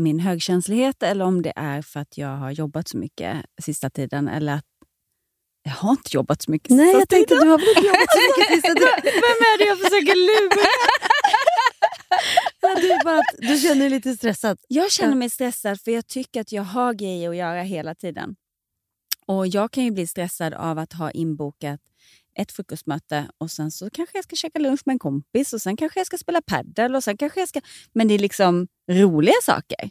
min 0.00 0.20
högkänslighet 0.20 1.02
eller 1.02 1.24
om 1.24 1.42
det 1.42 1.52
är 1.56 1.82
för 1.82 2.00
att 2.00 2.18
jag 2.18 2.36
har 2.36 2.50
jobbat 2.50 2.88
så 2.88 2.98
mycket 2.98 3.36
sista 3.62 3.90
tiden. 3.90 4.28
Eller 4.28 4.52
att 4.54 4.64
jag 5.64 5.72
har 5.72 5.90
inte 5.90 6.10
jobbat 6.12 6.42
så 6.42 6.50
mycket 6.50 6.70
Nej, 6.70 6.86
sista 6.86 6.98
jag 6.98 7.08
tänkte 7.08 7.34
tiden. 7.34 7.44
du 7.46 7.50
har 7.50 7.58
väl 7.58 7.68
inte 7.68 7.86
jobbat 7.86 8.08
så 8.16 8.20
mycket 8.40 8.54
sista 8.54 8.68
tiden. 8.74 9.00
Vem 9.26 9.40
är 9.50 9.58
det 9.58 9.64
jag 9.64 9.78
försöker 9.78 10.16
lura? 10.28 10.66
Du, 12.80 13.04
bara, 13.04 13.18
att- 13.18 13.36
du 13.38 13.58
känner 13.58 13.80
dig 13.80 13.90
lite 13.90 14.16
stressad. 14.16 14.58
Jag 14.68 14.92
känner 14.92 15.14
mig 15.14 15.30
stressad 15.30 15.80
för 15.80 15.90
jag 15.90 16.06
tycker 16.06 16.40
att 16.40 16.52
jag 16.52 16.62
har 16.62 16.94
grejer 16.94 17.30
att 17.30 17.36
göra 17.36 17.62
hela 17.62 17.94
tiden. 17.94 18.36
Och 19.26 19.46
Jag 19.46 19.70
kan 19.70 19.84
ju 19.84 19.90
bli 19.90 20.06
stressad 20.06 20.54
av 20.54 20.78
att 20.78 20.92
ha 20.92 21.10
inbokat 21.10 21.80
ett 22.38 22.52
frukostmöte 22.52 23.28
och 23.38 23.50
sen 23.50 23.70
så 23.70 23.90
kanske 23.90 24.18
jag 24.18 24.24
ska 24.24 24.36
käka 24.36 24.58
lunch 24.58 24.80
med 24.84 24.92
en 24.94 24.98
kompis 24.98 25.52
och 25.52 25.62
sen 25.62 25.76
kanske 25.76 26.00
jag 26.00 26.06
ska 26.06 26.18
spela 26.18 26.42
padel 26.42 26.94
och 26.94 27.04
sen 27.04 27.16
kanske 27.16 27.40
jag 27.40 27.48
ska... 27.48 27.60
Men 27.92 28.08
det 28.08 28.14
är 28.14 28.18
liksom 28.18 28.68
roliga 28.90 29.34
saker. 29.42 29.90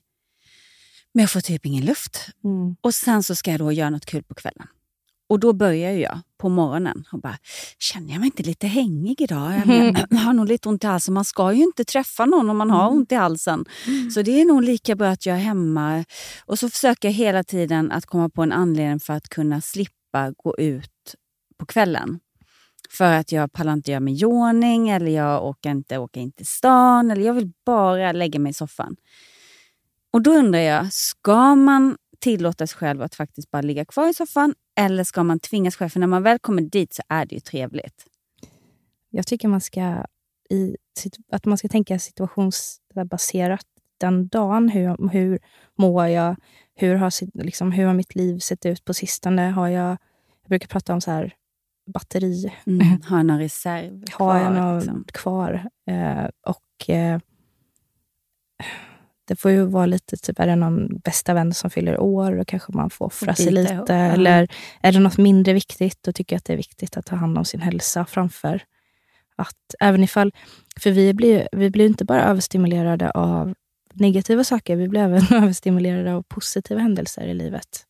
Men 1.13 1.21
jag 1.21 1.31
får 1.31 1.41
typ 1.41 1.65
ingen 1.65 1.85
luft. 1.85 2.27
Mm. 2.43 2.75
Och 2.81 2.95
sen 2.95 3.23
så 3.23 3.35
ska 3.35 3.51
jag 3.51 3.59
då 3.59 3.71
göra 3.71 3.89
något 3.89 4.05
kul 4.05 4.23
på 4.23 4.33
kvällen. 4.35 4.67
Och 5.31 5.39
då 5.39 5.53
börjar 5.53 5.91
jag 5.91 6.19
på 6.37 6.49
morgonen 6.49 7.03
och 7.11 7.19
bara, 7.21 7.37
känner 7.79 8.11
jag 8.11 8.19
mig 8.19 8.25
inte 8.25 8.43
lite 8.43 8.67
hängig 8.67 9.21
idag? 9.21 9.53
Jag, 9.53 9.63
Mm. 9.69 9.95
jag 10.09 10.17
har 10.17 10.33
nog 10.33 10.47
lite 10.47 10.69
ont 10.69 10.83
i 10.83 10.87
halsen. 10.87 11.13
Man 11.13 11.25
ska 11.25 11.53
ju 11.53 11.63
inte 11.63 11.85
träffa 11.85 12.25
någon 12.25 12.49
om 12.49 12.57
man 12.57 12.69
har 12.71 12.83
Mm. 12.87 12.97
ont 12.97 13.11
i 13.11 13.15
halsen. 13.15 13.65
Så 14.13 14.21
det 14.21 14.41
är 14.41 14.45
nog 14.45 14.63
lika 14.63 14.95
bra 14.95 15.07
att 15.09 15.25
jag 15.25 15.35
är 15.35 15.39
hemma. 15.41 16.05
Och 16.45 16.59
så 16.59 16.69
försöker 16.69 17.07
jag 17.07 17.13
hela 17.13 17.43
tiden 17.43 17.91
att 17.91 18.05
komma 18.05 18.29
på 18.29 18.43
en 18.43 18.51
anledning 18.51 18.99
för 18.99 19.13
att 19.13 19.29
kunna 19.29 19.61
slippa 19.61 20.31
gå 20.37 20.55
ut 20.57 21.15
på 21.59 21.65
kvällen. 21.65 22.19
För 22.89 23.13
att 23.13 23.31
jag 23.31 23.51
pallar 23.53 23.73
inte 23.73 23.91
göra 23.91 23.99
mig 23.99 24.21
i 24.21 24.25
ordning 24.25 24.89
eller 24.89 25.11
jag 25.11 25.47
orkar 25.49 25.71
inte 25.71 25.97
åka 25.97 26.19
in 26.19 26.31
till 26.31 26.47
stan 26.47 27.11
eller 27.11 27.21
jag 27.25 27.33
vill 27.33 27.51
bara 27.65 28.11
lägga 28.11 28.39
mig 28.39 28.49
i 28.49 28.53
soffan. 28.53 28.95
Och 30.13 30.21
då 30.21 30.31
undrar 30.31 30.59
jag, 30.59 30.93
ska 30.93 31.55
man 31.55 31.97
tillåta 32.21 32.67
sig 32.67 32.77
själv 32.77 33.01
att 33.01 33.15
faktiskt 33.15 33.51
bara 33.51 33.61
ligga 33.61 33.85
kvar 33.85 34.09
i 34.09 34.13
soffan 34.13 34.55
eller 34.75 35.03
ska 35.03 35.23
man 35.23 35.39
tvingas 35.39 35.75
själv? 35.75 35.89
För 35.89 35.99
när 35.99 36.07
man 36.07 36.23
väl 36.23 36.39
kommer 36.39 36.61
dit 36.61 36.93
så 36.93 37.01
är 37.09 37.25
det 37.25 37.35
ju 37.35 37.41
trevligt. 37.41 38.05
Jag 39.09 39.27
tycker 39.27 39.47
man 39.47 39.61
ska, 39.61 40.05
i, 40.49 40.77
att 41.31 41.45
man 41.45 41.57
ska 41.57 41.67
tänka 41.67 41.99
situationsbaserat 41.99 43.65
den 43.99 44.27
dagen. 44.27 44.69
Hur, 44.69 45.09
hur 45.11 45.39
mår 45.77 46.07
jag? 46.07 46.35
Hur 46.75 46.95
har, 46.95 47.43
liksom, 47.43 47.71
hur 47.71 47.85
har 47.85 47.93
mitt 47.93 48.15
liv 48.15 48.39
sett 48.39 48.65
ut 48.65 48.85
på 48.85 48.93
sistone? 48.93 49.41
Har 49.41 49.67
jag, 49.67 49.97
jag 50.41 50.49
brukar 50.49 50.67
prata 50.67 50.93
om 50.93 51.01
så 51.01 51.11
här 51.11 51.35
batteri. 51.93 52.53
Mm. 52.65 53.01
Har 53.03 53.17
jag 53.17 53.25
någon 53.25 53.39
reserv 53.39 54.03
Har 54.11 54.37
jag 54.37 54.47
kvar, 54.47 54.61
något 54.61 54.83
liksom? 54.83 55.05
kvar? 55.13 55.69
Eh, 55.87 56.29
och 56.47 56.89
eh, 56.89 57.19
Det 59.27 59.35
får 59.35 59.51
ju 59.51 59.65
vara 59.65 59.85
lite, 59.85 60.17
typ, 60.17 60.39
är 60.39 60.47
det 60.47 60.55
någon 60.55 60.97
bästa 60.99 61.33
vän 61.33 61.53
som 61.53 61.69
fyller 61.69 61.99
år, 61.99 62.35
då 62.35 62.45
kanske 62.45 62.71
man 62.71 62.89
får 62.89 63.05
offra 63.05 63.35
sig 63.35 63.51
lite. 63.51 63.73
ihop. 63.73 63.89
Eller 63.89 64.47
är 64.81 64.91
det 64.91 64.99
något 64.99 65.17
mindre 65.17 65.53
viktigt, 65.53 65.97
då 66.01 66.11
tycker 66.11 66.35
jag 66.35 66.37
att 66.37 66.45
det 66.45 66.53
är 66.53 66.57
viktigt 66.57 66.97
att 66.97 67.05
ta 67.05 67.15
hand 67.15 67.37
om 67.37 67.45
sin 67.45 67.61
hälsa 67.61 68.05
framför 68.05 68.63
att 69.35 69.75
även 69.79 70.03
ifall, 70.03 70.31
för 70.79 70.91
vi 70.91 71.13
blir, 71.13 71.47
vi 71.51 71.69
blir 71.69 71.85
inte 71.85 72.05
bara 72.05 72.23
överstimulerade 72.23 73.11
av 73.11 73.53
negativa 73.93 74.43
saker, 74.43 74.75
vi 74.75 74.87
blir 74.87 75.01
även 75.01 75.23
överstimulerade 75.43 76.13
av 76.13 76.23
positiva 76.23 76.79
händelser 76.79 77.21
i 77.27 77.33
livet. 77.33 77.85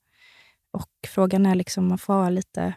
Och 0.74 0.90
frågan 1.08 1.46
är 1.46 1.56
liksom, 1.56 1.88
man 1.88 1.98
får 1.98 2.30
lite, 2.30 2.74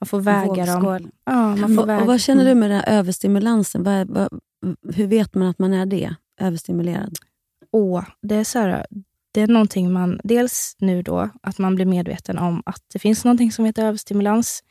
man 0.00 0.06
får 0.06 0.20
väga 0.20 0.66
dem. 0.66 0.82
Vågskål. 0.82 1.10
Ja, 1.24 1.56
man 1.56 1.74
får 1.74 1.82
Och, 1.82 1.88
väga. 1.88 2.00
och 2.00 2.06
vad 2.06 2.20
känner 2.20 2.44
du 2.44 2.54
med 2.54 2.70
den 2.70 2.80
här 2.80 2.98
överstimulansen? 2.98 3.82
Vad, 3.82 3.94
är- 3.94 4.04
vad, 4.04 4.40
hur 4.94 5.06
vet 5.06 5.34
man 5.34 5.48
att 5.48 5.58
man 5.58 5.72
är 5.74 5.86
det? 5.86 6.14
Överstimulerad? 6.40 7.14
Åh, 7.70 8.04
det 8.22 8.34
är 8.34 8.44
så 8.44 8.58
här, 8.58 8.86
det 9.36 9.40
är 9.40 9.46
någonting 9.46 9.92
man, 9.92 10.20
dels 10.24 10.76
nu 10.78 11.02
då, 11.02 11.30
att 11.42 11.58
man 11.58 11.74
blir 11.74 11.86
medveten 11.86 12.38
om 12.38 12.62
att 12.66 12.82
det 12.92 12.98
finns 12.98 13.24
någonting 13.24 13.52
som 13.52 13.64
heter 13.64 13.84
överstimulans. 13.86 14.64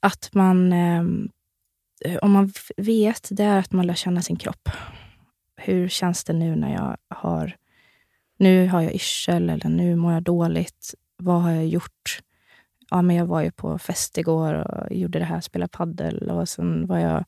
Att 0.00 0.30
man, 0.32 0.72
ehm, 0.72 1.28
eh, 2.04 2.16
om 2.16 2.32
man 2.32 2.52
vet, 2.76 3.28
det 3.30 3.44
är 3.44 3.58
att 3.58 3.72
man 3.72 3.86
lär 3.86 3.94
känna 3.94 4.22
sin 4.22 4.36
kropp. 4.36 4.68
Hur 5.56 5.88
känns 5.88 6.24
det 6.24 6.32
nu 6.32 6.56
när 6.56 6.72
jag 6.72 6.96
har, 7.08 7.56
nu 8.38 8.68
har 8.68 8.80
jag 8.80 8.94
yrsel 8.94 9.50
eller 9.50 9.68
nu 9.68 9.96
mår 9.96 10.12
jag 10.12 10.22
dåligt. 10.22 10.94
Vad 11.16 11.42
har 11.42 11.50
jag 11.50 11.66
gjort? 11.66 12.20
Ja, 12.90 13.02
men 13.02 13.16
jag 13.16 13.26
var 13.26 13.42
ju 13.42 13.50
på 13.50 13.78
fest 13.78 14.18
igår 14.18 14.54
och 14.54 14.96
gjorde 14.96 15.18
det 15.18 15.24
här, 15.24 15.40
spelade 15.40 15.68
paddel 15.68 16.30
och 16.30 16.48
sen 16.48 16.86
var 16.86 16.98
jag, 16.98 17.24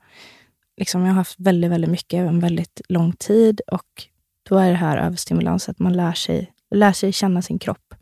liksom 0.77 1.01
jag 1.01 1.09
har 1.09 1.15
haft 1.15 1.41
väldigt, 1.41 1.71
väldigt 1.71 1.91
mycket, 1.91 2.19
en 2.19 2.41
väldigt 2.41 2.81
lång 2.89 3.13
tid 3.13 3.61
och 3.67 4.09
då 4.49 4.59
är 4.59 4.71
det 4.71 4.77
här 4.77 4.97
överstimulans, 4.97 5.69
att 5.69 5.79
man 5.79 5.93
lär 5.93 6.13
sig, 6.13 6.53
lär 6.75 6.93
sig 6.93 7.13
känna 7.13 7.43
sin 7.43 7.59
kropp 7.59 7.95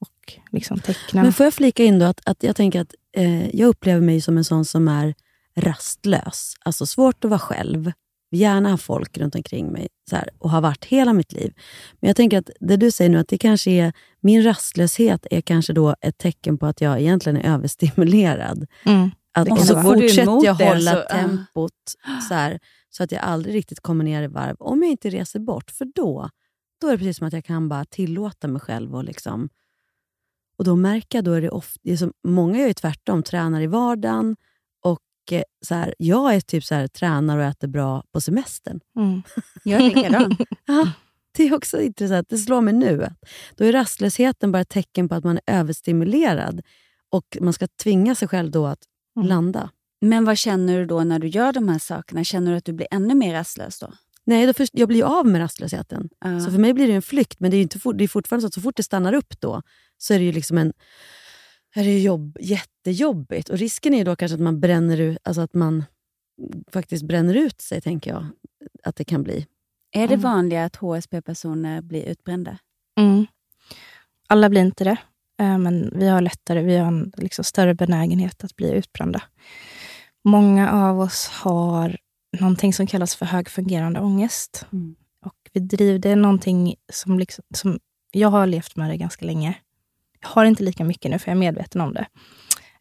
och 0.00 0.32
liksom 0.52 0.78
teckna. 0.80 1.22
Men 1.22 1.32
får 1.32 1.44
jag 1.46 1.54
flika 1.54 1.84
in 1.84 1.98
då 1.98 2.06
att, 2.06 2.20
att 2.24 2.42
jag 2.42 2.56
tänker 2.56 2.80
att 2.80 2.94
eh, 3.16 3.56
jag 3.56 3.68
upplever 3.68 4.00
mig 4.00 4.20
som 4.20 4.38
en 4.38 4.44
sån 4.44 4.64
som 4.64 4.88
är 4.88 5.14
rastlös. 5.56 6.54
Alltså 6.64 6.86
svårt 6.86 7.24
att 7.24 7.30
vara 7.30 7.40
själv. 7.40 7.92
Gärna 8.32 8.70
ha 8.70 8.76
folk 8.76 9.18
runt 9.18 9.34
omkring 9.34 9.72
mig 9.72 9.88
så 10.10 10.16
här, 10.16 10.28
och 10.38 10.50
har 10.50 10.60
varit 10.60 10.84
hela 10.84 11.12
mitt 11.12 11.32
liv. 11.32 11.52
Men 12.00 12.08
jag 12.08 12.16
tänker 12.16 12.38
att 12.38 12.50
det 12.60 12.76
du 12.76 12.90
säger 12.90 13.10
nu, 13.10 13.18
att 13.18 13.28
det 13.28 13.38
kanske 13.38 13.70
är, 13.70 13.92
min 14.20 14.42
rastlöshet 14.44 15.26
är 15.30 15.40
kanske 15.40 15.72
då 15.72 15.94
ett 16.00 16.18
tecken 16.18 16.58
på 16.58 16.66
att 16.66 16.80
jag 16.80 17.00
egentligen 17.00 17.36
är 17.36 17.54
överstimulerad. 17.54 18.66
Mm, 18.84 19.10
Att, 19.34 19.50
och 19.50 19.58
så 19.60 19.82
fortsätter 19.82 20.44
jag 20.44 20.58
det, 20.58 20.64
hålla 20.64 20.92
så- 20.92 21.02
ja. 21.08 21.14
tempot 21.16 21.72
så, 22.28 22.34
här, 22.34 22.58
så 22.90 23.02
att 23.02 23.12
jag 23.12 23.22
aldrig 23.22 23.54
riktigt 23.54 23.80
kommer 23.80 24.04
ner 24.04 24.22
i 24.22 24.26
varv. 24.26 24.56
Om 24.58 24.82
jag 24.82 24.90
inte 24.90 25.10
reser 25.10 25.40
bort, 25.40 25.70
för 25.70 25.84
då, 25.94 26.30
då 26.80 26.86
är 26.86 26.92
det 26.92 26.98
precis 26.98 27.16
som 27.18 27.26
att 27.26 27.32
jag 27.32 27.44
kan 27.44 27.68
bara 27.68 27.84
tillåta 27.84 28.48
mig 28.48 28.60
själv 28.60 28.94
och 28.94 29.04
liksom 29.04 29.48
och 30.58 30.64
då 30.64 30.76
märker 30.76 31.18
jag, 31.18 31.24
då 31.24 31.32
är 31.32 31.40
det 31.40 31.50
ofta, 31.50 31.80
det 31.82 31.92
är 31.92 31.96
som, 31.96 32.12
många 32.24 32.58
gör 32.58 32.66
ju 32.66 32.74
tvärtom, 32.74 33.22
tränar 33.22 33.60
i 33.60 33.66
vardagen 33.66 34.36
och 34.84 35.00
eh, 35.32 35.42
så 35.66 35.74
här, 35.74 35.94
jag 35.98 36.34
är 36.34 36.40
typ 36.40 36.64
så 36.64 36.74
här, 36.74 36.86
tränar 36.88 37.38
och 37.38 37.44
äter 37.44 37.68
bra 37.68 38.04
på 38.12 38.20
semestern. 38.20 38.80
Mm. 38.96 39.22
Jag 39.64 39.80
är 39.80 39.94
likadan. 39.94 40.36
Ja, 40.66 40.92
det 41.36 41.42
är 41.42 41.54
också 41.54 41.80
intressant. 41.80 42.28
Det 42.28 42.38
slår 42.38 42.60
mig 42.60 42.74
nu. 42.74 43.06
Då 43.56 43.64
är 43.64 43.72
rastlösheten 43.72 44.52
bara 44.52 44.60
ett 44.60 44.68
tecken 44.68 45.08
på 45.08 45.14
att 45.14 45.24
man 45.24 45.36
är 45.46 45.58
överstimulerad 45.58 46.62
och 47.10 47.36
man 47.40 47.52
ska 47.52 47.66
tvinga 47.82 48.14
sig 48.14 48.28
själv 48.28 48.50
då 48.50 48.66
att 48.66 48.82
Mm. 49.16 49.28
landa. 49.28 49.70
Men 50.00 50.24
vad 50.24 50.38
känner 50.38 50.78
du 50.78 50.86
då 50.86 51.04
när 51.04 51.18
du 51.18 51.28
gör 51.28 51.52
de 51.52 51.68
här 51.68 51.78
sakerna? 51.78 52.24
Känner 52.24 52.50
du 52.50 52.56
att 52.56 52.64
du 52.64 52.72
blir 52.72 52.88
ännu 52.90 53.14
mer 53.14 53.32
rastlös 53.34 53.78
då? 53.78 53.92
Nej, 54.24 54.46
då 54.46 54.52
först, 54.52 54.72
jag 54.74 54.88
blir 54.88 54.98
ju 54.98 55.04
av 55.04 55.26
med 55.26 55.40
rastlösheten. 55.40 56.08
Ja. 56.20 56.40
Så 56.40 56.50
för 56.50 56.58
mig 56.58 56.72
blir 56.74 56.86
det 56.86 56.92
en 56.92 57.02
flykt, 57.02 57.40
men 57.40 57.50
det 57.50 57.54
är, 57.54 57.58
ju 57.58 57.62
inte 57.62 57.78
for, 57.78 57.92
det 57.92 58.04
är 58.04 58.08
fortfarande 58.08 58.40
så 58.42 58.46
att 58.46 58.54
så 58.54 58.60
fort 58.60 58.76
det 58.76 58.82
stannar 58.82 59.12
upp 59.12 59.40
då, 59.40 59.62
så 59.98 60.14
är 60.14 60.18
det 60.18 60.24
ju 60.24 60.32
liksom 60.32 60.58
en 60.58 60.72
är 61.74 61.84
det 61.84 62.00
jobb, 62.00 62.36
jättejobbigt. 62.40 63.48
Och 63.48 63.58
risken 63.58 63.94
är 63.94 64.04
då 64.04 64.16
kanske 64.16 64.34
att 64.34 64.40
man 64.40 64.60
bränner 64.60 65.00
ut, 65.00 65.18
alltså 65.22 65.40
att 65.40 65.54
man 65.54 65.84
faktiskt 66.72 67.04
bränner 67.04 67.34
ut 67.34 67.60
sig, 67.60 67.80
tänker 67.80 68.10
jag. 68.10 68.26
Att 68.84 68.96
det 68.96 69.04
kan 69.04 69.22
bli. 69.22 69.46
Är 69.92 70.08
det 70.08 70.14
Mm. 70.14 70.20
vanliga 70.20 70.64
att 70.64 70.76
HSP-personer 70.76 71.82
blir 71.82 72.04
utbrända? 72.04 72.58
Mm. 72.98 73.26
Alla 74.28 74.48
blir 74.48 74.60
inte 74.60 74.84
det, 74.84 74.96
eh, 75.40 75.58
men 75.58 75.92
vi 75.96 76.08
har 76.08 76.20
lättare, 76.20 76.62
vi 76.62 76.76
har 76.76 76.86
en 76.86 77.12
liksom 77.16 77.44
större 77.44 77.74
benägenhet 77.74 78.44
att 78.44 78.56
bli 78.56 78.72
utbrända. 78.72 79.22
Många 80.24 80.72
av 80.72 81.00
oss 81.00 81.28
har 81.28 81.96
någonting 82.40 82.72
som 82.72 82.86
kallas 82.86 83.14
för 83.14 83.26
högfungerande 83.26 84.00
ångest. 84.00 84.66
Mm. 84.72 84.96
Och 85.24 85.34
vi 85.52 85.60
driver, 85.60 85.98
det 85.98 86.10
är 86.10 86.16
någonting 86.16 86.74
som, 86.92 87.18
liksom, 87.18 87.44
som 87.54 87.78
jag 88.12 88.28
har 88.28 88.46
levt 88.46 88.76
med 88.76 88.90
det 88.90 88.96
ganska 88.96 89.26
länge. 89.26 89.58
Jag 90.20 90.28
har 90.28 90.44
inte 90.44 90.62
lika 90.62 90.84
mycket 90.84 91.10
nu, 91.10 91.18
för 91.18 91.28
jag 91.28 91.36
är 91.36 91.40
medveten 91.40 91.80
om 91.80 91.94
det. 91.94 92.06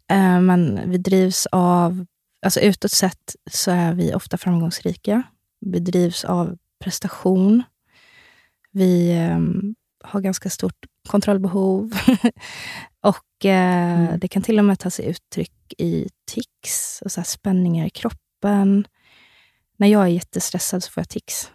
Eh, 0.10 0.42
Men 0.42 0.92
vi 0.92 0.98
drivs 0.98 1.46
av, 1.52 2.06
alltså 2.46 2.60
utåt 2.60 2.92
sett 2.92 3.36
så 3.52 3.72
är 3.72 3.94
vi 3.94 4.14
ofta 4.14 4.38
framgångsrika. 4.38 5.24
Vi 5.62 5.80
drivs 5.80 6.26
av 6.26 6.58
prestation. 6.84 7.64
Vi 8.72 9.12
ehm, 9.12 9.76
har 10.04 10.22
ganska 10.22 10.50
stort 10.50 10.86
kontrollbehov. 11.08 11.92
och 13.40 13.46
eh, 13.46 14.18
Det 14.18 14.28
kan 14.28 14.42
till 14.42 14.60
och 14.60 14.66
med 14.66 14.80
ta 14.80 14.90
sig 14.90 15.06
uttryck 15.06 15.74
i 15.78 16.10
tics 16.32 17.02
och 17.06 17.12
så 17.12 17.24
spänningar 17.24 17.86
i 17.86 17.90
kroppen. 17.90 18.88
När 19.78 19.88
jag 19.88 20.04
är 20.04 20.08
jättestressad 20.08 20.84
så 20.84 20.92
får 20.92 21.02
jag 21.02 21.10
tics. 21.10 21.52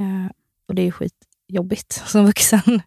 Eh, 0.00 0.32
och 0.68 0.74
det 0.74 0.82
är 0.82 0.86
ju 0.86 0.92
skitjobbigt 0.92 1.92
som 2.06 2.26
vuxen. 2.26 2.82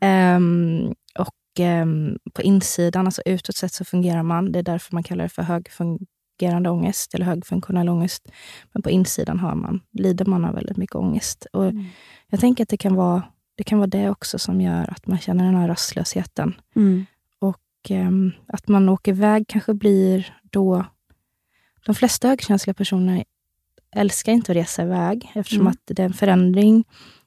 Ehm, 0.00 0.94
och 1.18 1.60
ehm, 1.60 2.18
på 2.34 2.42
insidan, 2.42 3.06
alltså 3.06 3.22
utåt 3.24 3.56
sett, 3.56 3.72
så 3.72 3.84
fungerar 3.84 4.22
man. 4.22 4.52
Det 4.52 4.58
är 4.58 4.62
därför 4.62 4.94
man 4.94 5.02
kallar 5.02 5.24
det 5.24 5.28
för 5.28 5.42
högfungerande 5.42 6.70
ångest 6.70 7.14
eller 7.14 7.26
högfunktionell 7.26 7.88
ångest. 7.88 8.28
Men 8.72 8.82
på 8.82 8.90
insidan 8.90 9.40
har 9.40 9.54
man, 9.54 9.80
lider 9.92 10.24
man 10.24 10.44
av 10.44 10.54
väldigt 10.54 10.76
mycket 10.76 10.96
ångest. 10.96 11.46
Och 11.52 11.72
Jag 12.28 12.40
tänker 12.40 12.62
att 12.62 12.68
det 12.68 12.76
kan, 12.76 12.94
vara, 12.94 13.22
det 13.56 13.64
kan 13.64 13.78
vara 13.78 13.86
det 13.86 14.10
också 14.10 14.38
som 14.38 14.60
gör 14.60 14.90
att 14.90 15.06
man 15.06 15.18
känner 15.18 15.44
den 15.44 15.54
här 15.54 15.68
rastlösheten. 15.68 16.54
Mm. 16.76 17.06
Ehm, 17.90 18.32
att 18.48 18.68
man 18.68 18.88
åker 18.88 19.12
iväg 19.12 19.44
kanske 19.48 19.74
blir 19.74 20.38
då... 20.42 20.84
De 21.86 21.94
flesta 21.94 22.28
högkänsliga 22.28 22.74
personer 22.74 23.24
älskar 23.96 24.32
inte 24.32 24.52
att 24.52 24.56
resa 24.56 24.82
iväg 24.82 25.30
eftersom 25.34 25.60
Mm. 25.60 25.70
att 25.70 25.78
det 25.84 25.98
är 26.02 26.06
en 26.06 26.12
förändring. 26.12 26.84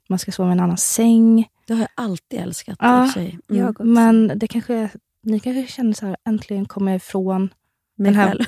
Man 0.10 0.20
ska 0.20 0.32
sova 0.32 0.49
i 0.49 0.51
en 0.51 0.60
annan 0.60 0.78
säng. 0.78 1.49
Det 1.68 1.74
har 1.74 1.80
jag 1.82 1.89
alltid 1.95 2.39
älskat. 2.39 2.78
Ja. 2.82 3.14
Mm. 3.16 3.38
jag. 3.47 3.86
Men 3.86 4.32
det 4.36 4.47
kanske, 4.47 4.89
ni 5.22 5.39
kanske 5.39 5.74
känner 5.74 5.93
så 5.93 6.06
här, 6.06 6.18
äntligen 6.26 6.66
komma 6.66 6.95
ifrån 6.95 7.49
Mig 7.97 8.12
den 8.12 8.16
här 8.16 8.45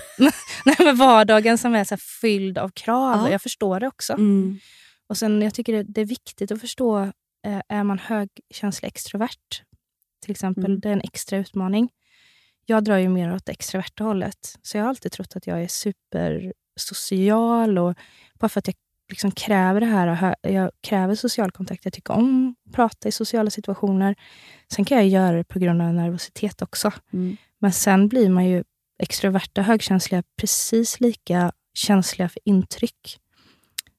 nej, 0.65 0.75
men 0.79 0.95
vardagen 0.97 1.57
som 1.57 1.75
är 1.75 1.83
så 1.83 1.97
fylld 1.97 2.57
av 2.57 2.69
krav. 2.69 3.17
Ja. 3.17 3.29
Jag 3.31 3.41
förstår 3.41 3.79
det 3.79 3.87
också. 3.87 4.13
Mm. 4.13 4.59
Och 5.07 5.17
sen, 5.17 5.41
Jag 5.41 5.53
tycker 5.53 5.73
det, 5.73 5.83
det 5.83 6.01
är 6.01 6.05
viktigt 6.05 6.51
att 6.51 6.61
förstå, 6.61 6.99
eh, 7.45 7.61
är 7.69 7.83
man 7.83 7.99
högkänslig 7.99 8.87
extrovert, 8.87 9.63
till 10.21 10.31
exempel, 10.31 10.65
Mm. 10.65 10.79
det 10.79 10.89
är 10.89 10.93
en 10.93 11.01
extra 11.01 11.37
utmaning. 11.37 11.89
Jag 12.69 12.83
drar 12.83 12.97
ju 12.97 13.09
mer 13.09 13.35
åt 13.35 13.49
extroverta 13.49 14.03
hållet. 14.03 14.59
Så 14.61 14.77
jag 14.77 14.83
har 14.83 14.89
alltid 14.89 15.11
trott 15.11 15.35
att 15.35 15.47
jag 15.47 15.63
är 15.63 15.67
supersocial. 15.67 17.77
Och 17.77 17.95
bara 18.39 18.49
för 18.49 18.59
att 18.59 18.67
jag 18.67 18.75
liksom 19.09 19.31
kräver 19.31 19.79
det 19.79 19.85
här. 19.85 20.35
Jag 20.41 20.71
kräver 20.81 21.15
social 21.15 21.51
kontakt. 21.51 21.85
Jag 21.85 21.93
tycker 21.93 22.13
om 22.13 22.55
att 22.65 22.73
prata 22.73 23.07
i 23.07 23.11
sociala 23.11 23.49
situationer. 23.49 24.15
Sen 24.73 24.85
kan 24.85 24.97
jag 24.97 25.07
göra 25.07 25.37
det 25.37 25.43
på 25.43 25.59
grund 25.59 25.81
av 25.81 25.93
nervositet 25.93 26.61
också. 26.61 26.91
Mm. 27.13 27.37
Men 27.59 27.71
sen 27.71 28.07
blir 28.07 28.29
man 28.29 28.45
ju 28.45 28.63
extroverta 28.99 29.61
högkänsliga 29.61 30.23
precis 30.39 30.99
lika 30.99 31.51
känsliga 31.73 32.29
för 32.29 32.41
intryck. 32.45 33.19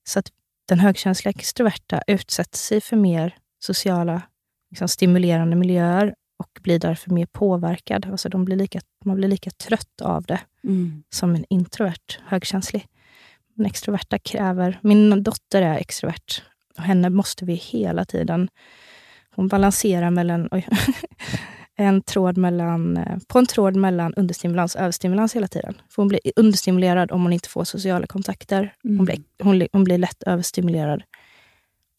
Så 0.09 0.19
att 0.19 0.29
den 0.69 0.81
högkänsliga 0.81 1.31
extroverta 1.31 2.03
utsätter 2.07 2.59
sig 2.59 2.81
för 2.81 2.97
mer 2.97 3.37
sociala 3.59 4.23
liksom, 4.71 4.89
stimulerande 4.89 5.57
miljöer 5.57 6.15
och 6.39 6.59
blir 6.63 6.79
därför 6.79 7.11
mer 7.11 7.27
påverkad. 7.27 8.07
Alltså 8.11 8.29
de 8.29 8.45
blir 8.45 8.57
lika, 8.57 8.81
man 9.05 9.17
blir 9.17 9.29
lika 9.29 9.51
trött 9.51 10.01
av 10.03 10.23
det 10.23 10.41
Mm. 10.65 11.03
som 11.11 11.35
en 11.35 11.45
introvert 11.51 12.19
högkänslig. 12.27 12.87
Men 13.55 13.67
extroverta 13.67 14.19
kräver... 14.19 14.79
Min 14.83 15.23
dotter 15.23 15.63
är 15.63 15.79
extrovert 15.79 16.43
och 16.77 16.83
henne 16.83 17.11
måste 17.11 17.45
vi 17.45 17.55
hela 17.55 18.05
tiden... 18.05 18.49
Hon 19.35 19.49
balanserar 19.49 20.11
mellan, 20.11 20.49
oj, 20.51 20.67
en 21.77 22.03
tråd 22.03 22.37
mellan, 22.37 22.97
eh, 22.97 23.19
på 23.29 23.39
en 23.39 23.47
tråd 23.47 23.77
mellan 23.77 24.15
understimulans 24.15 24.75
och 24.75 24.81
överstimulans 24.81 25.37
hela 25.37 25.49
tiden. 25.49 25.75
För 25.89 26.03
hon 26.03 26.09
blir 26.09 26.21
understimulerad 26.37 27.13
om 27.13 27.23
hon 27.23 27.33
inte 27.33 27.49
får 27.49 27.65
sociala 27.65 28.07
kontakter. 28.07 28.75
Hon, 28.83 28.93
Mm. 28.93 29.05
blir, 29.05 29.19
hon, 29.43 29.67
hon 29.73 29.85
blir 29.85 29.99
lätt 29.99 30.23
överstimulerad. 30.23 31.03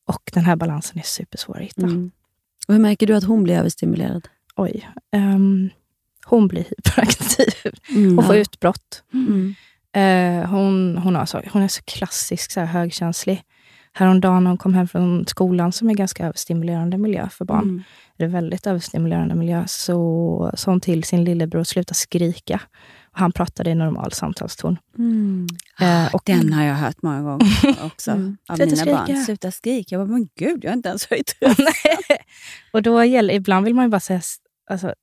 Och 0.07 0.31
den 0.33 0.43
här 0.45 0.55
balansen 0.55 0.99
är 0.99 1.03
supersvår 1.03 1.55
att 1.57 1.63
hitta. 1.63 1.81
Mm. 1.81 2.11
Och 2.69 2.75
hur 2.75 2.81
märker 2.81 3.07
du 3.07 3.15
att 3.15 3.23
hon 3.23 3.43
blir 3.43 3.55
överstimulerad? 3.57 4.27
Oj. 4.55 4.89
ehm, 5.11 5.69
hon 6.25 6.47
blir 6.47 6.63
hyperaktiv. 6.63 7.73
Mm. 7.95 8.15
Hon 8.17 8.25
får 8.25 8.35
Ja. 8.35 8.41
utbrott. 8.41 9.03
Mm. 9.13 9.55
Eh, 9.93 10.49
hon, 10.49 10.97
hon, 10.97 11.15
har 11.15 11.25
så, 11.25 11.41
hon 11.53 11.61
är 11.61 11.67
så 11.67 11.81
klassisk 11.85 12.51
så 12.51 12.59
här, 12.59 12.67
högkänslig. 12.67 13.43
Häromdagen 13.93 14.43
när 14.43 14.51
hon 14.51 14.57
kom 14.57 14.73
hem 14.73 14.87
från 14.87 15.25
skolan, 15.27 15.71
som 15.71 15.89
är 15.89 15.93
ganska 15.93 16.23
överstimulerande 16.25 16.97
miljö 16.97 17.29
för 17.29 17.45
barn, 17.45 17.63
Mm. 17.63 17.83
det 18.17 18.23
är 18.23 18.27
väldigt 18.27 18.67
överstimulerande 18.67 19.35
miljö, 19.35 19.63
så 19.67 20.51
sa 20.55 20.71
hon 20.71 20.81
till 20.81 21.03
sin 21.03 21.23
lillebror 21.23 21.61
att 21.61 21.67
sluta 21.67 21.93
skrika. 21.93 22.61
Och 23.11 23.19
han 23.19 23.31
pratade 23.31 23.69
i 23.69 23.75
normal 23.75 24.11
samtalston. 24.11 24.77
Mm. 24.97 25.47
Eh, 25.81 26.15
och, 26.15 26.21
Den 26.25 26.53
har 26.53 26.63
jag 26.63 26.75
hört 26.75 27.01
många 27.01 27.21
gånger 27.21 27.83
också 27.85 28.11
Mm. 28.11 28.37
av 28.49 28.55
Sluta 28.55 28.75
mina 28.85 28.97
barn. 28.97 29.05
skrika. 29.05 29.23
Sluta 29.23 29.51
skrika. 29.51 29.95
Jag 29.95 30.07
bara, 30.07 30.11
men 30.13 30.29
gud, 30.35 30.63
jag 30.63 30.71
har 30.71 30.75
inte 30.77 30.89
ens 30.89 31.09
höjt 31.09 31.35
och 32.73 32.81
då 32.81 33.03
gäller, 33.03 33.33
ibland 33.33 33.65
vill 33.65 33.75
man 33.75 33.85
ju 33.85 33.89
bara 33.89 33.99
säga... 33.99 34.21
Alltså, 34.69 34.93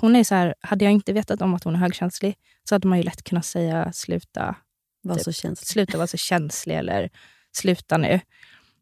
hon 0.00 0.16
är 0.16 0.24
så 0.24 0.34
här, 0.34 0.54
hade 0.60 0.84
jag 0.84 0.92
inte 0.92 1.12
vetat 1.12 1.42
om 1.42 1.54
att 1.54 1.64
hon 1.64 1.74
är 1.74 1.78
högkänslig 1.78 2.36
så 2.68 2.74
hade 2.74 2.88
man 2.88 2.98
ju 2.98 3.04
lätt 3.04 3.22
kunnat 3.24 3.46
säga 3.46 3.92
sluta, 3.92 4.56
Var 5.02 5.18
så 5.18 5.32
känslig. 5.32 5.68
sluta 5.68 5.96
vara 5.98 6.06
så 6.06 6.16
känslig 6.16 6.76
eller 6.76 7.10
sluta 7.56 7.96
nu. 7.96 8.20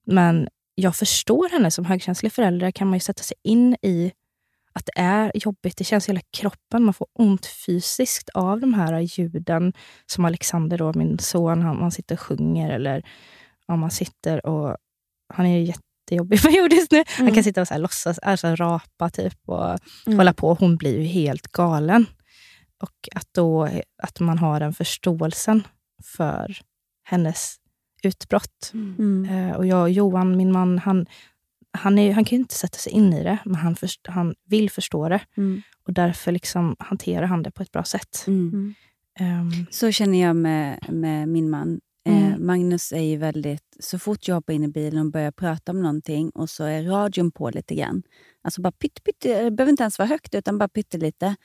Men 0.06 0.48
jag 0.74 0.96
förstår 0.96 1.48
henne 1.48 1.70
som 1.70 1.84
högkänslig 1.84 2.32
förälder. 2.32 2.70
kan 2.70 2.86
man 2.88 2.96
ju 2.96 3.00
sätta 3.00 3.22
sig 3.22 3.36
in 3.42 3.76
i 3.82 4.12
att 4.74 4.86
det 4.86 5.00
är 5.00 5.32
jobbigt. 5.34 5.76
Det 5.76 5.84
känns 5.84 6.08
i 6.08 6.12
hela 6.12 6.20
kroppen. 6.36 6.84
Man 6.84 6.94
får 6.94 7.06
ont 7.18 7.46
fysiskt 7.46 8.28
av 8.28 8.60
de 8.60 8.74
här 8.74 9.00
ljuden. 9.00 9.72
Som 10.06 10.24
Alexander, 10.24 10.78
då, 10.78 10.92
min 10.94 11.18
son, 11.18 11.62
han, 11.62 11.80
man 11.80 11.90
sitter 11.92 12.14
och 12.14 12.20
sjunger 12.20 12.70
eller 12.70 13.02
om 13.66 13.80
man 13.80 13.90
sitter 13.90 14.46
och... 14.46 14.76
Han 15.34 15.46
är 15.46 15.58
ju 15.58 15.64
jättejobbig 15.64 16.42
period 16.42 16.72
just 16.72 16.90
nu. 16.92 17.04
Han 17.08 17.20
Mm. 17.26 17.34
kan 17.34 17.44
sitta 17.44 17.60
och 17.60 17.68
så 17.68 17.74
här, 17.74 17.80
låtsas 17.80 18.18
alltså, 18.18 18.54
rapa 18.56 19.10
typ 19.10 19.38
och 19.48 19.78
Mm. 20.06 20.18
hålla 20.18 20.32
på. 20.32 20.54
Hon 20.54 20.76
blir 20.76 20.98
ju 21.00 21.04
helt 21.04 21.48
galen. 21.52 22.06
Och 22.82 23.08
att, 23.14 23.28
då, 23.34 23.68
att 24.02 24.20
man 24.20 24.38
har 24.38 24.60
den 24.60 24.74
förståelsen 24.74 25.66
för 26.16 26.56
hennes 27.04 27.56
utbrott. 28.02 28.70
Mm. 28.74 29.28
Eh, 29.30 29.56
och 29.56 29.66
jag 29.66 29.82
och 29.82 29.90
Johan, 29.90 30.36
min 30.36 30.52
man, 30.52 30.78
han, 30.78 31.06
han, 31.74 31.98
är, 31.98 32.12
han 32.12 32.24
kan 32.24 32.36
ju 32.36 32.42
inte 32.42 32.54
sätta 32.54 32.78
sig 32.78 32.92
in 32.92 33.12
i 33.12 33.22
det, 33.24 33.38
men 33.44 33.54
han, 33.54 33.76
först, 33.76 34.00
han 34.06 34.34
vill 34.48 34.70
förstå 34.70 35.08
det. 35.08 35.20
Mm. 35.36 35.62
Och 35.86 35.92
därför 35.92 36.32
liksom 36.32 36.76
hanterar 36.78 37.26
han 37.26 37.42
det 37.42 37.50
på 37.50 37.62
ett 37.62 37.72
bra 37.72 37.84
sätt. 37.84 38.24
Mm. 38.26 38.74
Ehm, 39.20 39.66
Så 39.70 39.92
känner 39.92 40.22
jag 40.22 40.36
med, 40.36 40.86
med 40.88 41.28
min 41.28 41.50
man. 41.50 41.80
Eh, 42.08 42.34
Mm. 42.34 42.46
Magnus 42.46 42.92
är 42.92 43.00
ju 43.00 43.16
väldigt... 43.16 43.76
Så 43.80 43.98
fort 43.98 44.28
jag 44.28 44.34
hoppar 44.34 44.52
in 44.52 44.64
i 44.64 44.68
bilen 44.68 45.06
och 45.06 45.12
börjar 45.12 45.30
prata 45.30 45.72
om 45.72 45.82
någonting 45.82 46.30
och 46.30 46.50
så 46.50 46.64
är 46.64 46.82
radion 46.82 47.30
på 47.32 47.50
lite 47.50 47.74
grann. 47.74 48.02
Alltså 48.42 48.60
bara 48.60 48.72
pytte, 48.72 49.00
pytte, 49.00 49.42
det 49.42 49.50
behöver 49.50 49.70
inte 49.70 49.82
ens 49.82 49.98
vara 49.98 50.08
högt, 50.08 50.34
utan 50.34 50.58
bara 50.58 50.68
pyttelite. 50.68 51.36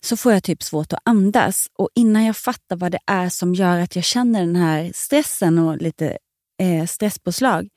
Så 0.00 0.16
får 0.16 0.32
jag 0.32 0.42
typ 0.42 0.62
svårt 0.62 0.92
att 0.92 0.98
andas. 1.04 1.66
Och 1.78 1.88
innan 1.94 2.24
jag 2.24 2.36
fattar 2.36 2.76
vad 2.76 2.92
det 2.92 2.98
är 3.06 3.28
som 3.28 3.54
gör 3.54 3.78
att 3.78 3.96
jag 3.96 4.04
känner 4.04 4.40
den 4.40 4.56
här 4.56 4.90
stressen 4.94 5.58
och 5.58 5.76
lite 5.78 6.18
eh, 6.62 6.86
stresspåslag 6.86 7.68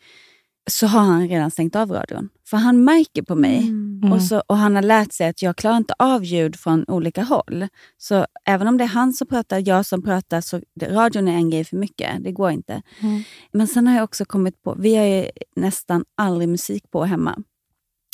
så 0.68 0.88
har 0.88 1.02
han 1.02 1.28
redan 1.28 1.52
stängt 1.52 1.76
av 1.76 1.92
radion. 1.92 2.30
För 2.46 2.58
han 2.58 2.84
märker 2.84 3.22
på 3.22 3.36
mig. 3.36 3.58
Mm. 3.58 4.12
Och, 4.12 4.22
så, 4.22 4.44
och 4.48 4.58
han 4.58 4.76
har 4.76 4.82
lärt 4.82 5.14
sig 5.14 5.28
att 5.28 5.42
jag 5.42 5.56
klarar 5.56 5.78
inte 5.78 5.94
av 6.00 6.24
ljud 6.24 6.56
från 6.56 6.86
olika 6.88 7.24
håll. 7.24 7.68
Så 7.98 8.26
även 8.46 8.68
om 8.68 8.78
det 8.78 8.84
är 8.84 8.88
han 8.88 9.14
som 9.14 9.28
pratar, 9.28 9.64
jag 9.68 9.86
som 9.86 10.04
pratar, 10.04 10.42
så 10.42 10.62
radion 10.82 11.28
är 11.28 11.34
en 11.34 11.50
grej 11.50 11.64
för 11.64 11.78
mycket. 11.78 12.24
Det 12.24 12.32
går 12.32 12.52
inte. 12.52 12.82
Mm. 13.00 13.24
Men 13.52 13.68
sen 13.68 13.88
har 13.88 13.96
jag 13.96 14.04
också 14.04 14.26
kommit 14.26 14.64
på, 14.64 14.76
vi 14.80 14.96
har 14.96 15.06
ju 15.06 15.30
nästan 15.56 16.06
aldrig 16.16 16.50
musik 16.50 16.92
på 16.92 17.04
hemma. 17.04 17.44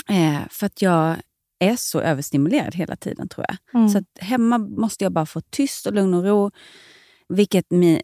Eh, 0.10 0.42
för 0.50 0.66
att 0.66 0.82
jag 0.82 1.16
är 1.60 1.76
så 1.76 2.00
överstimulerad 2.00 2.76
hela 2.76 2.96
tiden 2.96 3.30
tror 3.30 3.46
jag. 3.50 3.58
Mm. 3.80 3.90
Så 3.90 3.98
att 3.98 4.06
hemma 4.20 4.58
måste 4.58 5.06
jag 5.06 5.12
bara 5.12 5.26
få 5.26 5.42
tyst 5.42 5.86
och 5.86 5.94
lugn 5.94 6.14
och 6.14 6.24
ro. 6.24 6.52
Vilket 7.34 7.72
min, 7.72 8.00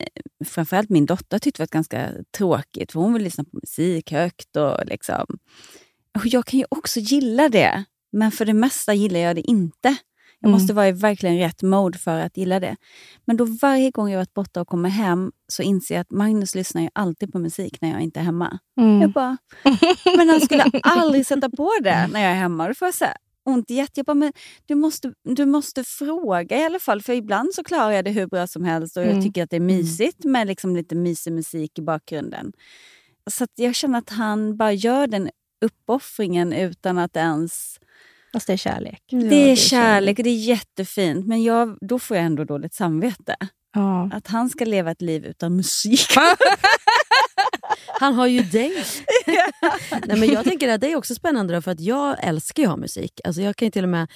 framförallt 0.46 0.90
min 0.90 1.06
dotter 1.06 1.40
tyckte 1.40 1.62
var 1.62 1.68
ganska 1.68 2.10
tråkigt. 2.38 2.92
För 2.92 3.00
hon 3.00 3.14
vill 3.14 3.24
lyssna 3.24 3.44
på 3.44 3.50
musik 3.54 4.12
högt. 4.12 4.56
Och 4.56 4.86
liksom. 4.86 5.26
och 6.16 6.26
jag 6.26 6.46
kan 6.46 6.60
ju 6.60 6.66
också 6.70 7.00
gilla 7.00 7.50
det. 7.50 7.84
Men 8.12 8.32
för 8.32 8.46
det 8.46 8.54
mesta 8.54 8.94
gillar 8.94 9.20
jag 9.20 9.36
det 9.36 9.42
inte. 9.42 9.96
Jag 10.42 10.50
Mm. 10.50 10.60
måste 10.60 10.74
vara 10.74 10.88
i 10.88 10.92
verkligen 10.92 11.38
rätt 11.38 11.62
mode 11.64 11.98
för 11.98 12.20
att 12.20 12.38
gilla 12.38 12.60
det. 12.60 12.76
Men 13.26 13.38
då 13.38 13.46
varje 13.62 13.92
gång 13.92 14.10
jag 14.10 14.18
varit 14.18 14.34
borta 14.34 14.62
och 14.62 14.68
kommer 14.68 14.90
hem 14.90 15.32
så 15.48 15.64
inser 15.64 15.96
jag 15.96 16.02
att 16.02 16.12
Magnus 16.12 16.56
lyssnar 16.56 16.82
ju 16.82 16.90
alltid 16.94 17.32
på 17.32 17.40
musik 17.40 17.82
när 17.82 17.92
jag 17.92 18.02
inte 18.02 18.20
är 18.20 18.24
hemma. 18.24 18.60
Mm. 18.82 19.02
Jag 19.02 19.12
bara, 19.12 19.38
men 20.18 20.30
han 20.30 20.42
skulle 20.42 20.64
aldrig 20.84 21.26
sätta 21.26 21.50
på 21.50 21.72
det 21.84 22.08
när 22.14 22.22
jag 22.22 22.32
är 22.32 22.36
hemma. 22.36 22.68
Då 22.68 22.74
får 22.74 22.88
jag 22.88 23.08
här, 23.08 23.18
ont 23.46 23.72
i 23.72 23.74
hjärtat. 23.74 23.98
Jag 23.98 24.06
bara, 24.06 24.14
men 24.14 24.34
du 24.66 24.76
måste, 24.76 25.14
du 25.24 25.46
måste 25.46 25.84
fråga 25.84 26.58
i 26.58 26.64
alla 26.64 26.80
fall. 26.80 27.02
För 27.02 27.14
ibland 27.14 27.54
så 27.54 27.64
klarar 27.64 27.92
jag 27.92 28.06
det 28.06 28.12
hur 28.12 28.28
bra 28.28 28.48
som 28.48 28.64
helst 28.64 28.98
och 28.98 29.04
jag 29.04 29.10
Mm. 29.12 29.24
tycker 29.24 29.44
att 29.44 29.50
det 29.50 29.56
är 29.56 29.60
mysigt 29.60 30.24
med 30.24 30.48
liksom 30.48 30.76
lite 30.76 30.96
mysig 30.96 31.34
musik 31.34 31.80
i 31.80 31.82
bakgrunden. 31.82 32.52
Så 33.32 33.44
att 33.44 33.52
jag 33.56 33.76
känner 33.76 34.00
att 34.00 34.10
han 34.10 34.58
bara 34.58 34.74
gör 34.74 35.08
den 35.08 35.30
uppoffringen 35.66 36.54
utan 36.54 36.98
att 36.98 37.16
ens... 37.18 37.80
Fast 38.34 38.48
det 38.48 38.54
är 38.54 38.58
kärlek. 38.58 39.04
det, 39.10 39.52
är 39.52 39.56
kärlek 39.56 40.18
och 40.20 40.24
det 40.24 40.30
är 40.30 40.36
jättefint, 40.44 41.28
men 41.28 41.44
jag, 41.44 41.78
då 41.82 42.00
får 42.00 42.18
jag 42.18 42.26
ändå 42.26 42.44
dåligt 42.44 42.74
samvete. 42.74 43.36
Ja. 43.74 44.10
Att 44.14 44.28
han 44.28 44.50
ska 44.50 44.66
leva 44.66 44.92
ett 44.92 45.02
liv 45.02 45.26
utan 45.26 45.56
musik. 45.56 46.00
Han 48.00 48.14
har 48.14 48.28
ju 48.28 48.42
dig. 48.42 48.74
Nej, 50.08 50.20
men 50.20 50.30
jag 50.30 50.44
tänker 50.44 50.70
att 50.70 50.82
det 50.82 50.92
är 50.92 50.96
också 50.96 51.16
spännande 51.16 51.62
för 51.62 51.72
att 51.72 51.80
jag 51.80 52.18
älskar 52.24 52.64
ju 52.64 52.68
att 52.68 52.72
ha 52.72 52.78
musik. 52.78 53.22
Alltså 53.24 53.42
jag 53.42 53.56
kan 53.56 53.66
ju 53.66 53.72
till 53.72 53.84
och 53.84 53.90
med 53.90 54.08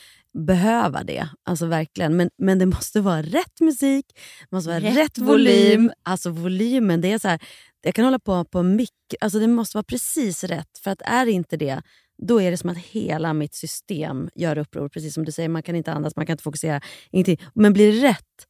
behöva 0.47 1.03
det. 1.03 1.27
Alltså 1.45 1.65
verkligen. 1.65 2.17
Men, 2.17 2.29
men 2.37 2.59
det 2.59 2.65
måste 2.65 3.01
vara 3.01 3.21
rätt 3.21 3.59
musik, 3.59 4.05
det 4.49 4.55
måste 4.55 4.69
vara 4.69 4.79
Rätt 4.79 4.97
rätt, 4.97 5.17
volym. 5.17 5.55
volym. 5.75 5.91
Alltså 6.03 6.29
volymen, 6.29 7.01
det 7.01 7.11
är 7.11 7.19
så 7.19 7.27
här, 7.27 7.39
jag 7.81 7.95
kan 7.95 8.05
hålla 8.05 8.19
på 8.19 8.45
på 8.45 8.63
mick. 8.63 8.89
Alltså 9.21 9.39
det 9.39 9.47
måste 9.47 9.77
vara 9.77 9.83
precis 9.83 10.43
rätt. 10.43 10.77
För 10.83 10.91
att 10.91 11.01
är 11.05 11.25
det 11.25 11.31
inte 11.31 11.57
det, 11.57 11.81
då 12.27 12.41
är 12.41 12.51
det 12.51 12.57
som 12.57 12.69
att 12.69 12.77
hela 12.77 13.33
mitt 13.33 13.55
system 13.55 14.29
gör 14.35 14.57
uppror. 14.57 14.89
Precis 14.89 15.13
som 15.13 15.25
du 15.25 15.31
säger, 15.31 15.49
man 15.49 15.63
kan 15.63 15.75
inte 15.75 15.91
andas, 15.91 16.15
man 16.15 16.25
kan 16.25 16.33
inte 16.33 16.43
fokusera. 16.43 16.81
Ingenting. 17.11 17.37
Men 17.55 17.73
blir 17.73 17.93
det 17.93 18.07
rätt, 18.07 18.47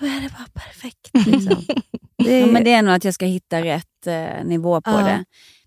då 0.00 0.06
är 0.06 0.20
det 0.20 0.28
bara 0.32 0.46
perfekt. 0.64 1.10
Liksom. 1.26 1.64
Det 2.18 2.40
Ja, 2.40 2.46
är- 2.46 2.52
men 2.52 2.64
det 2.64 2.72
är 2.72 2.82
nog 2.82 2.94
att 2.94 3.04
jag 3.04 3.14
ska 3.14 3.26
hitta 3.26 3.62
rätt 3.62 4.06
eh, 4.06 4.44
nivå 4.44 4.80
på 4.80 4.90
Ja. 4.90 4.96
det. 5.04 5.24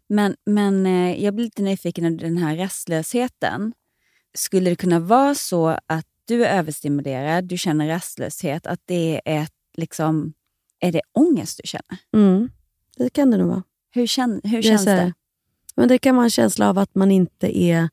Men, 0.09 0.35
men 0.45 0.85
eh, 0.85 1.23
jag 1.23 1.35
blir 1.35 1.45
lite 1.45 1.61
nyfiken 1.61 2.05
av 2.05 2.11
den 2.17 2.37
här 2.37 2.55
rastlösheten. 2.57 3.73
Skulle 4.33 4.69
det 4.69 4.75
kunna 4.75 4.99
vara 4.99 5.35
så 5.35 5.67
att 5.85 6.05
du 6.25 6.45
är 6.45 6.57
överstimulerad, 6.57 7.45
du 7.45 7.57
känner 7.57 7.87
rastlöshet, 7.87 8.67
att 8.67 8.79
det 8.85 9.21
är 9.25 9.41
ett, 9.43 9.51
liksom, 9.77 10.33
är 10.79 10.91
det 10.91 11.01
ångest 11.11 11.59
du 11.63 11.67
känner? 11.67 11.97
Mm, 12.15 12.49
det 12.97 13.09
kan 13.09 13.31
det 13.31 13.37
nog 13.37 13.47
vara. 13.47 13.63
Hur, 13.91 14.07
kän, 14.07 14.41
hur 14.43 14.57
Det 14.57 14.63
känns 14.63 14.85
det? 14.85 15.13
Men 15.75 15.87
det 15.87 15.97
kan 15.97 16.15
vara 16.15 16.23
en 16.23 16.29
känsla 16.29 16.69
av 16.69 16.77
att 16.77 16.95
man 16.95 17.11
inte 17.11 17.57
är... 17.59 17.89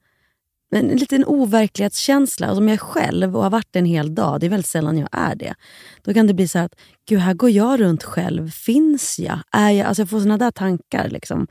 En 0.70 0.88
liten 0.88 1.24
overklighetskänsla. 1.24 2.46
Alltså 2.46 2.60
om 2.60 2.68
jag 2.68 2.74
är 2.74 2.78
själv 2.78 3.36
och 3.36 3.42
har 3.42 3.50
varit 3.50 3.76
en 3.76 3.84
hel 3.84 4.14
dag, 4.14 4.40
det 4.40 4.46
är 4.46 4.50
väldigt 4.50 4.66
sällan 4.66 4.98
jag 4.98 5.08
är 5.12 5.34
det. 5.34 5.54
Då 6.02 6.14
kan 6.14 6.26
det 6.26 6.34
bli 6.34 6.48
så 6.48 6.58
att, 6.58 6.74
gud 7.08 7.18
här 7.18 7.34
går 7.34 7.50
jag 7.50 7.80
runt 7.80 8.02
själv. 8.02 8.50
Finns 8.50 9.18
jag? 9.18 9.38
Är 9.52 9.70
jag? 9.70 9.86
Alltså 9.86 10.02
jag 10.02 10.10
får 10.10 10.20
såna 10.20 10.38
där 10.38 10.50
tankar. 10.50 11.08
Liksom. 11.08 11.46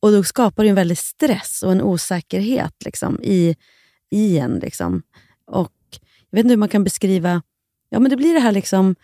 Och 0.00 0.12
då 0.12 0.24
skapar 0.24 0.62
det 0.62 0.68
en 0.68 0.74
väldig 0.74 0.98
stress 0.98 1.62
och 1.62 1.72
en 1.72 1.82
osäkerhet 1.82 2.74
liksom, 2.84 3.20
i, 3.22 3.56
i 4.10 4.38
en. 4.38 4.58
Liksom. 4.58 5.02
Och 5.46 5.72
jag 6.30 6.36
vet 6.36 6.44
inte 6.44 6.52
hur 6.52 6.56
man 6.56 6.68
kan 6.68 6.84
beskriva, 6.84 7.42
ja 7.88 7.98
men 7.98 8.10
det 8.10 8.16
blir 8.16 8.34
det 8.34 8.40
här 8.40 8.52
liksom, 8.52 8.96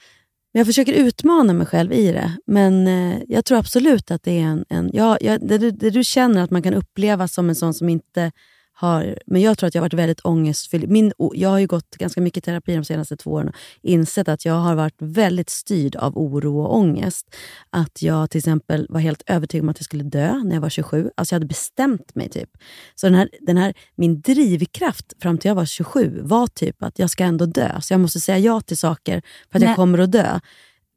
jag 0.53 0.67
försöker 0.67 0.93
utmana 0.93 1.53
mig 1.53 1.67
själv 1.67 1.93
i 1.93 2.13
det, 2.13 2.37
men 2.47 2.87
eh, 2.87 3.23
jag 3.29 3.45
tror 3.45 3.59
absolut 3.59 4.11
att 4.11 4.23
det 4.23 4.39
är 4.39 4.45
en... 4.45 4.65
en 4.69 4.91
ja, 4.93 5.19
ja, 5.21 5.39
det, 5.39 5.59
det 5.59 5.91
du 5.91 6.05
känner 6.05 6.43
att 6.43 6.51
man 6.51 6.63
kan 6.63 6.75
uppleva 6.75 7.29
som 7.29 7.49
en 7.49 7.55
sån 7.55 7.75
som 7.75 7.89
inte 7.89 8.33
har... 8.81 9.19
Men 9.27 9.41
jag 9.41 9.59
tror 9.59 9.69
att 9.69 9.75
jag 9.75 9.83
har 9.83 9.85
varit 9.85 9.95
väldigt 9.95 10.21
ångestfylld. 10.25 10.89
Min, 10.91 11.13
jag 11.35 11.49
har 11.49 11.59
ju 11.59 11.67
gått 11.67 11.91
ganska 11.91 12.21
mycket 12.21 12.45
terapi 12.45 12.75
de 12.75 12.85
senaste 12.85 13.17
två 13.17 13.31
åren 13.31 13.49
och 13.49 13.55
insett 13.83 14.29
att 14.29 14.45
jag 14.45 14.55
har 14.55 14.75
varit 14.75 14.95
väldigt 14.99 15.51
styrd 15.51 15.97
av 15.97 16.19
oro 16.19 16.61
och 16.61 16.77
ångest. 16.77 17.37
Att 17.71 18.03
jag 18.03 18.31
till 18.31 18.39
exempel 18.39 18.87
var 18.89 19.01
helt 19.01 19.23
övertygad 19.27 19.65
om 19.65 19.69
att 19.69 19.79
jag 19.79 19.85
skulle 19.85 20.05
dö 20.05 20.35
när 20.45 20.55
jag 20.57 20.61
var 20.61 20.69
27. 20.69 21.11
Alltså 21.17 21.35
jag 21.35 21.37
hade 21.37 21.47
bestämt 21.47 22.15
mig. 22.15 22.29
typ. 22.29 22.51
Så 22.95 23.07
den 23.07 23.15
här, 23.15 23.29
den 23.41 23.57
här, 23.57 23.75
min 23.95 24.21
drivkraft 24.21 25.13
fram 25.23 25.39
till 25.39 25.49
jag 25.49 25.55
var 25.55 25.65
27 25.67 26.21
var 26.23 26.47
typ 26.47 26.83
att 26.83 26.99
jag 26.99 27.11
ska 27.11 27.25
ändå 27.25 27.47
dö. 27.47 27.81
Så 27.81 27.93
jag 27.93 28.01
måste 28.01 28.21
säga 28.21 28.39
ja 28.39 28.61
till 28.61 28.79
saker 28.79 29.23
för 29.51 29.59
att 29.59 29.61
När- 29.61 29.69
jag 29.69 29.77
kommer 29.77 29.99
att 29.99 30.13
dö. 30.13 30.41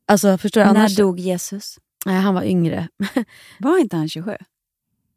Alltså, 0.07 0.37
förstår 0.37 0.61
du? 0.61 0.65
När 0.65 0.75
Annars, 0.79 0.95
dog 0.95 1.19
Jesus? 1.19 1.77
Nej, 2.05 2.15
han 2.21 2.33
var 2.33 2.43
yngre. 2.43 2.87
Var 3.59 3.77
inte 3.77 3.95
han 3.95 4.09
27? 4.09 4.35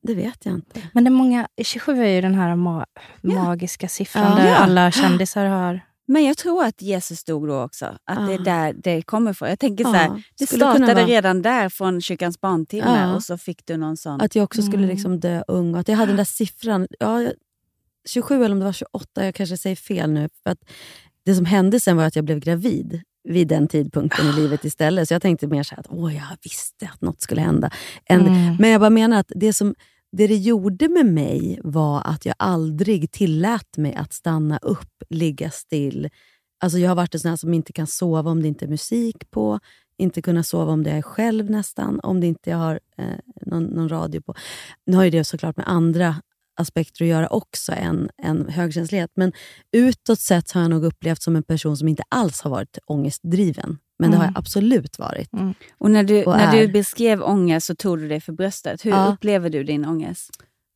Det 0.06 0.14
vet 0.14 0.46
jag 0.46 0.54
inte. 0.54 0.80
Men 0.92 1.04
det 1.04 1.08
är 1.08 1.12
många, 1.12 1.48
27 1.62 2.02
är 2.04 2.08
ju 2.08 2.20
den 2.20 2.34
här 2.34 2.56
ma- 2.56 2.84
magiska 3.22 3.88
siffran 3.88 4.30
Ja. 4.30 4.36
där 4.44 4.48
Ja. 4.50 4.56
alla 4.56 4.90
kändisar 4.90 5.44
har... 5.46 5.80
Men 6.08 6.24
jag 6.24 6.36
tror 6.36 6.64
att 6.64 6.82
Jesus 6.82 7.24
dog 7.24 7.48
då 7.48 7.62
också. 7.62 7.98
Att 8.04 8.26
det 8.28 8.34
är 8.34 8.38
där 8.38 8.72
det 8.72 9.02
kommer 9.02 9.30
ifrån. 9.30 9.48
Jag 9.48 9.58
tänker 9.58 9.84
så 9.84 9.92
här, 9.92 10.06
Ja, 10.06 10.18
det 10.38 10.46
startade 10.46 10.94
vara. 10.94 11.06
redan 11.06 11.42
där 11.42 11.68
från 11.68 12.00
kyrkans 12.00 12.40
barntimme 12.40 12.98
Ja. 13.00 13.14
och 13.14 13.22
så 13.22 13.38
fick 13.38 13.66
du 13.66 13.76
någon 13.76 13.96
sån... 13.96 14.20
Att 14.20 14.34
jag 14.36 14.44
också 14.44 14.62
skulle 14.62 14.82
Mm. 14.84 14.90
liksom 14.90 15.20
dö 15.20 15.42
ung 15.48 15.74
och 15.74 15.80
att 15.80 15.88
jag 15.88 15.96
hade 15.96 16.10
den 16.10 16.16
där 16.16 16.24
siffran. 16.24 16.86
Ja, 17.00 17.22
jag- 17.22 17.32
27 18.08 18.44
eller 18.44 18.52
om 18.54 18.58
det 18.58 18.64
var 18.64 18.72
28, 18.72 19.24
jag 19.24 19.34
kanske 19.34 19.56
säger 19.56 19.76
fel 19.76 20.10
nu. 20.10 20.28
För 20.42 20.50
att 20.50 20.58
det 21.24 21.34
som 21.34 21.44
hände 21.44 21.80
sen 21.80 21.96
var 21.96 22.04
att 22.04 22.16
jag 22.16 22.24
blev 22.24 22.38
gravid 22.40 23.00
vid 23.28 23.48
den 23.48 23.68
tidpunkten 23.68 24.26
i 24.28 24.32
livet 24.32 24.64
istället. 24.64 25.08
Så 25.08 25.14
jag 25.14 25.22
tänkte 25.22 25.46
mer 25.46 25.62
så 25.62 25.74
här 25.74 25.80
att 25.80 25.86
åh, 25.90 26.14
jag 26.14 26.22
visste 26.42 26.88
att 26.92 27.00
något 27.00 27.22
skulle 27.22 27.40
hända. 27.40 27.70
En, 28.04 28.20
Mm. 28.20 28.56
Men 28.58 28.70
jag 28.70 28.80
bara 28.80 28.90
menar 28.90 29.18
att 29.20 29.32
det 29.34 29.52
som 29.52 29.74
det, 30.16 30.26
det 30.26 30.36
gjorde 30.36 30.88
med 30.88 31.06
mig 31.06 31.60
var 31.64 32.02
att 32.04 32.26
jag 32.26 32.34
aldrig 32.38 33.10
tillät 33.10 33.76
mig 33.76 33.94
att 33.94 34.12
stanna 34.12 34.58
upp, 34.58 35.02
ligga 35.10 35.50
still. 35.50 36.08
Alltså 36.60 36.78
jag 36.78 36.90
har 36.90 36.96
varit 36.96 37.14
en 37.14 37.20
sån 37.20 37.28
här 37.28 37.36
som 37.36 37.54
inte 37.54 37.72
kan 37.72 37.86
sova 37.86 38.30
om 38.30 38.42
det 38.42 38.48
inte 38.48 38.64
är 38.64 38.68
musik 38.68 39.30
på, 39.30 39.60
inte 39.98 40.22
kunna 40.22 40.42
sova 40.42 40.72
om 40.72 40.82
det 40.82 40.90
är 40.90 41.02
själv 41.02 41.50
nästan, 41.50 42.00
om 42.00 42.20
det 42.20 42.26
inte 42.26 42.50
jag 42.50 42.56
har 42.56 42.80
eh, 42.98 43.18
någon, 43.46 43.64
någon 43.64 43.88
radio 43.88 44.20
på. 44.20 44.34
Nu 44.86 44.96
har 44.96 45.04
ju 45.04 45.10
det 45.10 45.24
såklart 45.24 45.56
med 45.56 45.68
andra 45.68 46.16
aspekter 46.56 47.04
att 47.04 47.08
göra 47.08 47.28
också 47.28 47.72
än, 47.72 48.08
än 48.22 48.48
högkänslighet. 48.48 49.10
Men 49.14 49.32
utåt 49.72 50.20
sett 50.20 50.50
har 50.50 50.60
jag 50.60 50.70
nog 50.70 50.84
upplevt 50.84 51.22
som 51.22 51.36
en 51.36 51.42
person 51.42 51.76
som 51.76 51.88
inte 51.88 52.02
alls 52.08 52.40
har 52.40 52.50
varit 52.50 52.78
ångestdriven. 52.86 53.78
Men 53.98 54.10
det 54.10 54.16
har 54.16 54.24
Mm. 54.24 54.32
jag 54.34 54.38
absolut 54.40 54.98
varit. 54.98 55.30
Och 55.78 55.90
när 55.90 56.02
du, 56.02 56.24
Och 56.24 56.36
när 56.36 56.56
är. 56.56 56.60
du 56.60 56.68
beskrev 56.68 57.22
ångest 57.22 57.66
så 57.66 57.74
tog 57.74 57.98
du 57.98 58.08
det 58.08 58.20
för 58.20 58.32
bröstet. 58.32 58.84
Hur 58.84 58.90
Ja. 58.90 59.06
upplever 59.06 59.50
du 59.50 59.64
din 59.64 59.84
ångest? 59.84 60.30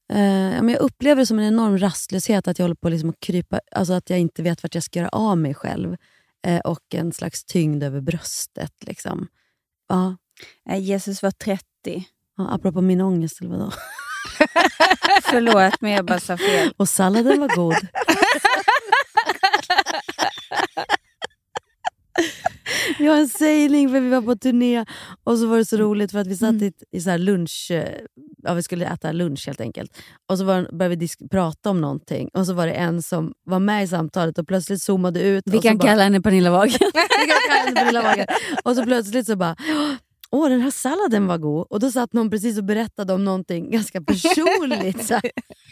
Ja, 0.08 0.62
men 0.62 0.68
jag 0.68 0.78
upplever 0.80 1.22
det 1.22 1.26
som 1.26 1.38
en 1.38 1.44
enorm 1.44 1.78
rastlöshet, 1.78 2.48
att 2.48 2.58
jag 2.58 2.64
håller 2.64 2.74
på 2.74 2.88
liksom 2.88 3.10
att 3.10 3.20
krypa, 3.20 3.60
alltså 3.72 3.92
att 3.92 4.10
jag 4.10 4.18
inte 4.18 4.42
vet 4.42 4.62
vart 4.62 4.74
jag 4.74 4.84
ska 4.84 4.98
göra 4.98 5.08
av 5.08 5.38
mig 5.38 5.54
själv. 5.54 5.96
Eh, 6.46 6.60
och 6.60 6.94
en 6.94 7.12
slags 7.12 7.44
tyngd 7.44 7.82
över 7.82 8.00
bröstet. 8.00 8.72
Liksom. 8.86 9.26
Ja. 9.88 10.16
Eh, 10.70 10.78
Jesus 10.78 11.22
var 11.22 11.30
30. 11.30 11.64
Ja, 12.36 12.50
apropå 12.54 12.80
min 12.80 13.00
ångest, 13.00 13.40
eller 13.40 13.50
vadå? 13.50 13.72
Förlåt, 15.22 15.80
men 15.80 15.90
jag 15.90 16.04
bara 16.06 16.20
sa 16.20 16.36
fel. 16.36 16.72
Och 16.76 16.88
salladen 16.88 17.40
var 17.40 17.56
god. 17.56 17.74
Vi 22.98 23.06
har 23.06 23.16
en 23.16 23.28
sägning 23.28 23.88
för 23.88 24.00
vi 24.00 24.08
var 24.08 24.22
på 24.22 24.36
turné 24.36 24.84
och 25.24 25.38
så 25.38 25.46
var 25.46 25.58
det 25.58 25.64
så 25.64 25.76
roligt 25.76 26.12
för 26.12 26.18
att 26.18 26.26
vi 26.26 26.36
satt 26.36 26.62
i, 26.62 26.66
ett- 26.66 26.82
i 26.92 27.00
så 27.00 27.16
lunch, 27.16 27.68
eh, 27.70 27.88
ja, 28.42 28.54
vi 28.54 28.62
skulle 28.62 28.86
äta 28.86 29.12
lunch 29.12 29.46
helt 29.46 29.60
enkelt. 29.60 29.96
Och 30.28 30.38
så 30.38 30.44
var, 30.44 30.62
började 30.72 30.88
vi 30.96 30.96
disk- 31.06 31.30
prata 31.30 31.70
om 31.70 31.80
någonting 31.80 32.28
och 32.34 32.46
så 32.46 32.52
var 32.52 32.66
det 32.66 32.72
en 32.72 33.02
som 33.02 33.32
var 33.46 33.58
med 33.58 33.84
i 33.84 33.86
samtalet 33.88 34.38
och 34.38 34.48
plötsligt 34.48 34.82
zoomade 34.82 35.20
ut. 35.20 35.44
Vi 35.46 35.58
kan 35.58 35.78
bara, 35.78 35.88
kalla 35.88 36.02
henne 36.02 36.20
Pernilla 36.20 36.50
Wagen. 36.50 36.72
vi 36.80 37.26
kan 37.26 37.38
kalla 37.48 37.60
henne 37.64 37.74
Pernilla 37.80 38.02
Wagen. 38.02 38.26
Och 38.64 38.76
så 38.76 38.82
plötsligt 38.84 39.26
så 39.26 39.36
bara, 39.36 39.56
åh 40.30 40.48
den 40.48 40.60
här 40.60 40.70
salladen 40.70 41.26
var 41.26 41.38
god. 41.38 41.66
Och 41.70 41.80
då 41.80 41.90
satt 41.90 42.12
någon 42.12 42.30
precis 42.30 42.58
och 42.58 42.64
berättade 42.64 43.12
om 43.12 43.24
någonting 43.24 43.70
ganska 43.70 44.00
personligt. 44.06 45.06
Så 45.06 45.14
här. 45.14 45.30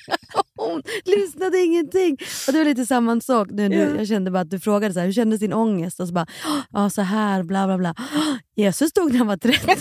Hon 0.56 0.82
lyssnade 1.04 1.59
ingenting. 1.59 2.16
Och 2.46 2.52
det 2.52 2.59
var 2.59 2.64
lite 2.64 2.86
samma 2.86 3.20
sak 3.20 3.48
nu. 3.50 3.68
nu. 3.68 3.76
Ja. 3.76 3.98
Jag 3.98 4.09
kände 4.09 4.30
bara 4.30 4.40
att 4.40 4.50
du 4.50 4.61
frågade 4.61 4.94
så 4.94 5.00
här, 5.00 5.06
hur 5.06 5.12
kändes 5.12 5.40
din 5.40 5.52
ångest? 5.52 6.00
Och 6.00 6.09
så 6.09 6.14
bara, 6.14 6.26
ja 6.70 6.90
så 6.90 7.02
här, 7.02 7.42
bla 7.42 7.66
bla 7.66 7.78
bla. 7.78 7.94
Jesus 8.56 8.92
dog 8.92 9.12
när 9.12 9.18
han 9.18 9.26
var 9.26 9.36
30. 9.36 9.66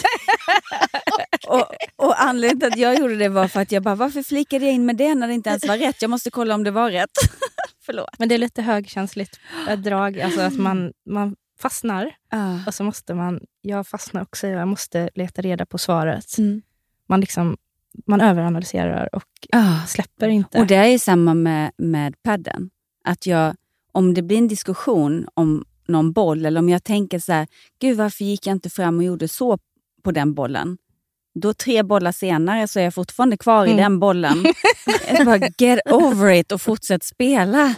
och, 1.48 1.66
och 1.96 2.22
anledningen 2.24 2.60
till 2.60 2.68
att 2.68 2.78
jag 2.78 3.00
gjorde 3.00 3.16
det 3.16 3.30
var 3.30 3.48
för 3.48 3.62
att 3.62 3.72
jag 3.72 3.84
bara, 3.84 3.96
varför 3.96 4.24
flikade 4.24 4.66
jag 4.66 4.74
in 4.74 4.86
med 4.86 4.98
det 4.98 5.16
när 5.16 5.28
det 5.28 5.34
inte 5.34 5.50
ens 5.50 5.68
var 5.68 5.78
rätt? 5.78 6.02
Jag 6.02 6.10
måste 6.10 6.32
kolla 6.32 6.56
om 6.56 6.64
det 6.64 6.72
var 6.72 6.92
rätt. 6.92 7.10
Förlåt. 7.86 8.20
Men 8.20 8.30
det 8.30 8.36
är 8.36 8.40
lite 8.40 8.62
högkänsligt 8.62 9.40
drag, 9.78 10.22
alltså 10.22 10.42
att 10.42 10.58
man, 10.58 10.92
man 11.10 11.36
fastnar. 11.60 12.12
Och 12.68 12.74
så 12.74 12.84
måste 12.84 13.14
man, 13.14 13.40
jag 13.62 13.88
fastnar 13.88 14.22
också, 14.22 14.48
jag 14.48 14.68
måste 14.68 15.10
leta 15.16 15.42
reda 15.42 15.66
på 15.66 15.78
svaret. 15.78 16.38
Mm. 16.38 16.62
Man, 17.10 17.22
liksom, 17.22 17.58
man 18.08 18.22
överanalyserar 18.22 19.10
och 19.16 19.24
släpper 19.88 20.28
inte. 20.28 20.60
Och 20.60 20.68
det 20.68 20.76
är 20.76 20.88
ju 20.88 21.00
samma 21.00 21.34
med, 21.34 21.72
med 21.78 22.24
padden. 22.24 22.70
Att 23.04 23.26
jag, 23.26 23.56
om 23.92 24.14
det 24.14 24.22
blir 24.22 24.38
en 24.38 24.48
diskussion 24.48 25.28
om 25.34 25.66
någon 25.88 26.12
boll 26.14 26.46
eller 26.46 26.60
om 26.60 26.70
jag 26.70 26.84
tänker 26.84 27.20
så 27.20 27.34
här, 27.34 27.48
gud 27.80 27.98
varför 27.98 28.24
gick 28.26 28.48
jag 28.48 28.56
inte 28.56 28.70
fram 28.70 28.98
och 28.98 29.04
gjorde 29.04 29.28
så 29.28 29.58
på 30.04 30.12
den 30.12 30.34
bollen? 30.34 30.78
Då 31.40 31.54
tre 31.54 31.84
bollar 31.84 32.12
senare 32.12 32.68
så 32.68 32.80
är 32.80 32.84
jag 32.84 32.94
fortfarande 32.94 33.38
kvar 33.38 33.66
i 33.66 33.72
Mm. 33.72 33.84
den 33.84 34.00
bollen. 34.00 34.46
jag 35.12 35.26
bara, 35.26 35.50
get 35.58 35.80
over 35.92 36.30
it 36.32 36.52
och 36.52 36.62
fortsätt 36.62 37.04
spela. 37.04 37.76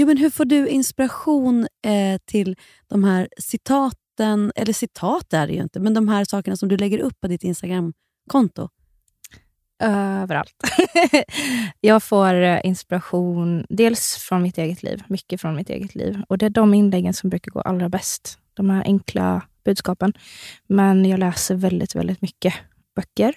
Jo, 0.00 0.06
men 0.06 0.16
hur 0.16 0.30
får 0.30 0.44
du 0.44 0.68
inspiration 0.68 1.68
eh, 1.84 2.18
till 2.24 2.56
de 2.88 3.04
här 3.04 3.28
citaten, 3.38 4.52
eller 4.56 4.72
citat 4.72 5.32
är 5.32 5.46
det 5.46 5.52
ju 5.52 5.62
inte, 5.62 5.80
men 5.80 5.94
de 5.94 6.08
här 6.08 6.24
sakerna 6.24 6.56
som 6.56 6.68
du 6.68 6.76
lägger 6.76 6.98
upp 6.98 7.20
på 7.20 7.28
ditt 7.28 7.44
Instagramkonto? 7.44 8.68
Överallt. 9.82 10.54
jag 11.80 12.02
får 12.02 12.34
eh, 12.34 12.60
inspiration 12.64 13.66
dels 13.68 14.16
från 14.16 14.42
mitt 14.42 14.58
eget 14.58 14.82
liv, 14.82 15.02
mycket 15.08 15.40
från 15.40 15.56
mitt 15.56 15.70
eget 15.70 15.94
liv. 15.94 16.22
Och 16.28 16.38
Det 16.38 16.46
är 16.46 16.50
de 16.50 16.74
inläggen 16.74 17.14
som 17.14 17.30
brukar 17.30 17.50
gå 17.50 17.60
allra 17.60 17.88
bäst. 17.88 18.38
De 18.54 18.70
här 18.70 18.82
enkla 18.82 19.42
budskapen. 19.64 20.12
Men 20.66 21.04
jag 21.04 21.20
läser 21.20 21.54
väldigt, 21.54 21.94
väldigt 21.94 22.22
mycket 22.22 22.54
böcker. 22.96 23.34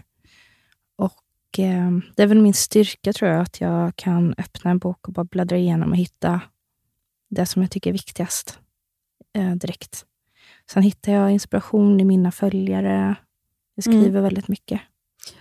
Och 0.98 1.60
eh, 1.60 1.92
Det 2.16 2.24
är 2.24 2.28
väl 2.28 2.42
min 2.42 2.54
styrka, 2.54 3.14
tror 3.14 3.32
jag, 3.32 3.42
att 3.42 3.62
jag 3.62 3.96
kan 3.96 4.36
öppna 4.38 4.72
en 4.72 4.80
bok 4.80 5.08
och 5.08 5.14
bara 5.14 5.24
bläddra 5.24 5.58
igenom 5.58 5.92
och 5.92 5.98
hitta 5.98 6.42
det 7.32 7.46
som 7.46 7.62
jag 7.62 7.72
tycker 7.72 7.90
är 7.90 7.94
viktigast 7.94 8.60
eh, 9.36 9.52
direkt. 9.56 10.06
Sen 10.72 10.84
hittar 10.84 11.12
jag 11.12 11.32
inspiration 11.32 12.00
i 12.00 12.04
mina 12.04 12.32
följare. 12.32 13.16
Jag 13.76 13.84
skriver 13.84 14.10
Mm. 14.10 14.24
väldigt 14.24 14.48
mycket. 14.48 14.82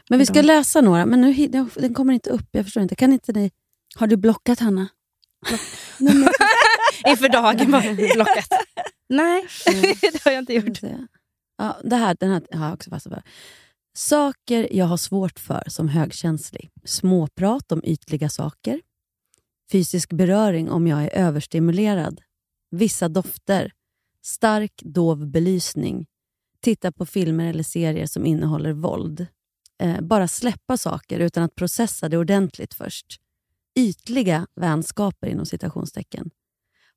Men 0.08 0.18
vi 0.18 0.26
ska 0.26 0.42
läsa 0.42 0.80
några, 0.80 1.06
men 1.06 1.20
nu, 1.20 1.46
den 1.74 1.94
kommer 1.94 2.12
inte 2.12 2.30
upp. 2.30 2.48
Jag 2.50 2.64
förstår 2.64 2.82
inte. 2.82 2.94
Kan 2.94 3.12
inte 3.12 3.32
ni... 3.32 3.50
Har 3.96 4.06
du 4.06 4.16
blockat 4.16 4.60
Hanna? 4.60 4.88
Inför 7.06 7.28
dagen 7.28 7.70
var 7.70 8.14
blockat. 8.14 8.48
Nej, 9.08 9.46
det 10.12 10.24
har 10.24 10.32
jag 10.32 10.38
inte 10.42 10.54
gjort. 10.54 10.78
Ja, 11.58 11.76
det 11.84 11.96
här, 11.96 12.16
den 12.20 12.30
här 12.30 12.42
har 12.58 12.64
jag 12.64 12.74
också 12.74 12.90
fastnat 12.90 13.14
för. 13.14 13.22
Saker 13.94 14.68
jag 14.76 14.86
har 14.86 14.96
svårt 14.96 15.38
för 15.40 15.62
som 15.66 15.88
högkänslig. 15.88 16.70
Småprat 16.84 17.72
om 17.72 17.80
ytliga 17.84 18.28
saker. 18.28 18.80
Fysisk 19.72 20.12
beröring 20.12 20.70
om 20.70 20.86
jag 20.86 21.02
är 21.02 21.10
överstimulerad. 21.14 22.20
Vissa 22.70 23.08
dofter. 23.08 23.72
Stark 24.22 24.82
dov 24.84 25.26
belysning. 25.26 26.06
Titta 26.60 26.92
på 26.92 27.06
filmer 27.06 27.46
eller 27.46 27.62
serier 27.62 28.06
som 28.06 28.26
innehåller 28.26 28.72
våld. 28.72 29.26
Eh, 29.82 30.00
bara 30.00 30.28
släppa 30.28 30.76
saker 30.76 31.20
utan 31.20 31.42
att 31.42 31.54
processa 31.54 32.08
det 32.08 32.18
ordentligt 32.18 32.74
först. 32.74 33.06
Ytliga 33.78 34.46
vänskaper 34.54 35.26
inom 35.26 35.46
citationstecken. 35.46 36.30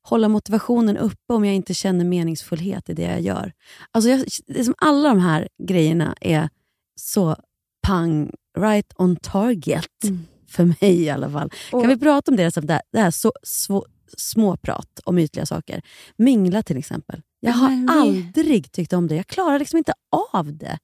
Hålla 0.02 0.28
motivationen 0.28 0.96
uppe 0.96 1.32
om 1.32 1.44
jag 1.44 1.54
inte 1.54 1.74
känner 1.74 2.04
meningsfullhet 2.04 2.90
i 2.90 2.94
det 2.94 3.02
jag 3.02 3.20
gör. 3.20 3.52
Alltså 3.90 4.10
jag, 4.10 4.26
liksom 4.46 4.74
alla 4.78 5.08
de 5.08 5.18
här 5.18 5.48
grejerna 5.62 6.16
är 6.20 6.48
så 6.94 7.36
pang, 7.82 8.30
right 8.58 8.92
on 8.96 9.16
target. 9.16 10.04
Mm. 10.04 10.26
För 10.54 10.64
mig 10.64 11.02
i 11.02 11.10
alla 11.10 11.30
fall. 11.30 11.50
Och- 11.72 11.80
kan 11.82 11.88
vi 11.90 11.98
prata 11.98 12.30
om 12.30 12.36
det, 12.36 12.50
som 12.50 12.66
det 12.66 12.72
här, 12.72 12.82
det 12.92 12.98
här 13.00 13.10
så, 13.10 13.32
så, 13.42 13.86
småprat 14.16 15.00
om 15.04 15.18
ytliga 15.18 15.46
saker? 15.46 15.82
Mingla 16.16 16.62
till 16.62 16.76
exempel. 16.76 17.20
Jag 17.40 17.52
har 17.52 17.68
Men 17.70 17.86
vi- 17.86 17.92
aldrig 17.92 18.72
tyckt 18.72 18.92
om 18.92 19.06
det. 19.08 19.16
Jag 19.16 19.26
klarar 19.26 19.58
liksom 19.58 19.76
inte 19.78 19.92
av 20.32 20.56
det. 20.56 20.78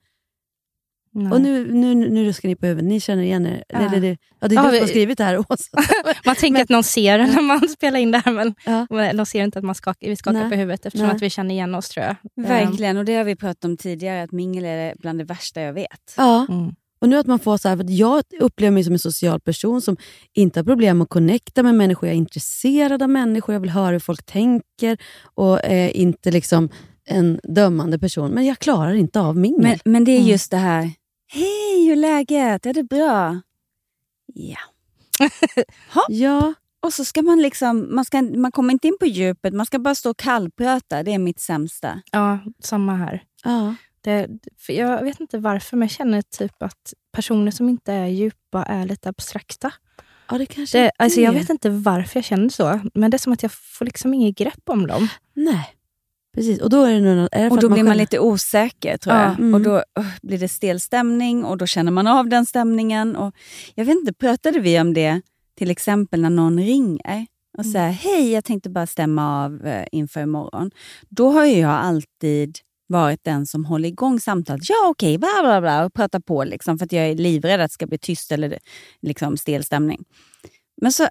Nej. 1.13 1.33
Och 1.33 1.41
nu, 1.41 1.73
nu, 1.75 1.95
nu 1.95 2.25
ruskar 2.25 2.49
ni 2.49 2.57
på 2.57 2.67
huvudet. 2.67 2.89
Ni 2.89 3.01
känner 3.01 3.23
igen 3.23 3.47
er. 3.47 3.65
Ja. 3.69 3.79
Eller, 3.79 4.01
det, 4.01 4.17
ja, 4.41 4.49
det 4.49 4.55
är 4.55 4.57
Ja, 4.57 4.63
du 4.63 4.69
som 4.69 4.71
vi- 4.73 4.81
har 4.81 4.87
skrivit 4.87 5.19
det 5.19 5.25
här, 5.25 5.39
Åsa. 5.39 5.79
Man 6.25 6.37
tänker 6.37 6.63
att 6.63 6.69
någon 6.69 6.85
ser 6.85 7.19
när 7.19 7.43
man 7.43 7.69
spelar 7.69 7.99
in 7.99 8.11
det 8.11 8.19
här, 8.19 8.33
men, 8.33 8.55
men 8.91 9.17
de 9.17 9.27
ser 9.27 9.43
inte 9.45 9.59
att 9.59 9.65
man 9.65 9.75
skakar, 9.75 10.09
vi 10.09 10.17
skakar 10.17 10.41
Nej. 10.41 10.51
på 10.51 10.57
huvudet 10.57 10.87
eftersom 10.87 11.07
Nej. 11.07 11.17
att 11.17 11.23
vi 11.23 11.31
känner 11.31 11.55
igen 11.55 11.75
oss 11.75 11.89
tror 11.89 12.07
jag. 12.07 12.17
Verkligen, 12.49 12.97
och 12.97 13.05
det 13.05 13.15
har 13.15 13.25
vi 13.25 13.37
pratat 13.37 13.65
om 13.65 13.77
tidigare, 13.77 14.23
att 14.23 14.33
mingel 14.33 14.65
är 14.65 14.95
bland 14.99 15.19
det 15.19 15.25
värsta 15.25 15.61
jag 15.61 15.73
vet. 15.73 16.15
Ja. 16.17 16.47
Mm. 16.49 16.75
Och 17.01 17.09
nu 17.09 17.17
att 17.17 17.27
man 17.27 17.39
får 17.39 17.57
så 17.57 17.69
här, 17.69 17.77
för 17.77 17.85
att 17.85 17.91
jag 17.91 18.25
upplever 18.41 18.71
mig 18.71 18.85
som 18.85 18.93
en 18.93 18.99
social 18.99 19.41
person 19.41 19.81
som 19.83 19.97
inte 20.33 20.59
har 20.61 20.65
problem 20.65 21.03
att 21.03 21.09
connecta 21.09 21.63
med 21.63 21.75
människor. 21.75 22.07
Jag 22.09 22.15
är 22.15 22.19
intresserad 22.19 23.03
av 23.03 23.09
människor, 23.11 23.53
jag 23.53 23.61
vill 23.61 23.71
höra 23.71 23.93
hur 23.93 23.99
folk 23.99 24.27
tänker 24.27 24.99
och 25.35 25.61
är 25.65 25.97
inte 25.97 26.31
liksom 26.31 26.69
en 27.05 27.41
dömande 27.43 27.99
person. 27.99 28.31
Men 28.31 28.47
jag 28.47 28.59
klarar 28.59 28.95
inte 28.95 29.21
av 29.21 29.37
mingel. 29.37 29.63
Men, 29.63 29.79
men 29.93 30.05
det 30.05 30.13
är 30.13 30.17
Mm. 30.17 30.29
just 30.29 30.51
det 30.51 30.57
här, 30.57 30.91
hej 31.33 31.85
hur 31.85 31.93
är 31.93 31.97
läget? 31.97 32.67
Är 32.67 32.75
det 32.75 32.83
bra? 32.83 33.41
Ja. 34.35 34.59
ja. 36.09 36.55
Och 36.83 36.93
så 36.93 37.05
ska 37.05 37.23
man 37.23 37.43
liksom, 37.43 37.95
man, 37.95 38.05
ska, 38.05 38.23
man 38.23 38.53
kommer 38.53 38.73
inte 38.73 38.89
in 38.89 38.97
på 39.01 39.07
djupet, 39.07 39.55
man 39.55 39.67
ska 39.67 39.79
bara 39.79 39.95
stå 39.95 40.11
och 40.11 40.17
kallprata. 40.17 41.03
Det 41.03 41.13
är 41.15 41.19
mitt 41.19 41.41
sämsta. 41.41 42.03
Ja, 42.13 42.39
samma 42.63 42.95
här. 42.97 43.23
Ja. 43.45 43.75
Det, 44.01 44.29
för 44.59 44.73
jag 44.73 45.03
vet 45.05 45.21
inte 45.21 45.39
varför, 45.39 45.77
men 45.77 45.89
jag 45.89 45.91
känner 45.97 46.23
typ 46.23 46.63
att 46.63 46.95
personer 47.13 47.51
som 47.51 47.69
inte 47.69 47.93
är 47.93 48.07
djupa 48.07 48.63
är 48.63 48.85
lite 48.87 49.09
abstrakta. 49.09 49.73
Ja, 50.31 50.39
det 50.39 50.47
kanske 50.47 50.79
det, 50.79 50.91
alltså 50.99 51.21
Jag 51.21 51.33
vet 51.33 51.51
inte 51.51 51.71
varför 51.71 52.17
jag 52.19 52.25
känner 52.25 52.49
så, 52.49 52.81
men 52.95 53.11
det 53.11 53.17
är 53.17 53.19
som 53.19 53.33
att 53.33 53.43
jag 53.43 53.53
får 53.53 53.85
liksom 53.85 54.15
inget 54.15 54.37
grepp 54.39 54.63
om 54.67 54.87
dem. 54.87 55.09
Nej, 55.35 55.75
precis. 56.35 56.61
Och 56.61 56.71
då 56.71 56.85
är 56.85 56.93
det, 56.93 57.01
nog, 57.15 57.29
är 57.33 57.43
det 57.45 57.49
för 57.49 57.57
Och 57.57 57.61
då 57.61 57.67
att 57.67 57.73
blir 57.73 57.85
man 57.85 57.97
lite 57.97 58.19
osäker 58.19 58.97
tror 58.97 59.15
Ja, 59.17 59.23
jag. 59.23 59.39
mm. 59.41 59.55
Och 59.55 59.61
då 59.61 59.77
uh, 59.77 60.07
blir 60.23 60.39
det 60.39 60.49
stel 60.49 60.81
stämning 60.81 61.45
och 61.45 61.57
då 61.59 61.67
känner 61.67 61.93
man 61.93 62.07
av 62.07 62.29
den 62.29 62.47
stämningen. 62.47 63.17
Och 63.17 63.35
jag 63.75 63.85
vet 63.85 63.95
inte, 63.97 64.13
pratade 64.13 64.61
vi 64.61 64.81
om 64.81 64.95
det 64.95 65.21
till 65.59 65.71
exempel 65.71 66.21
när 66.21 66.31
någon 66.31 66.59
ringer 66.61 67.27
och 67.59 67.65
Mm. 67.65 67.73
säger 67.73 67.91
hej, 67.91 68.33
jag 68.33 68.45
tänkte 68.45 68.71
bara 68.71 68.87
stämma 68.87 69.45
av 69.45 69.67
eh, 69.67 69.87
inför 69.93 70.21
imorgon. 70.23 70.71
Då 71.09 71.31
har 71.31 71.47
ju 71.47 71.59
jag 71.59 71.71
alltid 71.71 72.59
varit 72.91 73.25
den 73.25 73.47
som 73.47 73.65
håller 73.65 73.89
igång 73.89 74.21
samtalet. 74.21 74.69
Ja, 74.69 74.89
okej, 74.89 75.19
bla 75.19 75.29
bla 75.43 75.61
bla 75.61 75.85
och 75.85 75.95
pratar 75.95 76.21
på 76.21 76.45
liksom, 76.45 76.79
för 76.79 76.85
att 76.85 76.93
jag 76.93 77.09
är 77.09 77.15
livrädd 77.15 77.61
att 77.61 77.71
det 77.71 77.75
ska 77.75 77.87
bli 77.87 77.99
tyst 77.99 78.33
eller 78.33 78.59
liksom 79.03 79.37
stel 79.37 79.65
stämning. 79.65 80.05
Men 80.83 80.93
så 80.93 81.09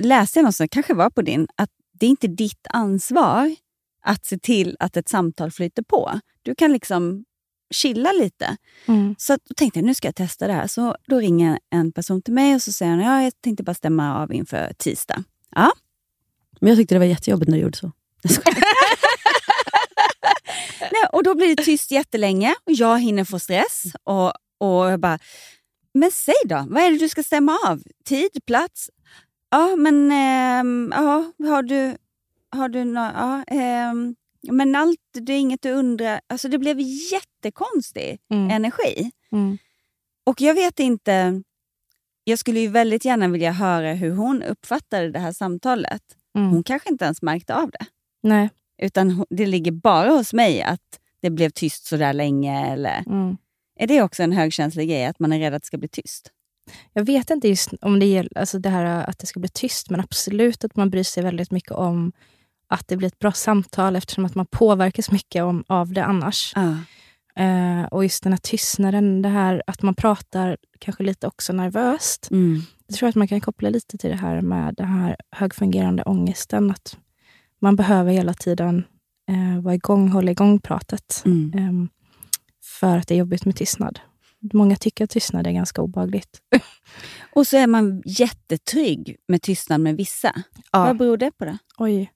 läste 0.00 0.38
jag 0.38 0.42
någonstans, 0.42 0.70
kanske 0.70 0.94
var 0.94 1.10
på 1.10 1.22
din, 1.22 1.46
att 1.56 1.70
det 1.92 2.06
är 2.06 2.10
inte 2.10 2.26
ditt 2.26 2.66
ansvar 2.70 3.56
att 4.02 4.26
se 4.26 4.38
till 4.38 4.76
att 4.80 4.96
ett 4.96 5.08
samtal 5.08 5.50
flyter 5.50 5.82
på. 5.82 6.20
Du 6.42 6.54
kan 6.54 6.72
liksom 6.72 7.24
chilla 7.74 8.12
lite. 8.12 8.56
Mm. 8.86 9.14
Så 9.18 9.32
då 9.32 9.54
tänkte 9.56 9.78
jag 9.78 9.86
nu 9.86 9.94
ska 9.94 10.08
jag 10.08 10.14
testa 10.14 10.46
det 10.46 10.52
här. 10.52 10.66
Så 10.66 10.96
då 11.06 11.18
ringer 11.18 11.58
en 11.70 11.92
person 11.92 12.22
till 12.22 12.34
mig 12.34 12.54
och 12.54 12.62
så 12.62 12.72
säger 12.72 12.92
han 12.92 13.00
ja, 13.00 13.22
jag 13.22 13.32
tänkte 13.40 13.62
bara 13.62 13.74
stämma 13.74 14.22
av 14.22 14.32
inför 14.32 14.72
tisdag. 14.78 15.24
Ja. 15.54 15.72
Men 16.60 16.68
jag 16.68 16.78
tyckte 16.78 16.94
det 16.94 16.98
var 16.98 17.06
jättejobbigt 17.06 17.50
när 17.50 17.56
du 17.56 17.62
gjorde 17.62 17.78
så. 17.78 17.92
Och 21.12 21.22
då 21.22 21.34
blir 21.34 21.56
det 21.56 21.64
tyst 21.64 21.90
jättelänge 21.90 22.54
och 22.64 22.72
jag 22.72 23.00
hinner 23.00 23.24
få 23.24 23.38
stress. 23.38 23.82
Och, 24.04 24.32
och 24.58 24.90
jag 24.90 25.00
bara, 25.00 25.18
men 25.94 26.10
säg 26.10 26.34
då, 26.44 26.66
vad 26.68 26.82
är 26.82 26.90
det 26.90 26.98
du 26.98 27.08
ska 27.08 27.22
stämma 27.22 27.58
av? 27.66 27.82
Tid, 28.04 28.30
plats? 28.46 28.90
Ja, 29.50 29.76
men 29.76 30.10
ja, 30.94 31.32
har 31.48 31.62
du, 31.62 31.96
har 32.50 32.68
du 32.68 32.84
nå, 32.84 33.00
ja, 33.14 33.44
ehm, 33.46 34.14
men 34.50 34.74
allt, 34.74 34.98
det 35.12 35.32
är 35.32 35.38
inget 35.38 35.62
du 35.62 35.70
undrar. 35.72 36.20
Alltså 36.26 36.48
det 36.48 36.58
blev 36.58 36.76
jättekonstig 37.12 38.18
Mm. 38.30 38.50
energi. 38.50 39.10
Mm. 39.32 39.58
Och 40.26 40.40
jag 40.40 40.54
vet 40.54 40.80
inte, 40.80 41.42
jag 42.24 42.38
skulle 42.38 42.60
ju 42.60 42.68
väldigt 42.68 43.04
gärna 43.04 43.28
vilja 43.28 43.52
höra 43.52 43.92
hur 43.92 44.10
hon 44.10 44.42
uppfattade 44.42 45.10
det 45.10 45.18
här 45.18 45.32
samtalet. 45.32 46.02
Mm. 46.38 46.50
Hon 46.50 46.64
kanske 46.64 46.88
inte 46.90 47.04
ens 47.04 47.22
märkte 47.22 47.54
av 47.54 47.70
det. 47.70 47.86
Nej. 48.22 48.50
Utan 48.82 49.24
det 49.30 49.46
ligger 49.46 49.72
bara 49.72 50.10
hos 50.10 50.32
mig 50.32 50.62
att 50.62 51.00
det 51.22 51.30
blev 51.30 51.50
tyst 51.50 51.86
så 51.86 51.96
där 51.96 52.12
länge. 52.12 52.72
Eller... 52.72 53.02
Mm. 53.06 53.36
Är 53.78 53.86
det 53.86 54.02
också 54.02 54.22
en 54.22 54.32
högkänslig 54.32 54.88
grej, 54.88 55.06
att 55.06 55.18
man 55.18 55.32
är 55.32 55.38
rädd 55.38 55.54
att 55.54 55.62
det 55.62 55.66
ska 55.66 55.78
bli 55.78 55.88
tyst? 55.88 56.30
Jag 56.92 57.04
vet 57.04 57.30
inte 57.30 57.48
just 57.48 57.70
om 57.80 57.98
det 57.98 58.06
gäller 58.06 58.38
alltså 58.38 58.58
det 58.58 58.68
här 58.68 58.84
att 58.84 59.18
det 59.18 59.26
ska 59.26 59.40
bli 59.40 59.48
tyst, 59.48 59.90
men 59.90 60.00
absolut 60.00 60.64
att 60.64 60.76
man 60.76 60.90
bryr 60.90 61.02
sig 61.02 61.22
väldigt 61.22 61.50
mycket 61.50 61.70
om 61.70 62.12
att 62.68 62.88
det 62.88 62.96
blir 62.96 63.08
ett 63.08 63.18
bra 63.18 63.32
samtal 63.32 63.96
eftersom 63.96 64.24
att 64.24 64.34
man 64.34 64.46
påverkas 64.46 65.10
mycket 65.10 65.42
om, 65.42 65.64
av 65.66 65.92
det 65.92 66.04
annars. 66.04 66.54
Eh, 67.36 67.84
och 67.90 68.04
just 68.04 68.22
den 68.22 68.32
här 68.32 68.40
tystnaden, 68.42 69.22
det 69.22 69.28
här 69.28 69.62
att 69.66 69.82
man 69.82 69.94
pratar 69.94 70.56
kanske 70.78 71.02
lite 71.02 71.26
också 71.26 71.52
nervöst. 71.52 72.28
Mm. 72.30 72.62
Jag 72.86 72.96
tror 72.96 73.08
att 73.08 73.14
man 73.14 73.28
kan 73.28 73.40
koppla 73.40 73.70
lite 73.70 73.98
till 73.98 74.10
det 74.10 74.16
här 74.16 74.40
med 74.40 74.74
den 74.74 74.86
här 74.86 75.16
högfungerande 75.30 76.02
ångesten. 76.02 76.70
Att 76.70 76.98
man 77.66 77.76
behöver 77.76 78.12
hela 78.12 78.34
tiden 78.34 78.84
eh, 79.30 79.62
vara 79.62 79.74
igång, 79.74 80.08
hålla 80.08 80.30
igång 80.30 80.60
pratet. 80.60 81.22
Mm. 81.24 81.52
Ehm, 81.54 81.88
för 82.80 82.98
att 82.98 83.08
det 83.08 83.14
är 83.14 83.18
jobbigt 83.18 83.44
med 83.44 83.56
tystnad. 83.56 84.00
Många 84.52 84.76
tycker 84.76 85.04
att 85.04 85.10
tystnad 85.10 85.46
är 85.46 85.52
ganska 85.52 85.82
obehagligt. 85.82 86.40
Och 87.34 87.46
så 87.46 87.56
är 87.56 87.66
man 87.66 88.02
jättetrygg 88.04 89.16
med 89.28 89.42
tystnad 89.42 89.80
med 89.80 89.96
vissa. 89.96 90.32
Ja. 90.72 90.84
Vad 90.84 90.96
beror 90.96 91.16
det 91.16 91.30
på? 91.30 91.44
det? 91.44 91.58
Oj. 91.78 92.12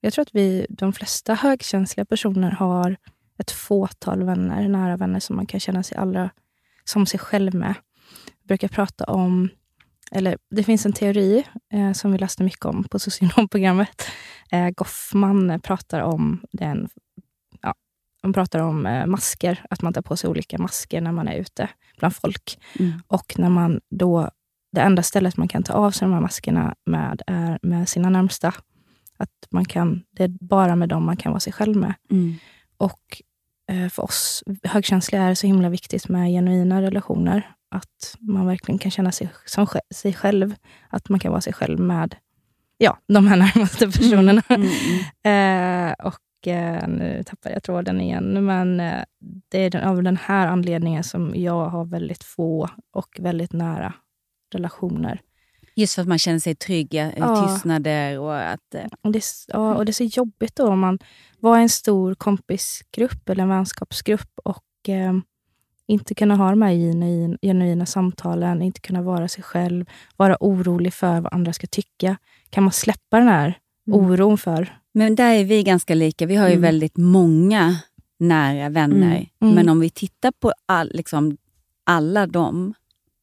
Jag 0.00 0.12
tror 0.12 0.22
att 0.22 0.34
vi, 0.34 0.66
de 0.68 0.92
flesta 0.92 1.34
högkänsliga 1.34 2.04
personer 2.04 2.50
har 2.50 2.96
ett 3.38 3.50
fåtal 3.50 4.24
vänner, 4.24 4.68
nära 4.68 4.96
vänner 4.96 5.20
som 5.20 5.36
man 5.36 5.46
kan 5.46 5.60
känna 5.60 5.82
sig 5.82 5.98
allra 5.98 6.30
som 6.84 7.06
sig 7.06 7.20
själv 7.20 7.54
med. 7.54 7.74
Jag 8.40 8.46
brukar 8.48 8.68
prata 8.68 9.04
om, 9.04 9.48
eller 10.14 10.38
det 10.50 10.62
finns 10.62 10.86
en 10.86 10.92
teori 10.92 11.44
eh, 11.72 11.92
som 11.92 12.12
vi 12.12 12.18
läste 12.18 12.42
mycket 12.42 12.64
om 12.64 12.84
på 12.84 12.98
socionomprogrammet. 12.98 14.06
Eh, 14.52 14.70
Goffman 14.70 15.60
pratar 15.62 16.00
om 16.00 16.42
den, 16.52 16.88
ja, 17.62 17.74
han 18.22 18.32
pratar 18.32 18.58
om 18.58 18.86
eh, 18.86 19.06
masker, 19.06 19.66
att 19.70 19.82
man 19.82 19.92
tar 19.92 20.02
på 20.02 20.16
sig 20.16 20.30
olika 20.30 20.58
masker 20.58 21.00
när 21.00 21.12
man 21.12 21.28
är 21.28 21.34
ute 21.34 21.68
bland 21.98 22.16
folk. 22.16 22.58
Mm. 22.78 22.92
Och 23.06 23.34
när 23.38 23.48
man 23.48 23.80
då, 23.90 24.30
det 24.72 24.80
enda 24.80 25.02
stället 25.02 25.36
man 25.36 25.48
kan 25.48 25.62
ta 25.62 25.72
av 25.72 25.90
sig 25.90 26.08
de 26.08 26.14
här 26.14 26.20
maskerna 26.20 26.74
med 26.86 27.22
är 27.26 27.58
med 27.62 27.88
sina 27.88 28.10
närmsta. 28.10 28.54
Att 29.16 29.46
man 29.50 29.64
kan, 29.64 30.02
det 30.10 30.24
är 30.24 30.28
bara 30.28 30.76
med 30.76 30.88
dem 30.88 31.04
man 31.04 31.16
kan 31.16 31.32
vara 31.32 31.40
sig 31.40 31.52
själv 31.52 31.76
med. 31.76 31.94
Mm. 32.10 32.34
Och 32.76 33.22
eh, 33.70 33.88
för 33.88 34.02
oss 34.02 34.44
högkänsliga 34.62 35.22
är 35.22 35.28
det 35.28 35.36
så 35.36 35.46
himla 35.46 35.68
viktigt 35.68 36.08
med 36.08 36.30
genuina 36.30 36.82
relationer. 36.82 37.54
Att 37.72 38.16
man 38.20 38.46
verkligen 38.46 38.78
kan 38.78 38.90
känna 38.90 39.12
sig 39.12 39.28
som 39.46 39.66
sig 39.94 40.14
själv. 40.14 40.54
Att 40.88 41.08
man 41.08 41.20
kan 41.20 41.30
vara 41.30 41.40
sig 41.40 41.52
själv 41.52 41.80
med 41.80 42.14
ja, 42.78 42.98
de 43.06 43.26
här 43.26 43.36
närmaste 43.36 43.86
personerna. 43.86 44.42
Mm, 44.48 44.68
eh, 45.90 46.06
och 46.06 46.48
eh, 46.48 46.88
nu 46.88 47.22
tappade 47.26 47.54
jag 47.54 47.62
tråden 47.62 48.00
igen. 48.00 48.44
Men 48.46 48.80
eh, 48.80 49.02
det 49.50 49.58
är 49.58 49.70
den, 49.70 49.84
av 49.84 50.02
den 50.02 50.16
här 50.16 50.46
anledningen 50.46 51.04
som 51.04 51.32
jag 51.34 51.68
har 51.68 51.84
väldigt 51.84 52.24
få 52.24 52.68
och 52.92 53.16
väldigt 53.18 53.52
nära 53.52 53.94
relationer. 54.54 55.20
Just 55.76 55.94
för 55.94 56.02
att 56.02 56.08
man 56.08 56.18
känner 56.18 56.38
sig 56.38 56.54
trygg 56.54 56.94
Ja. 57.16 57.46
tystnader 57.48 58.18
och 58.18 58.40
att... 58.40 58.74
eh, 58.74 58.84
Och 59.02 59.12
det, 59.12 59.22
ja, 59.48 59.74
och 59.74 59.84
det 59.84 59.90
är 59.90 59.92
så 59.92 60.04
jobbigt 60.04 60.56
då 60.56 60.68
om 60.68 60.78
man 60.80 60.98
var 61.40 61.58
i 61.58 61.62
en 61.62 61.68
stor 61.68 62.14
kompisgrupp 62.14 63.28
eller 63.28 63.42
en 63.42 63.48
vänskapsgrupp 63.48 64.30
och 64.44 64.88
eh, 64.88 65.12
inte 65.92 66.14
kunna 66.14 66.36
ha 66.36 66.50
de 66.50 66.62
här 66.62 66.72
genuina, 66.72 67.36
genuina 67.42 67.86
samtalen, 67.86 68.62
inte 68.62 68.80
kunna 68.80 69.02
vara 69.02 69.28
sig 69.28 69.44
själv, 69.44 69.84
vara 70.16 70.36
orolig 70.40 70.94
för 70.94 71.20
vad 71.20 71.34
andra 71.34 71.52
ska 71.52 71.66
tycka. 71.66 72.16
Kan 72.50 72.64
man 72.64 72.72
släppa 72.72 73.18
den 73.18 73.28
här 73.28 73.58
oron 73.90 74.38
för? 74.38 74.76
Men 74.94 75.14
där 75.14 75.34
är 75.34 75.44
vi 75.44 75.62
ganska 75.62 75.94
lika. 75.94 76.26
Vi 76.26 76.36
har 76.36 76.46
ju 76.48 76.52
Mm. 76.52 76.62
väldigt 76.62 76.96
många 76.96 77.76
nära 78.18 78.68
vänner. 78.68 79.16
Mm. 79.16 79.26
Mm. 79.42 79.54
Men 79.54 79.68
om 79.68 79.80
vi 79.80 79.90
tittar 79.90 80.32
på 80.40 80.52
all, 80.66 80.90
liksom, 80.94 81.36
alla 81.84 82.26
dem, 82.26 82.74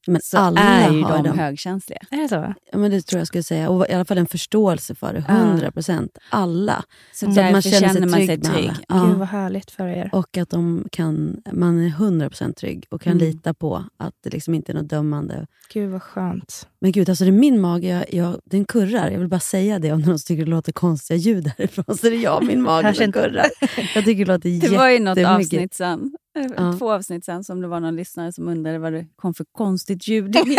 Men 0.10 0.22
så 0.24 0.38
alla 0.38 0.62
är 0.62 0.92
ju 0.92 1.04
har 1.04 1.18
de 1.18 1.24
dem. 1.24 1.40
högkänsliga. 1.40 2.00
Är 2.12 2.18
det 2.18 2.30
så? 2.30 2.54
Ja, 2.72 2.78
men 2.78 2.92
det 2.92 3.02
tror 3.02 3.20
jag 3.20 3.28
skulle 3.28 3.44
säga. 3.44 3.70
Och 3.70 3.86
i 3.90 3.94
alla 3.94 4.06
fall 4.06 4.18
en 4.18 4.28
förståelse 4.28 4.96
för 4.96 5.14
det. 5.14 5.20
100 5.30 5.72
procent. 5.72 6.18
Alla. 6.30 6.84
Så 7.14 7.30
att 7.30 7.36
därför 7.36 7.62
känner 7.62 8.00
man 8.08 8.10
sig 8.26 8.28
trygg. 8.42 8.70
alla. 8.90 9.06
Gud 9.06 9.12
Ja. 9.14 9.16
vad 9.18 9.28
härligt 9.28 9.72
för 9.72 9.88
er. 9.88 10.10
Och 10.14 10.38
att 10.38 10.50
de 10.50 10.88
kan, 10.92 11.42
man 11.52 11.80
är 11.80 11.88
100 11.88 12.30
procent 12.30 12.58
trygg 12.58 12.86
och 12.90 13.02
kan 13.02 13.12
Mm. 13.14 13.24
lita 13.28 13.54
på 13.54 13.84
att 13.98 14.14
det 14.24 14.30
liksom 14.30 14.54
inte 14.54 14.72
är 14.72 14.74
något 14.74 14.90
dömande. 14.90 15.48
Gud 15.74 15.90
vad 15.92 16.04
skönt. 16.04 16.68
Men 16.82 16.92
gud, 16.92 17.10
alltså 17.10 17.24
det 17.24 17.30
är 17.30 17.32
min 17.32 17.62
mage, 17.62 17.88
jag, 17.88 18.06
jag, 18.14 18.40
den 18.46 18.66
kurrar. 18.66 19.10
Jag 19.12 19.20
vill 19.20 19.28
bara 19.28 19.40
säga 19.40 19.80
det 19.80 19.92
om 19.92 20.02
någon 20.02 20.18
tycker 20.18 20.46
det 20.46 20.52
låter 20.52 20.72
konstiga 20.72 21.18
ljud 21.18 21.52
härifrån. 21.58 21.86
Så 21.98 22.10
det 22.10 22.16
är 22.16 22.24
jag, 22.24 22.44
min 22.46 22.62
mage, 22.62 22.94
som 22.94 23.12
kurrar. 23.12 23.48
Jag 23.96 24.06
tycker 24.06 24.26
det 24.26 24.32
låter 24.34 24.50
Det 24.70 24.78
var 24.78 24.90
ju 24.90 25.00
något 25.00 25.18
jättemycket. 25.18 25.54
avsnitt 25.58 25.74
sen, 25.74 26.12
Ja. 26.58 26.76
två 26.80 26.92
avsnitt 26.92 27.26
sen 27.26 27.44
som 27.44 27.62
det 27.62 27.68
var 27.68 27.80
någon 27.80 27.96
lyssnare 27.96 28.32
som 28.34 28.48
undrade 28.48 28.80
vad 28.80 28.94
det 28.94 29.06
kom 29.16 29.34
för 29.34 29.46
konstigt 29.52 30.08
ljud. 30.08 30.36
i 30.36 30.58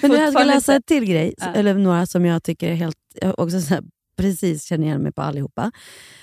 Men 0.02 0.12
jag 0.12 0.32
ska 0.32 0.44
läsa 0.44 0.74
en 0.74 0.82
till 0.82 1.04
grej, 1.04 1.34
Ja. 1.38 1.46
eller 1.54 1.74
några 1.74 2.06
som 2.06 2.24
jag 2.24 2.42
tycker 2.42 2.70
är 2.70 2.74
helt... 2.74 2.96
Också 3.36 3.60
så 3.60 3.74
här, 3.74 3.82
precis 4.16 4.64
känner 4.64 4.86
igen 4.86 5.02
mig 5.02 5.12
på 5.12 5.22
allihopa. 5.22 5.72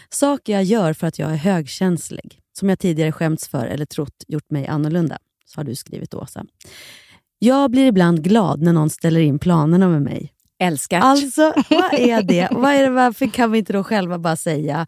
Saker 0.09 0.53
jag 0.53 0.63
gör 0.63 0.93
för 0.93 1.07
att 1.07 1.19
jag 1.19 1.31
är 1.31 1.35
högkänslig. 1.35 2.39
som 2.59 2.69
jag 2.69 2.79
tidigare 2.79 3.11
skämts 3.11 3.47
för 3.47 3.65
eller 3.65 3.85
trott 3.85 4.23
gjort 4.27 4.51
mig 4.51 4.67
annorlunda. 4.67 5.17
Så 5.45 5.59
har 5.59 5.63
du 5.65 5.75
skrivit 5.75 6.13
Åsa. 6.13 6.45
Jag 7.39 7.71
blir 7.71 7.85
ibland 7.87 8.23
glad 8.23 8.61
när 8.61 8.73
någon 8.73 8.89
ställer 8.89 9.19
in 9.19 9.39
planerna 9.39 9.87
med 9.89 10.01
mig. 10.01 10.33
Älskat. 10.59 11.03
Alltså, 11.03 11.53
vad 11.69 11.93
är 11.93 12.21
det? 12.23 12.47
vad 12.51 12.73
är 12.73 12.83
det? 12.83 12.89
Varför 12.89 13.27
kan 13.27 13.51
vi 13.51 13.57
inte 13.57 13.73
då 13.73 13.83
själva 13.83 14.19
bara 14.19 14.35
säga... 14.35 14.87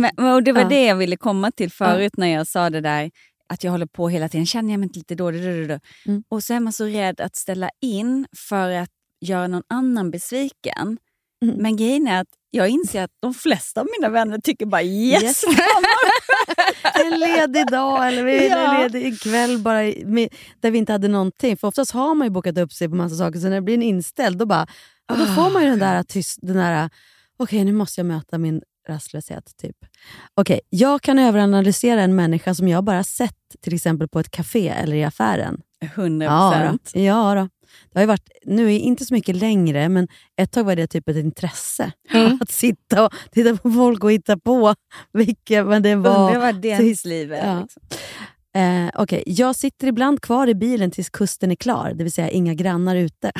Men, 0.00 0.34
och 0.34 0.42
Det 0.42 0.52
var 0.52 0.62
Ja. 0.62 0.68
det 0.68 0.84
jag 0.84 0.96
ville 0.96 1.16
komma 1.16 1.50
till 1.50 1.70
förut 1.70 2.12
när 2.16 2.26
jag 2.26 2.46
sa 2.46 2.70
det 2.70 2.80
där 2.80 3.10
att 3.48 3.64
jag 3.64 3.70
håller 3.70 3.86
på 3.86 4.08
hela 4.08 4.28
tiden. 4.28 4.46
Känner 4.46 4.70
jag 4.70 4.78
mig 4.80 4.86
inte 4.86 4.98
lite 4.98 5.14
dålig? 5.14 5.42
Du, 5.42 5.52
du, 5.52 5.66
du. 5.66 5.80
Mm. 6.06 6.22
Och 6.28 6.44
så 6.44 6.54
är 6.54 6.60
man 6.60 6.72
så 6.72 6.84
rädd 6.84 7.20
att 7.20 7.36
ställa 7.36 7.70
in 7.82 8.26
för 8.36 8.70
att 8.70 8.90
göra 9.20 9.46
någon 9.46 9.62
annan 9.68 10.10
besviken. 10.10 10.98
Mm. 11.44 11.56
Men 11.58 11.76
grejen 11.76 12.08
är 12.08 12.20
att 12.20 12.28
jag 12.50 12.68
inser 12.68 13.02
att 13.02 13.10
de 13.22 13.34
flesta 13.34 13.80
av 13.80 13.86
mina 13.98 14.08
vänner 14.08 14.38
tycker 14.38 14.66
bara 14.66 14.82
yes. 14.82 15.22
Yes. 15.22 15.44
en 17.04 17.18
ledig 17.20 17.66
dag 17.66 18.08
eller 18.08 18.24
vi 18.24 18.48
Ja. 18.48 18.74
en 18.84 18.92
ledig 18.92 19.20
kväll 19.20 19.58
bara 19.58 19.92
med, 20.04 20.28
där 20.60 20.70
vi 20.70 20.78
inte 20.78 20.92
hade 20.92 21.08
någonting. 21.08 21.56
För 21.56 21.68
oftast 21.68 21.90
har 21.90 22.14
man 22.14 22.26
ju 22.26 22.30
bokat 22.30 22.58
upp 22.58 22.72
sig 22.72 22.88
på 22.88 22.94
massa 22.94 23.16
saker, 23.16 23.38
så 23.40 23.48
när 23.48 23.54
det 23.54 23.60
blir 23.60 23.74
en 23.74 23.82
inställd 23.82 24.38
då, 24.38 24.46
bara, 24.46 24.66
ja, 25.08 25.14
då 25.14 25.26
får 25.26 25.50
man 25.50 25.62
ju 25.64 25.70
den 25.70 25.78
där 25.78 26.02
tyst, 26.02 26.38
den 26.42 26.56
där, 26.56 26.90
okej 27.38 27.64
nu 27.64 27.72
måste 27.72 28.00
jag 28.00 28.06
möta 28.06 28.38
min 28.38 28.62
rastlöshet. 28.90 29.56
Typ. 29.62 29.76
Okej, 30.34 30.60
jag 30.70 31.02
kan 31.02 31.18
överanalysera 31.18 32.02
en 32.02 32.14
människa 32.14 32.54
som 32.54 32.68
jag 32.68 32.84
bara 32.84 33.04
sett 33.04 33.36
till 33.60 33.74
exempel 33.74 34.08
på 34.08 34.20
ett 34.20 34.30
café 34.30 34.68
eller 34.68 34.96
i 34.96 35.04
affären. 35.04 35.60
100 35.80 36.26
Ja, 36.26 36.52
procent. 36.56 36.90
då. 36.94 37.00
ja 37.00 37.34
då. 37.34 37.48
Det 37.92 37.98
har 38.00 38.06
varit, 38.06 38.28
nu 38.44 38.74
är 38.74 38.78
inte 38.78 39.04
så 39.04 39.14
mycket 39.14 39.36
längre, 39.36 39.88
men 39.88 40.08
ett 40.40 40.52
tag 40.52 40.64
var 40.64 40.76
det 40.76 40.86
typ 40.86 41.08
ett 41.08 41.16
intresse. 41.16 41.92
Att 42.40 42.50
sitta 42.50 43.04
och 43.06 43.12
titta 43.32 43.56
på 43.56 43.70
folk 43.70 44.04
och 44.04 44.12
hitta 44.12 44.36
på 44.38 44.74
vilka 45.12 45.64
men 45.64 45.82
det 45.82 45.94
var. 45.96 46.26
Undrar 46.34 46.52
vad 46.52 46.78
sist- 46.80 47.06
liv 47.06 47.32
är. 47.32 47.46
Ja. 47.46 47.60
Liksom. 47.60 47.82
Eh, 48.56 48.90
Okej, 49.02 49.22
jag 49.26 49.56
sitter 49.56 49.86
ibland 49.86 50.22
kvar 50.22 50.46
i 50.46 50.54
bilen 50.54 50.90
tills 50.90 51.10
kusten 51.10 51.50
är 51.50 51.54
klar, 51.54 51.92
det 51.94 52.04
vill 52.04 52.12
säga 52.12 52.30
inga 52.30 52.54
grannar 52.54 52.96
ute. 52.96 53.32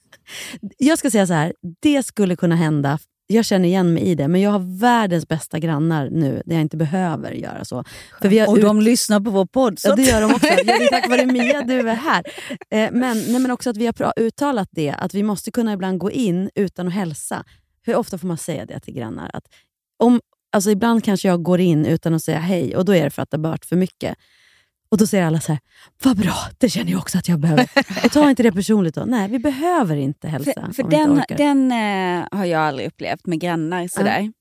jag 0.78 0.98
ska 0.98 1.10
säga 1.10 1.26
så 1.26 1.32
här, 1.32 1.52
det 1.82 2.02
skulle 2.02 2.36
kunna 2.36 2.56
hända. 2.56 2.98
Jag 3.26 3.44
känner 3.44 3.68
igen 3.68 3.92
mig 3.94 4.02
i 4.02 4.14
det, 4.14 4.28
men 4.28 4.40
jag 4.40 4.50
har 4.50 4.78
världens 4.78 5.28
bästa 5.28 5.58
grannar 5.58 6.10
nu, 6.10 6.42
där 6.46 6.54
jag 6.54 6.62
inte 6.62 6.76
behöver 6.76 7.32
göra 7.32 7.64
så. 7.64 7.84
För 8.22 8.28
vi 8.28 8.46
Och 8.46 8.56
ut- 8.56 8.62
de 8.62 8.80
lyssnar 8.80 9.20
på 9.20 9.30
vår 9.30 9.46
podd. 9.46 9.78
Så 9.78 9.88
Ja, 9.88 9.94
det 9.96 10.02
gör 10.02 10.20
de 10.20 10.34
också. 10.34 10.46
Det 10.64 10.70
är 10.72 10.88
tack 10.90 11.08
vare 11.08 11.26
Mia 11.26 11.62
du 11.62 11.88
är 11.90 11.94
här. 11.94 12.24
Eh, 12.70 12.88
men, 12.92 13.16
nej, 13.28 13.38
men 13.38 13.50
också 13.50 13.70
att 13.70 13.76
vi 13.76 13.86
har 13.86 14.12
uttalat 14.16 14.68
det, 14.72 14.90
att 14.90 15.14
vi 15.14 15.22
måste 15.22 15.50
kunna 15.50 15.72
ibland 15.72 15.98
gå 15.98 16.10
in 16.10 16.50
utan 16.54 16.86
att 16.88 16.94
hälsa. 16.94 17.44
Hur 17.86 17.96
ofta 17.96 18.18
får 18.18 18.28
man 18.28 18.38
säga 18.38 18.66
det 18.66 18.80
till 18.80 18.94
grannar? 18.94 19.30
Att 19.32 19.44
om, 19.98 20.20
alltså 20.52 20.70
ibland 20.70 21.04
kanske 21.04 21.28
jag 21.28 21.42
går 21.42 21.60
in 21.60 21.86
utan 21.86 22.14
att 22.14 22.22
säga 22.22 22.38
hej 22.38 22.76
och 22.76 22.84
då 22.84 22.94
är 22.94 23.04
det 23.04 23.10
för 23.10 23.22
att 23.22 23.30
det 23.30 23.36
har 23.36 23.42
varit 23.42 23.64
för 23.64 23.76
mycket. 23.76 24.14
Och 24.92 24.98
Då 24.98 25.06
säger 25.06 25.24
alla 25.24 25.40
så 25.40 25.52
här, 25.52 25.60
vad 26.02 26.16
bra, 26.16 26.34
det 26.58 26.68
känner 26.68 26.90
jag 26.90 27.00
också 27.00 27.18
att 27.18 27.28
jag 27.28 27.38
behöver. 27.38 27.68
Och 28.04 28.12
ta 28.12 28.30
inte 28.30 28.42
det 28.42 28.52
personligt 28.52 28.94
då. 28.94 29.04
Nej, 29.04 29.28
vi 29.28 29.38
behöver 29.38 29.96
inte 29.96 30.28
hälsa. 30.28 30.52
För, 30.52 30.72
för 30.72 30.82
den, 30.90 31.22
den 31.28 31.72
eh, 31.72 32.38
har 32.38 32.44
jag 32.44 32.62
aldrig 32.62 32.88
upplevt 32.88 33.26
med 33.26 33.40
grannar. 33.40 33.88
Sådär. 33.88 34.32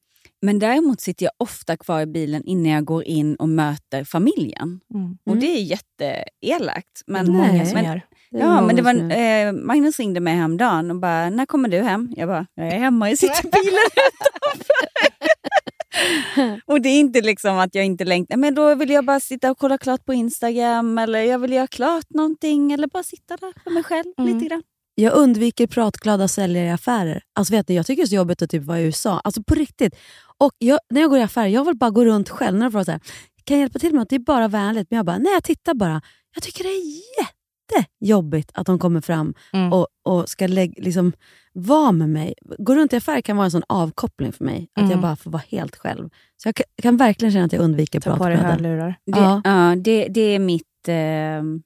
Men 0.41 0.59
däremot 0.59 1.01
sitter 1.01 1.25
jag 1.25 1.31
ofta 1.37 1.77
kvar 1.77 2.01
i 2.01 2.05
bilen 2.05 2.43
innan 2.43 2.71
jag 2.71 2.85
går 2.85 3.03
in 3.03 3.35
och 3.35 3.49
möter 3.49 4.03
familjen. 4.03 4.79
Och 5.25 5.37
det 5.37 5.45
är 5.45 5.61
jätteelakt. 5.61 7.01
Men, 7.07 7.27
är 7.27 7.31
många 7.31 7.65
som 7.65 7.77
är 7.77 8.01
Ja, 8.29 8.61
men 8.61 8.75
det 8.75 8.81
var, 8.81 8.93
eh, 8.93 9.51
Magnus 9.51 9.99
ringde 9.99 10.19
mig 10.19 10.35
häromdagen 10.35 10.91
och 10.91 10.99
bara, 10.99 11.29
när 11.29 11.45
kommer 11.45 11.69
du 11.69 11.81
hem? 11.81 12.13
Jag 12.17 12.27
bara, 12.27 12.45
jag 12.55 12.67
är 12.67 12.79
hemma, 12.79 13.09
jag 13.09 13.17
sitter 13.17 13.47
i 13.47 13.51
bilen 13.51 13.89
utanför. 13.95 15.10
och 16.65 16.81
det 16.81 16.89
är 16.89 16.99
inte 16.99 17.21
liksom 17.21 17.57
att 17.57 17.75
jag 17.75 17.85
inte 17.85 18.05
längtar, 18.05 18.37
men 18.37 18.55
då 18.55 18.75
vill 18.75 18.89
jag 18.89 19.05
bara 19.05 19.19
sitta 19.19 19.51
och 19.51 19.57
kolla 19.57 19.77
klart 19.77 20.05
på 20.05 20.13
Instagram 20.13 20.97
eller 20.97 21.21
jag 21.21 21.39
vill 21.39 21.53
göra 21.53 21.67
klart 21.67 22.09
någonting 22.09 22.71
eller 22.71 22.87
bara 22.87 23.03
sitta 23.03 23.37
där 23.37 23.53
för 23.63 23.71
mig 23.71 23.83
själv 23.83 24.13
lite 24.17 24.45
grann. 24.45 24.63
Jag 24.95 25.13
undviker 25.13 25.67
pratglada 25.67 26.27
säljare 26.27 26.65
i 26.65 26.69
affärer. 26.69 27.23
Alltså 27.35 27.53
vet 27.53 27.67
ni, 27.67 27.75
jag 27.75 27.85
tycker 27.85 28.01
det 28.01 28.05
är 28.05 28.07
så 28.07 28.15
jobbigt 28.15 28.41
att 28.41 28.49
typ 28.49 28.63
vara 28.63 28.79
i 28.79 28.83
USA. 28.83 29.21
Alltså 29.23 29.43
på 29.43 29.55
riktigt. 29.55 29.95
Och 30.37 30.51
jag, 30.57 30.79
när 30.89 31.01
jag 31.01 31.09
går 31.09 31.19
i 31.19 31.21
affärer, 31.21 31.47
jag 31.47 31.65
vill 31.65 31.77
bara 31.77 31.89
gå 31.89 32.05
runt 32.05 32.29
själv. 32.29 32.57
När 32.57 32.65
de 32.65 32.71
frågar 32.71 32.99
kan 33.43 33.57
jag 33.57 33.59
hjälpa 33.59 33.79
till 33.79 33.91
med 33.91 33.99
något? 33.99 34.09
Det 34.09 34.15
är 34.15 34.19
bara 34.19 34.47
vänligt. 34.47 34.87
Men 34.89 34.97
jag 34.97 35.05
bara, 35.05 35.17
nej 35.17 35.33
jag 35.33 35.43
tittar 35.43 35.73
bara. 35.73 36.01
Jag 36.35 36.43
tycker 36.43 36.63
det 36.63 36.69
är 36.69 37.40
jättejobbigt 37.75 38.51
att 38.53 38.65
de 38.65 38.79
kommer 38.79 39.01
fram 39.01 39.33
och, 39.71 39.87
och 40.05 40.29
ska 40.29 40.47
lägg, 40.47 40.73
liksom, 40.77 41.13
vara 41.53 41.91
med 41.91 42.09
mig. 42.09 42.33
Gå 42.57 42.75
runt 42.75 42.93
i 42.93 42.95
affärer 42.95 43.21
kan 43.21 43.37
vara 43.37 43.45
en 43.45 43.51
sån 43.51 43.63
avkoppling 43.69 44.33
för 44.33 44.45
mig. 44.45 44.67
Att 44.75 44.79
Mm. 44.81 44.91
jag 44.91 45.01
bara 45.01 45.15
får 45.15 45.31
vara 45.31 45.43
helt 45.49 45.75
själv. 45.75 46.09
Så 46.37 46.47
jag 46.47 46.55
kan, 46.55 46.65
kan 46.81 46.97
verkligen 46.97 47.31
känna 47.31 47.45
att 47.45 47.53
jag 47.53 47.61
undviker 47.61 47.99
Ta 47.99 48.17
på 48.17 48.27
dig 48.27 48.37
hörlurar. 48.37 48.95
Det, 49.05 49.19
Ja. 49.19 49.41
ja. 49.43 49.75
det, 49.75 50.07
det 50.07 50.21
är 50.21 50.39
mitt... 50.39 50.63
ehm, 50.87 51.61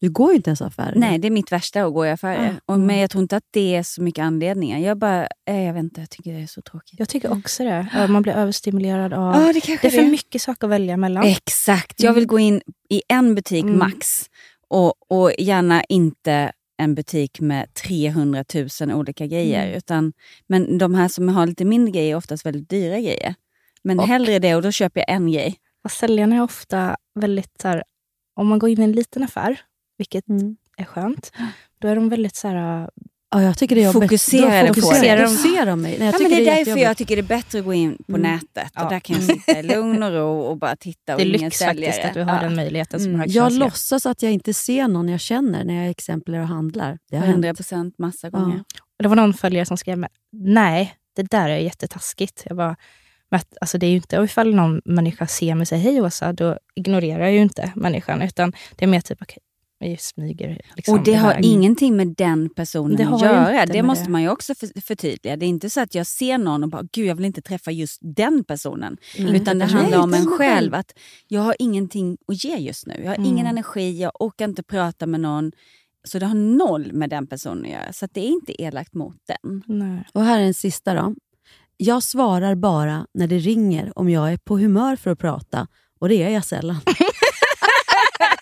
Du 0.00 0.10
går 0.10 0.30
ju 0.30 0.36
inte 0.36 0.50
ens 0.50 0.62
affärer. 0.62 0.94
Nej, 0.96 1.18
det 1.18 1.26
är 1.28 1.30
mitt 1.30 1.52
värsta 1.52 1.84
att 1.84 1.92
gå 1.94 2.06
i 2.06 2.10
affärer. 2.10 2.56
Ah, 2.66 2.72
Och, 2.72 2.80
men 2.80 2.98
jag 2.98 3.10
tror 3.10 3.22
inte 3.22 3.36
att 3.36 3.44
det 3.50 3.76
är 3.76 3.82
så 3.82 4.02
mycket 4.02 4.22
anledningar. 4.22 4.78
Jag 4.78 4.98
bara, 4.98 5.28
eh, 5.48 5.62
jag 5.62 5.74
vet 5.74 5.82
inte, 5.82 6.00
jag 6.00 6.10
tycker 6.10 6.32
det 6.32 6.42
är 6.42 6.46
så 6.46 6.62
tråkigt. 6.62 6.98
Jag 6.98 7.08
tycker 7.08 7.32
också 7.32 7.64
det. 7.64 7.86
Ja, 7.94 8.06
Man 8.06 8.22
blir 8.22 8.32
överstimulerad 8.32 9.12
av... 9.12 9.34
Ja, 9.42 9.52
det 9.52 9.60
kanske 9.60 9.88
det 9.88 9.94
är 9.94 9.98
för 9.98 10.04
det. 10.04 10.10
mycket 10.10 10.42
saker 10.42 10.66
att 10.66 10.70
välja 10.70 10.96
mellan. 10.96 11.24
Exakt. 11.24 12.02
Jag 12.02 12.12
vill 12.12 12.26
gå 12.26 12.38
in 12.38 12.60
i 12.90 13.02
en 13.08 13.34
butik 13.34 13.64
Mm. 13.64 13.78
max. 13.78 14.24
Och, 14.68 15.12
och 15.12 15.32
gärna 15.38 15.84
inte 15.84 16.52
en 16.78 16.94
butik 16.94 17.40
med 17.40 17.74
300 17.74 18.44
000 18.80 18.92
olika 18.92 19.26
grejer. 19.26 19.62
Mm. 19.66 19.76
Utan, 19.76 20.12
men 20.46 20.78
de 20.78 20.94
här 20.94 21.08
som 21.08 21.28
har 21.28 21.46
lite 21.46 21.64
mindre 21.64 21.90
grejer 21.92 22.12
är 22.12 22.16
oftast 22.16 22.46
väldigt 22.46 22.70
dyra 22.70 23.00
grejer. 23.00 23.34
Men 23.82 23.98
Och- 24.00 24.06
hellre 24.06 24.38
det 24.38 24.54
och 24.54 24.62
då 24.62 24.72
köper 24.72 25.00
jag 25.00 25.10
en 25.10 25.32
grej. 25.32 25.56
Och 25.84 25.90
säljarna 25.90 26.36
är 26.36 26.42
ofta 26.42 26.96
väldigt 27.14 27.60
så 27.62 27.68
här, 27.68 27.82
om 28.34 28.46
man 28.46 28.58
går 28.58 28.70
in 28.70 28.80
i 28.80 28.84
en 28.84 28.92
liten 28.92 29.22
affär, 29.22 29.60
vilket 29.98 30.28
Mm. 30.28 30.56
är 30.76 30.84
skönt, 30.84 31.32
då 31.78 31.88
är 31.88 31.96
de 31.96 32.08
väldigt 32.08 32.36
så 32.36 32.48
här, 32.48 32.90
Ja, 33.30 33.42
jag 33.42 33.58
tycker 33.58 33.76
det 33.76 33.82
är 33.82 33.92
jobbigt. 33.92 34.10
Fokuserar 34.10 35.16
det. 35.16 35.22
de, 35.22 35.28
ser 35.36 35.66
de 35.66 35.82
mig. 35.82 35.96
Nej, 35.98 36.06
jag 36.06 36.14
Ja, 36.14 36.18
tycker 36.18 36.30
men 36.30 36.38
det 36.38 36.42
är 36.42 36.44
därför 36.44 36.58
jättejobbigt. 36.58 36.84
jag 36.86 36.96
tycker 36.96 37.16
det 37.16 37.20
är 37.22 37.36
bättre 37.36 37.58
att 37.58 37.64
gå 37.64 37.74
in 37.74 37.96
på 38.06 38.16
Mm. 38.16 38.22
nätet. 38.32 38.72
Ja. 38.74 38.84
Och 38.84 38.90
där 38.90 39.00
kan 39.00 39.16
jag 39.16 39.24
sitta 39.24 39.58
i 39.58 39.62
lugn 39.62 40.02
och 40.02 40.12
ro 40.12 40.40
och 40.40 40.56
bara 40.58 40.76
titta. 40.76 41.12
Och 41.14 41.20
det 41.20 41.24
är 41.26 41.28
lyx 41.38 41.58
säljare. 41.58 41.92
faktiskt 41.92 42.04
att 42.08 42.14
du 42.14 42.22
har 42.22 42.34
Ja. 42.36 42.42
den 42.42 42.56
möjligheten 42.56 43.00
som 43.00 43.14
Mm. 43.14 43.26
Jag 43.30 43.52
låtsas 43.52 44.06
att 44.06 44.22
jag 44.22 44.32
inte 44.32 44.54
ser 44.54 44.88
någon 44.88 45.08
jag 45.08 45.20
känner 45.20 45.64
när 45.64 45.74
jag 45.82 45.90
exemplar 45.90 46.38
och 46.38 46.48
handlar. 46.48 46.98
Det 47.10 47.16
har 47.16 47.26
100 47.26 47.46
hänt. 47.48 47.58
procent 47.58 47.98
massa 47.98 48.26
Ja. 48.32 48.38
gånger. 48.38 48.58
Och 48.98 49.02
Det 49.02 49.08
var 49.08 49.16
någon 49.16 49.34
följare 49.34 49.66
som 49.66 49.76
skrev 49.76 50.06
nej, 50.32 50.94
det 51.16 51.22
där 51.30 51.48
är 51.48 51.56
jättetaskigt. 51.58 52.42
Jag 52.46 52.56
bara, 52.56 52.76
men 53.30 53.40
att, 53.40 53.56
alltså 53.60 53.78
det 53.78 53.86
är 53.86 53.90
ju 53.90 53.96
inte, 53.96 54.16
ifall 54.16 54.54
någon 54.54 54.80
människa 54.84 55.26
ser 55.26 55.54
mig 55.54 55.60
och 55.62 55.68
säger 55.68 55.82
hej 55.82 56.00
Åsa, 56.02 56.32
då 56.32 56.58
ignorerar 56.74 57.20
jag 57.20 57.32
ju 57.32 57.38
inte 57.42 57.72
människan, 57.76 58.22
utan 58.22 58.52
det 58.76 58.84
är 58.84 58.88
mer 58.88 59.00
typ, 59.00 59.22
okej, 59.22 59.38
smyger 59.98 60.60
liksom 60.76 60.98
och 60.98 61.04
det 61.04 61.14
har 61.14 61.32
iväg. 61.32 61.44
ingenting 61.44 61.96
med 61.96 62.08
den 62.08 62.48
personen 62.50 62.96
Det 62.96 63.04
att 63.04 63.22
göra. 63.22 63.66
Det 63.66 63.82
måste 63.82 64.04
det. 64.04 64.10
man 64.10 64.22
ju 64.22 64.28
också 64.28 64.54
för, 64.54 64.80
förtydliga. 64.80 65.36
Det 65.36 65.46
är 65.46 65.48
inte 65.48 65.70
så 65.70 65.80
att 65.80 65.94
jag 65.94 66.06
ser 66.06 66.38
någon 66.38 66.62
och 66.62 66.68
bara, 66.70 66.82
gud 66.92 67.06
jag 67.06 67.14
vill 67.14 67.24
inte 67.24 67.42
träffa 67.42 67.70
just 67.70 67.98
den 68.02 68.44
personen. 68.44 68.96
Mm. 69.18 69.34
Utan 69.34 69.58
det 69.58 69.64
handlar 69.64 69.98
om 69.98 70.14
en 70.14 70.26
själv. 70.26 70.74
Att 70.74 70.92
jag 71.28 71.40
har 71.40 71.56
ingenting 71.58 72.16
att 72.28 72.44
ge 72.44 72.56
just 72.56 72.86
nu. 72.86 73.00
Jag 73.04 73.08
har 73.10 73.16
ingen 73.16 73.38
Mm. 73.38 73.46
energi, 73.46 74.00
jag 74.00 74.12
orkar 74.20 74.44
inte 74.44 74.62
prata 74.62 75.06
med 75.06 75.20
någon. 75.20 75.52
Så 76.04 76.18
det 76.18 76.26
har 76.26 76.34
noll 76.34 76.92
med 76.92 77.10
den 77.10 77.26
personen 77.26 77.64
att 77.64 77.70
göra. 77.70 77.92
Så 77.92 78.06
det 78.12 78.20
är 78.20 78.28
inte 78.28 78.62
elakt 78.62 78.94
mot 78.94 79.16
den. 79.26 79.62
Nej. 79.66 80.04
Och 80.12 80.22
här 80.22 80.40
är 80.40 80.44
en 80.44 80.54
sista 80.54 80.94
då. 80.94 81.14
Jag 81.76 82.02
svarar 82.02 82.54
bara 82.54 83.06
när 83.14 83.26
det 83.26 83.38
ringer 83.38 83.98
om 83.98 84.08
jag 84.10 84.32
är 84.32 84.36
på 84.36 84.58
humör 84.58 84.96
för 84.96 85.10
att 85.10 85.18
prata. 85.18 85.66
Och 85.98 86.08
det 86.08 86.22
är 86.22 86.28
jag 86.30 86.44
sällan. 86.44 86.76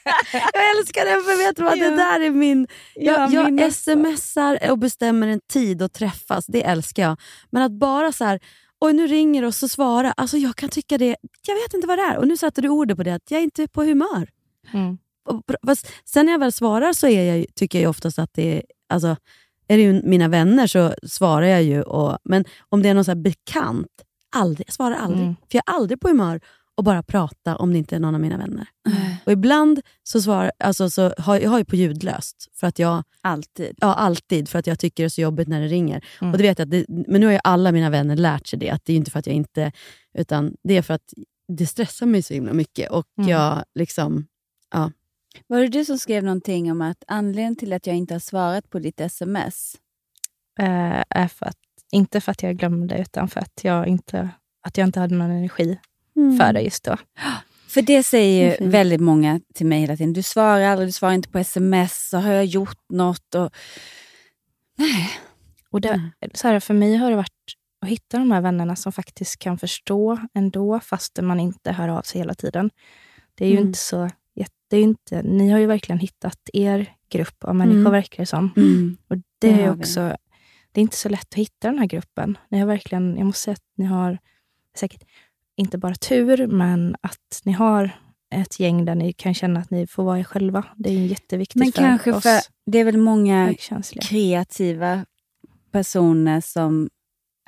jag 0.32 0.78
älskar 0.78 1.04
den 1.04 1.22
för 1.24 1.38
vet 1.46 1.56
du 1.56 1.62
vad, 1.62 1.78
Ja. 1.78 1.90
det 1.90 1.96
där 1.96 2.20
är 2.20 2.30
min... 2.30 2.66
Jag, 2.94 3.14
Ja, 3.18 3.30
jag 3.32 3.52
min 3.52 3.64
också. 3.64 3.92
smsar 3.92 4.70
och 4.70 4.78
bestämmer 4.78 5.28
en 5.28 5.40
tid 5.52 5.82
att 5.82 5.92
träffas, 5.92 6.46
det 6.46 6.62
älskar 6.62 7.02
jag. 7.02 7.20
Men 7.50 7.62
att 7.62 7.72
bara 7.72 8.12
så 8.12 8.24
här, 8.24 8.40
oj 8.80 8.92
nu 8.92 9.06
ringer 9.06 9.42
och 9.44 9.54
så 9.54 9.68
svara. 9.68 10.12
Alltså 10.12 10.36
jag 10.36 10.56
kan 10.56 10.68
tycka 10.68 10.98
det, 10.98 11.16
jag 11.46 11.54
vet 11.54 11.74
inte 11.74 11.86
vad 11.86 11.98
det 11.98 12.02
är. 12.02 12.16
Och 12.16 12.28
nu 12.28 12.36
satte 12.36 12.60
du 12.60 12.68
ordet 12.68 12.96
på 12.96 13.02
det, 13.02 13.14
att 13.14 13.30
jag 13.30 13.38
är 13.40 13.44
inte 13.44 13.68
på 13.68 13.82
humör. 13.84 14.28
Mm. 14.72 14.98
Och 15.28 15.42
Sen 16.04 16.26
när 16.26 16.32
jag 16.32 16.38
väl 16.38 16.52
svarar 16.52 16.92
så 16.92 17.08
är 17.08 17.34
jag, 17.36 17.46
tycker 17.54 17.80
jag 17.82 17.90
oftast 17.90 18.18
att 18.18 18.30
det 18.34 18.56
är... 18.56 18.62
Alltså, 18.88 19.16
är 19.68 19.76
det 19.76 19.82
ju 19.82 20.02
mina 20.02 20.28
vänner 20.28 20.66
så 20.66 20.94
svarar 21.08 21.46
jag 21.46 21.62
ju. 21.62 21.82
Och, 21.82 22.18
men 22.24 22.44
om 22.68 22.82
det 22.82 22.88
är 22.88 22.94
någon 22.94 23.04
så 23.04 23.14
bekant, 23.14 23.86
aldrig. 24.36 24.68
Jag 24.68 24.74
svarar 24.74 24.96
aldrig. 24.96 25.22
Mm. 25.22 25.34
För 25.50 25.58
jag 25.58 25.62
är 25.66 25.72
aldrig 25.76 26.00
på 26.00 26.08
humör 26.08 26.40
att 26.76 26.84
bara 26.84 27.02
prata 27.02 27.56
om 27.56 27.72
det 27.72 27.78
inte 27.78 27.96
är 27.96 28.00
någon 28.00 28.14
av 28.14 28.20
mina 28.20 28.36
vänner. 28.38 28.66
Och 29.26 29.32
ibland 29.32 29.80
så 30.02 30.22
svarar 30.22 30.52
alltså, 30.58 30.90
så 30.90 31.14
har 31.18 31.38
jag 31.40 31.50
har 31.50 31.58
ju 31.58 31.64
på 31.64 31.76
ljudlöst. 31.76 32.48
För 32.54 32.66
att 32.66 32.78
jag, 32.78 33.02
Alltid. 33.20 33.76
ja, 33.80 33.94
alltid. 33.94 34.48
För 34.48 34.58
att 34.58 34.66
jag 34.66 34.78
tycker 34.78 35.02
det 35.02 35.06
är 35.06 35.08
så 35.08 35.20
jobbigt 35.20 35.48
när 35.48 35.60
det 35.60 35.66
ringer. 35.68 36.04
Mm. 36.20 36.32
Och 36.32 36.38
det 36.38 36.44
vet 36.44 36.58
jag 36.58 36.68
det, 36.68 36.84
men 36.88 37.20
nu 37.20 37.26
har 37.26 37.32
ju 37.32 37.38
alla 37.44 37.72
mina 37.72 37.90
vänner 37.90 38.16
lärt 38.16 38.46
sig 38.46 38.58
det. 38.58 38.70
Att 38.70 38.84
det 38.84 38.92
är 38.92 38.96
inte 38.96 39.10
för 39.10 39.18
att 39.18 39.26
jag 39.26 39.36
inte... 39.36 39.72
Utan 40.18 40.54
det 40.64 40.76
är 40.76 40.82
för 40.82 40.94
att 40.94 41.12
det 41.48 41.66
stressar 41.66 42.06
mig 42.06 42.22
så 42.22 42.34
himla 42.34 42.52
mycket. 42.52 42.90
Och 42.90 43.06
Mm. 43.18 43.30
jag 43.30 43.64
liksom... 43.74 44.26
Ja. 44.72 44.90
Var 45.46 45.60
det 45.60 45.68
du 45.68 45.84
som 45.84 45.98
skrev 45.98 46.24
någonting 46.24 46.72
om 46.72 46.80
att 46.82 47.04
anledningen 47.08 47.56
till 47.56 47.72
att 47.72 47.86
jag 47.86 47.96
inte 47.96 48.14
har 48.14 48.18
svarat 48.18 48.70
på 48.70 48.78
ditt 48.78 49.00
sms 49.00 49.76
Eh, 50.60 51.02
är 51.10 51.28
för 51.28 51.46
att, 51.46 51.56
inte 51.92 52.20
för 52.20 52.32
att 52.32 52.42
jag 52.42 52.56
glömde, 52.56 52.98
utan 52.98 53.28
för 53.28 53.40
att 53.40 53.60
jag 53.64 53.86
inte, 53.86 54.28
att 54.66 54.78
jag 54.78 54.86
inte 54.88 55.00
hade 55.00 55.14
någon 55.14 55.30
energi 55.30 55.78
Mm. 56.16 56.38
för 56.38 56.52
det 56.52 56.60
just 56.60 56.84
då. 56.84 56.96
För 57.68 57.82
det 57.82 58.02
säger 58.02 58.44
ju 58.50 58.56
Mm. 58.56 58.70
väldigt 58.70 59.00
många 59.00 59.40
till 59.54 59.66
mig 59.66 59.80
hela 59.80 59.96
tiden. 59.96 60.12
Du 60.12 60.22
svarar 60.22 60.60
aldrig, 60.64 60.88
du 60.88 60.92
svarar 60.92 61.14
inte 61.14 61.28
på 61.28 61.38
sms. 61.38 62.08
Så 62.08 62.18
har 62.18 62.32
jag 62.32 62.44
gjort 62.44 62.80
något? 62.88 63.34
Och... 63.34 63.50
Nej. 64.78 65.10
Och 65.70 65.80
det, 65.80 66.10
så 66.34 66.48
här, 66.48 66.60
för 66.60 66.74
mig 66.74 66.96
har 66.96 67.10
det 67.10 67.16
varit 67.16 67.30
att 67.80 67.88
hitta 67.88 68.18
de 68.18 68.30
här 68.30 68.40
vännerna 68.40 68.76
som 68.76 68.92
faktiskt 68.92 69.38
kan 69.38 69.58
förstå 69.58 70.18
ändå, 70.34 70.80
fast 70.80 71.18
man 71.22 71.40
inte 71.40 71.72
hör 71.72 71.88
av 71.88 72.02
sig 72.02 72.20
hela 72.20 72.34
tiden. 72.34 72.70
Det 73.34 73.44
är 73.44 73.48
ju 73.48 73.56
Mm. 73.56 73.66
inte 73.66 73.78
så... 73.78 74.10
Det 74.68 74.76
är 74.76 74.82
inte, 74.82 75.22
ni 75.22 75.50
har 75.50 75.58
ju 75.58 75.66
verkligen 75.66 75.98
hittat 75.98 76.38
er 76.52 76.94
grupp 77.10 77.44
av 77.44 77.54
människor, 77.54 77.80
Mm. 77.80 77.92
verkar 77.92 78.22
det 78.22 78.26
som. 78.26 78.50
Mm. 78.56 78.96
Och 79.08 79.16
det, 79.16 79.22
Det 79.38 79.50
är 79.50 79.72
vi. 79.72 79.80
också... 79.80 80.16
Det 80.72 80.80
är 80.80 80.82
inte 80.82 80.96
så 80.96 81.08
lätt 81.08 81.26
att 81.30 81.34
hitta 81.34 81.68
den 81.68 81.78
här 81.78 81.86
gruppen. 81.86 82.38
Ni 82.50 82.58
har 82.58 82.66
verkligen, 82.66 83.16
jag 83.16 83.26
måste 83.26 83.40
säga 83.42 83.52
att 83.52 83.62
ni 83.76 83.84
har 83.84 84.18
säkert 84.76 85.02
inte 85.56 85.78
bara 85.78 85.94
tur, 85.94 86.46
men 86.46 86.96
att 87.00 87.40
ni 87.44 87.52
har 87.52 87.90
ett 88.34 88.60
gäng 88.60 88.84
där 88.84 88.94
ni 88.94 89.12
kan 89.12 89.34
känna 89.34 89.60
att 89.60 89.70
ni 89.70 89.86
får 89.86 90.04
vara 90.04 90.18
er 90.18 90.24
själva. 90.24 90.64
Det 90.76 90.88
är 90.90 91.06
jätteviktigt 91.06 91.56
Men 91.60 91.72
för 91.72 91.82
kanske 91.82 92.12
oss. 92.12 92.22
för 92.22 92.40
det 92.70 92.78
är 92.78 92.84
väl 92.84 92.96
många 92.96 93.54
kreativa 94.00 95.04
personer 95.72 96.40
som 96.40 96.88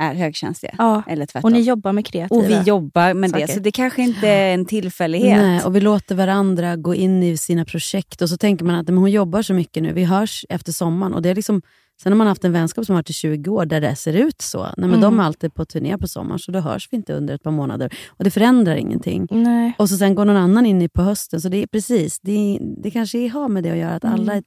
är 0.03 0.15
högkänsliga. 0.15 0.75
Ja, 0.79 1.03
Eller 1.07 1.27
tvärtom. 1.27 1.49
och 1.49 1.53
ni 1.53 1.61
jobbar 1.61 1.93
med 1.93 2.07
kreativa 2.07 2.41
Och 2.41 2.51
vi 2.51 2.61
jobbar 2.63 3.15
med 3.15 3.31
saker. 3.31 3.47
det, 3.47 3.53
så 3.53 3.61
det 3.61 3.73
kanske 3.73 4.03
inte 4.03 4.29
är 4.29 4.55
en 4.55 4.65
tillfällighet. 4.67 5.39
Nej, 5.39 5.63
och 5.65 5.77
vi 5.77 5.81
låter 5.81 6.15
varandra 6.15 6.77
gå 6.77 6.95
in 6.95 7.23
i 7.23 7.37
sina 7.37 7.65
projekt 7.65 8.23
och 8.23 8.29
så 8.29 8.37
tänker 8.37 8.65
man 8.65 8.77
att 8.77 8.87
men 8.89 8.99
hon 8.99 9.11
jobbar 9.11 9.43
så 9.43 9.55
mycket 9.55 9.83
nu, 9.83 9.93
vi 9.93 10.05
hörs 10.05 10.45
efter 10.49 10.73
sommaren. 10.73 11.15
Och 11.15 11.23
det 11.23 11.29
är 11.29 11.35
liksom, 11.35 11.63
sen 12.03 12.13
har 12.13 12.17
man 12.17 12.27
haft 12.27 12.45
en 12.45 12.53
vänskap 12.53 12.87
som 12.87 12.93
har 12.93 12.99
varit 12.99 13.11
i 13.11 13.13
20 13.13 13.51
år 13.51 13.67
där 13.67 13.81
det 13.81 13.97
ser 13.97 14.13
ut 14.13 14.41
så. 14.43 14.63
Nej, 14.63 14.73
men 14.77 14.89
Mm. 14.91 15.01
De 15.01 15.21
är 15.21 15.25
alltid 15.25 15.55
på 15.55 15.65
turné 15.65 15.99
på 15.99 16.09
sommaren, 16.09 16.39
så 16.39 16.53
då 16.53 16.59
hörs 16.61 16.89
vi 16.93 16.97
inte 16.97 17.13
under 17.15 17.35
ett 17.35 17.43
par 17.43 17.51
månader. 17.51 17.95
Och 18.09 18.25
det 18.25 18.31
förändrar 18.31 18.77
ingenting. 18.77 19.29
Nej. 19.31 19.73
Och 19.79 19.89
så 19.89 19.97
sen 19.97 20.15
går 20.15 20.25
någon 20.25 20.37
annan 20.37 20.67
in 20.67 20.83
i 20.83 20.89
på 20.89 21.03
hösten. 21.03 21.41
Så 21.41 21.49
det 21.49 21.63
är 21.63 21.67
precis, 21.67 22.21
det, 22.21 22.59
det 22.83 22.91
kanske 22.91 23.29
har 23.29 23.49
med 23.49 23.63
det 23.63 23.71
att 23.71 23.77
göra, 23.79 23.95
att 23.95 24.05
alla 24.05 24.33
Mm. 24.33 24.45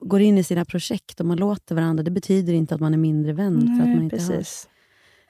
går 0.00 0.20
in 0.20 0.38
i 0.38 0.44
sina 0.44 0.64
projekt 0.64 1.20
och 1.20 1.26
man 1.26 1.36
låter 1.38 1.74
varandra. 1.74 2.02
Det 2.02 2.10
betyder 2.10 2.52
inte 2.52 2.74
att 2.74 2.80
man 2.80 2.94
är 2.94 2.98
mindre 2.98 3.32
vän 3.32 3.60
för 3.60 3.82
att 3.82 3.86
Nej, 3.88 3.94
man 3.94 4.04
inte 4.04 4.16
hörs. 4.16 4.28
precis. 4.28 4.68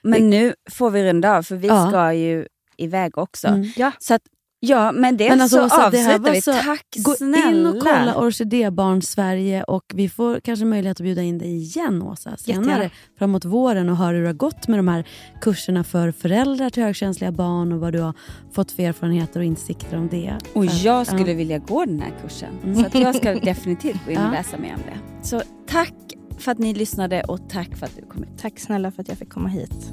Men 0.02 0.30
nu 0.30 0.54
får 0.70 0.90
vi 0.90 1.04
runda 1.04 1.36
av, 1.36 1.42
för 1.42 1.56
vi 1.56 1.68
Ja. 1.68 1.88
ska 1.88 2.12
ju 2.14 2.46
iväg 2.76 3.18
också. 3.18 3.48
Mm. 3.48 3.68
Ja. 3.76 3.92
Så 3.98 4.14
att, 4.14 4.22
ja, 4.64 4.92
men 4.92 5.16
det 5.16 5.28
Men 5.28 5.40
alltså, 5.40 5.68
så 5.68 5.76
här 5.76 5.86
avslutar 5.86 6.32
vi. 6.32 6.42
så- 6.42 6.52
Tack 6.52 6.86
Gå 6.96 7.14
snälla. 7.14 7.50
in 7.50 7.66
och 7.66 7.78
kolla 7.82 8.14
Orkidébarn 8.16 9.02
Sverige 9.02 9.62
och 9.64 9.84
vi 9.94 10.08
får 10.08 10.40
kanske 10.40 10.64
möjlighet 10.64 10.96
att 11.00 11.04
bjuda 11.04 11.22
in 11.22 11.38
dig 11.38 11.56
igen 11.56 12.02
Åsa 12.02 12.36
senare 12.36 12.64
Jättegärna. 12.66 12.90
framåt 13.18 13.44
våren 13.44 13.88
och 13.88 13.96
höra 13.96 14.16
hur 14.16 14.22
det 14.22 14.28
har 14.28 14.32
gått 14.34 14.68
med 14.68 14.78
de 14.78 14.88
här 14.88 15.04
kurserna 15.40 15.84
för 15.84 16.12
föräldrar 16.12 16.70
till 16.70 16.82
högkänsliga 16.82 17.32
barn 17.32 17.72
och 17.72 17.80
vad 17.80 17.92
du 17.92 18.00
har 18.00 18.14
fått 18.52 18.72
för 18.72 18.82
erfarenheter 18.82 19.40
och 19.40 19.46
insikter 19.46 19.96
om 19.98 20.08
det. 20.08 20.34
Och 20.54 20.64
För- 20.64 20.86
jag 20.86 21.06
skulle 21.06 21.30
ja. 21.30 21.36
vilja 21.36 21.58
gå 21.58 21.84
den 21.84 22.00
här 22.00 22.12
kursen. 22.22 22.48
Mm. 22.64 22.76
Så 22.80 22.86
att 22.86 22.94
jag 22.94 23.14
ska 23.16 23.34
definitivt 23.34 24.04
gå 24.06 24.10
in 24.10 24.16
och 24.18 24.24
Ja. 24.26 24.30
läsa 24.30 24.58
mer 24.58 24.74
om 24.74 24.80
det. 24.86 25.26
Så 25.28 25.42
tack 25.66 25.94
för 26.38 26.52
att 26.52 26.58
ni 26.58 26.74
lyssnade 26.74 27.22
och 27.22 27.48
tack 27.50 27.76
för 27.76 27.86
att 27.86 27.96
du 27.96 28.02
kom 28.06 28.22
hit. 28.22 28.32
Tack 28.40 28.58
snälla 28.60 28.90
för 28.92 29.02
att 29.02 29.08
jag 29.08 29.18
fick 29.18 29.30
komma 29.30 29.48
hit. 29.48 29.92